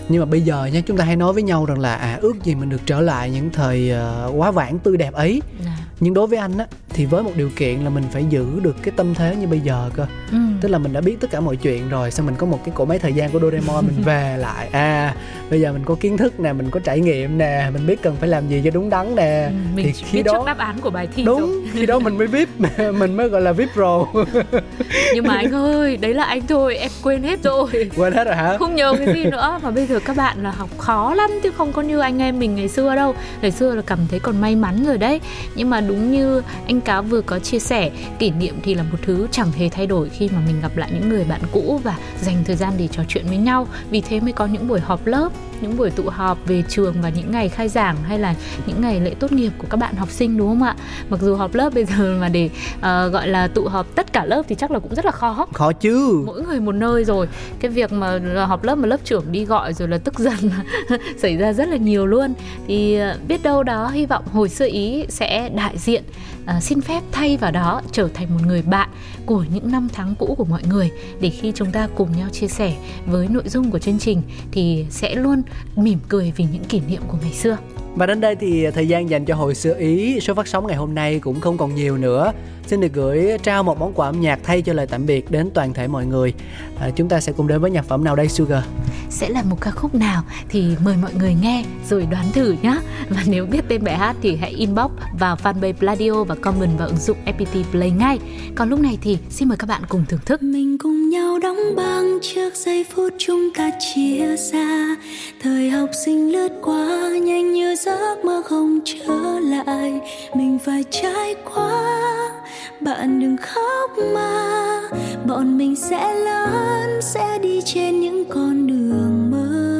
nhưng 0.09 0.19
mà 0.19 0.25
bây 0.25 0.41
giờ 0.41 0.65
nha 0.65 0.81
chúng 0.87 0.97
ta 0.97 1.05
hay 1.05 1.15
nói 1.15 1.33
với 1.33 1.43
nhau 1.43 1.65
rằng 1.65 1.79
là 1.79 1.95
à 1.95 2.19
ước 2.21 2.43
gì 2.43 2.55
mình 2.55 2.69
được 2.69 2.81
trở 2.85 3.01
lại 3.01 3.29
những 3.29 3.49
thời 3.49 3.91
uh, 4.27 4.35
quá 4.35 4.51
vãng 4.51 4.79
tươi 4.79 4.97
đẹp 4.97 5.13
ấy 5.13 5.41
à. 5.65 5.77
Nhưng 5.99 6.13
đối 6.13 6.27
với 6.27 6.39
anh 6.39 6.57
á 6.57 6.65
thì 6.89 7.05
với 7.05 7.23
một 7.23 7.31
điều 7.35 7.49
kiện 7.55 7.79
là 7.79 7.89
mình 7.89 8.03
phải 8.11 8.25
giữ 8.29 8.45
được 8.61 8.75
cái 8.83 8.93
tâm 8.97 9.13
thế 9.15 9.35
như 9.35 9.47
bây 9.47 9.59
giờ 9.59 9.89
cơ. 9.95 10.05
Ừ. 10.31 10.37
tức 10.61 10.69
là 10.69 10.77
mình 10.77 10.93
đã 10.93 11.01
biết 11.01 11.17
tất 11.19 11.27
cả 11.31 11.39
mọi 11.39 11.55
chuyện 11.55 11.89
rồi 11.89 12.11
xong 12.11 12.25
mình 12.25 12.35
có 12.35 12.45
một 12.45 12.59
cái 12.65 12.73
cổ 12.75 12.85
máy 12.85 12.99
thời 12.99 13.13
gian 13.13 13.31
của 13.31 13.39
Doraemon 13.39 13.85
mình 13.85 14.03
về 14.05 14.37
lại. 14.37 14.69
À 14.71 15.15
bây 15.49 15.61
giờ 15.61 15.73
mình 15.73 15.83
có 15.85 15.95
kiến 15.95 16.17
thức 16.17 16.39
nè 16.39 16.53
mình 16.53 16.69
có 16.71 16.79
trải 16.79 16.99
nghiệm 16.99 17.37
nè 17.37 17.69
mình 17.73 17.87
biết 17.87 18.01
cần 18.01 18.15
phải 18.19 18.29
làm 18.29 18.47
gì 18.47 18.61
cho 18.63 18.71
đúng 18.73 18.89
đắn 18.89 19.15
nè. 19.15 19.45
Ừ, 19.49 19.53
mình 19.75 19.85
thì 19.85 19.91
khi 19.91 20.17
biết 20.17 20.23
đó 20.23 20.33
trước 20.33 20.45
đáp 20.45 20.57
án 20.57 20.81
của 20.81 20.89
bài 20.89 21.07
thi 21.15 21.23
đúng 21.23 21.39
rồi. 21.41 21.63
khi 21.73 21.85
đó 21.85 21.99
mình 21.99 22.17
mới 22.17 22.27
vip 22.27 22.49
mình 22.97 23.17
mới 23.17 23.29
gọi 23.29 23.41
là 23.41 23.51
vip 23.51 23.69
pro. 23.73 24.05
Nhưng 25.13 25.27
mà 25.27 25.35
anh 25.35 25.51
ơi 25.51 25.97
đấy 25.97 26.13
là 26.13 26.23
anh 26.23 26.41
thôi 26.47 26.77
em 26.77 26.91
quên 27.03 27.23
hết 27.23 27.43
rồi. 27.43 27.69
Quên 27.95 28.13
hết 28.13 28.23
rồi 28.23 28.35
hả? 28.35 28.57
Không 28.57 28.75
nhớ 28.75 28.93
cái 29.05 29.13
gì 29.13 29.25
nữa 29.25 29.59
mà 29.63 29.71
bây 29.71 29.85
giờ 29.85 29.99
các 30.05 30.17
bạn 30.17 30.43
là 30.43 30.51
học 30.51 30.69
khó 30.77 31.13
lắm 31.13 31.29
chứ 31.43 31.51
không 31.57 31.73
có 31.73 31.81
như 31.81 31.99
anh 31.99 32.21
em 32.21 32.39
mình 32.39 32.55
ngày 32.55 32.67
xưa 32.67 32.95
đâu. 32.95 33.15
Ngày 33.41 33.51
xưa 33.51 33.75
là 33.75 33.81
cảm 33.81 33.99
thấy 34.09 34.19
còn 34.19 34.41
may 34.41 34.55
mắn 34.55 34.85
rồi 34.85 34.97
đấy. 34.97 35.21
Nhưng 35.55 35.69
mà 35.69 35.81
đúng 35.87 36.11
như 36.11 36.41
anh 36.67 36.81
cáo 36.81 37.03
vừa 37.03 37.21
có 37.21 37.39
chia 37.39 37.59
sẻ, 37.59 37.91
kỷ 38.19 38.31
niệm 38.31 38.55
thì 38.63 38.73
là 38.73 38.83
một 38.83 38.97
thứ 39.01 39.27
chẳng 39.31 39.51
hề 39.51 39.69
thay 39.69 39.87
đổi 39.87 40.09
khi 40.09 40.29
mà 40.33 40.39
mình 40.47 40.61
gặp 40.61 40.77
lại 40.77 40.89
những 40.93 41.09
người 41.09 41.23
bạn 41.23 41.41
cũ 41.51 41.81
và 41.83 41.97
dành 42.21 42.43
thời 42.45 42.55
gian 42.55 42.73
để 42.77 42.87
trò 42.87 43.03
chuyện 43.07 43.25
với 43.27 43.37
nhau. 43.37 43.67
Vì 43.89 44.01
thế 44.01 44.19
mới 44.19 44.31
có 44.31 44.45
những 44.45 44.67
buổi 44.67 44.79
họp 44.79 45.05
lớp 45.05 45.29
những 45.61 45.77
buổi 45.77 45.89
tụ 45.89 46.09
họp 46.09 46.37
về 46.45 46.63
trường 46.69 46.95
và 47.01 47.09
những 47.09 47.31
ngày 47.31 47.49
khai 47.49 47.69
giảng 47.69 47.95
hay 48.03 48.19
là 48.19 48.35
những 48.65 48.81
ngày 48.81 48.99
lễ 48.99 49.13
tốt 49.19 49.31
nghiệp 49.31 49.51
của 49.57 49.67
các 49.69 49.77
bạn 49.77 49.95
học 49.95 50.11
sinh 50.11 50.37
đúng 50.37 50.47
không 50.47 50.63
ạ? 50.63 50.75
Mặc 51.09 51.19
dù 51.21 51.35
họp 51.35 51.55
lớp 51.55 51.69
bây 51.73 51.85
giờ 51.85 52.17
mà 52.21 52.29
để 52.29 52.49
uh, 52.77 52.81
gọi 53.13 53.27
là 53.27 53.47
tụ 53.47 53.67
họp 53.67 53.95
tất 53.95 54.13
cả 54.13 54.25
lớp 54.25 54.43
thì 54.47 54.55
chắc 54.55 54.71
là 54.71 54.79
cũng 54.79 54.95
rất 54.95 55.05
là 55.05 55.11
khó. 55.11 55.47
Khó 55.53 55.71
chứ. 55.71 56.23
Mỗi 56.25 56.41
người 56.41 56.59
một 56.59 56.75
nơi 56.75 57.03
rồi. 57.03 57.27
Cái 57.59 57.71
việc 57.71 57.93
mà 57.93 58.19
họp 58.47 58.63
lớp 58.63 58.75
mà 58.75 58.87
lớp 58.87 58.99
trưởng 59.03 59.31
đi 59.31 59.45
gọi 59.45 59.73
rồi 59.73 59.87
là 59.87 59.97
tức 59.97 60.19
giận 60.19 60.51
xảy 61.17 61.37
ra 61.37 61.53
rất 61.53 61.67
là 61.67 61.77
nhiều 61.77 62.05
luôn. 62.05 62.33
Thì 62.67 62.99
uh, 63.01 63.27
biết 63.27 63.43
đâu 63.43 63.63
đó 63.63 63.87
hy 63.87 64.05
vọng 64.05 64.23
hồi 64.33 64.49
xưa 64.49 64.67
ý 64.67 65.05
sẽ 65.09 65.49
đại 65.49 65.77
diện 65.77 66.03
à, 66.45 66.61
xin 66.61 66.81
phép 66.81 67.03
thay 67.11 67.37
vào 67.37 67.51
đó 67.51 67.81
trở 67.91 68.07
thành 68.13 68.27
một 68.33 68.41
người 68.45 68.61
bạn 68.61 68.89
của 69.25 69.45
những 69.53 69.71
năm 69.71 69.87
tháng 69.93 70.15
cũ 70.15 70.35
của 70.37 70.45
mọi 70.45 70.61
người. 70.69 70.91
Để 71.19 71.29
khi 71.29 71.51
chúng 71.55 71.71
ta 71.71 71.87
cùng 71.95 72.17
nhau 72.17 72.29
chia 72.29 72.47
sẻ 72.47 72.75
với 73.05 73.27
nội 73.27 73.43
dung 73.45 73.71
của 73.71 73.79
chương 73.79 73.99
trình 73.99 74.21
thì 74.51 74.85
sẽ 74.89 75.15
luôn 75.15 75.41
mỉm 75.75 75.99
cười 76.09 76.33
vì 76.35 76.45
những 76.51 76.63
kỷ 76.63 76.79
niệm 76.79 77.01
của 77.07 77.17
ngày 77.21 77.33
xưa 77.33 77.57
và 77.95 78.05
đến 78.05 78.21
đây 78.21 78.35
thì 78.35 78.71
thời 78.71 78.87
gian 78.87 79.09
dành 79.09 79.25
cho 79.25 79.35
hồi 79.35 79.55
xưa 79.55 79.75
Ý 79.77 80.19
số 80.19 80.33
phát 80.33 80.47
sóng 80.47 80.67
ngày 80.67 80.75
hôm 80.75 80.95
nay 80.95 81.19
cũng 81.19 81.41
không 81.41 81.57
còn 81.57 81.75
nhiều 81.75 81.97
nữa. 81.97 82.31
Xin 82.67 82.81
được 82.81 82.93
gửi 82.93 83.37
trao 83.43 83.63
một 83.63 83.79
món 83.79 83.93
quà 83.93 84.07
âm 84.07 84.21
nhạc 84.21 84.39
thay 84.43 84.61
cho 84.61 84.73
lời 84.73 84.87
tạm 84.87 85.05
biệt 85.05 85.31
đến 85.31 85.49
toàn 85.53 85.73
thể 85.73 85.87
mọi 85.87 86.05
người. 86.05 86.33
À, 86.79 86.89
chúng 86.95 87.09
ta 87.09 87.19
sẽ 87.19 87.31
cùng 87.31 87.47
đến 87.47 87.61
với 87.61 87.71
nhạc 87.71 87.85
phẩm 87.85 88.03
nào 88.03 88.15
đây 88.15 88.27
Sugar? 88.27 88.63
Sẽ 89.09 89.29
là 89.29 89.43
một 89.43 89.61
ca 89.61 89.71
khúc 89.71 89.95
nào 89.95 90.23
thì 90.49 90.75
mời 90.83 90.95
mọi 91.01 91.13
người 91.13 91.35
nghe 91.41 91.65
rồi 91.89 92.07
đoán 92.11 92.31
thử 92.33 92.55
nhé. 92.61 92.77
Và 93.09 93.23
nếu 93.27 93.45
biết 93.45 93.61
tên 93.67 93.83
bài 93.83 93.97
hát 93.97 94.15
thì 94.21 94.35
hãy 94.35 94.51
inbox 94.51 94.91
vào 95.19 95.35
fanpage 95.43 95.73
Pladio 95.73 96.23
và 96.23 96.35
comment 96.35 96.77
vào 96.77 96.87
ứng 96.87 96.97
dụng 96.97 97.17
FPT 97.25 97.63
Play 97.71 97.91
ngay. 97.91 98.19
Còn 98.55 98.69
lúc 98.69 98.79
này 98.79 98.97
thì 99.01 99.17
xin 99.29 99.47
mời 99.47 99.57
các 99.57 99.69
bạn 99.69 99.81
cùng 99.89 100.05
thưởng 100.09 100.19
thức. 100.25 100.43
Mình 100.43 100.77
cùng 100.77 101.04
nhau 101.15 101.39
đóng 101.39 101.75
băng 101.75 102.19
trước 102.21 102.55
giây 102.55 102.83
phút 102.83 103.13
chúng 103.17 103.49
ta 103.53 103.71
chia 103.79 104.35
xa. 104.37 104.95
Thời 105.41 105.69
học 105.69 105.89
sinh 106.05 106.31
lướt 106.31 106.49
qua, 106.61 107.09
nhanh 107.09 107.53
như 107.53 107.75
giấc 107.75 108.25
mơ 108.25 108.41
không 108.45 108.79
trở 108.85 109.39
lại. 109.39 110.01
Mình 110.35 110.59
phải 110.65 110.83
trải 110.91 111.35
qua, 111.53 112.31
bạn 112.79 113.19
đừng 113.19 113.37
khóc 113.37 113.91
mà. 114.13 114.81
Bọn 115.27 115.57
mình 115.57 115.75
sẽ 115.75 116.13
lớn, 116.15 116.99
sẽ 117.01 117.39
đi 117.41 117.61
trên 117.65 118.01
những 118.01 118.25
con 118.29 118.67
đường 118.67 119.31
mới. 119.31 119.75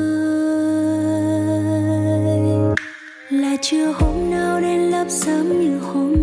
Là 3.29 3.57
chưa 3.61 3.85
hôm 3.85 4.31
nào 4.31 4.61
đến 4.61 4.79
lớp 4.91 5.05
sớm 5.09 5.61
như 5.61 5.79
hôm 5.79 6.14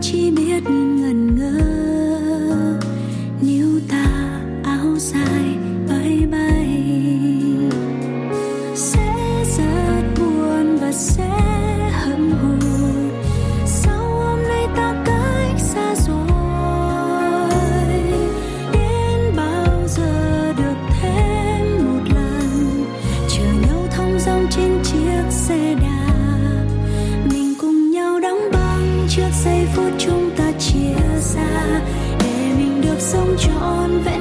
chỉ 0.00 0.30
biết 0.30 0.89
convent. 33.60 34.19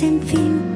Đi 0.00 0.20
xem 0.30 0.67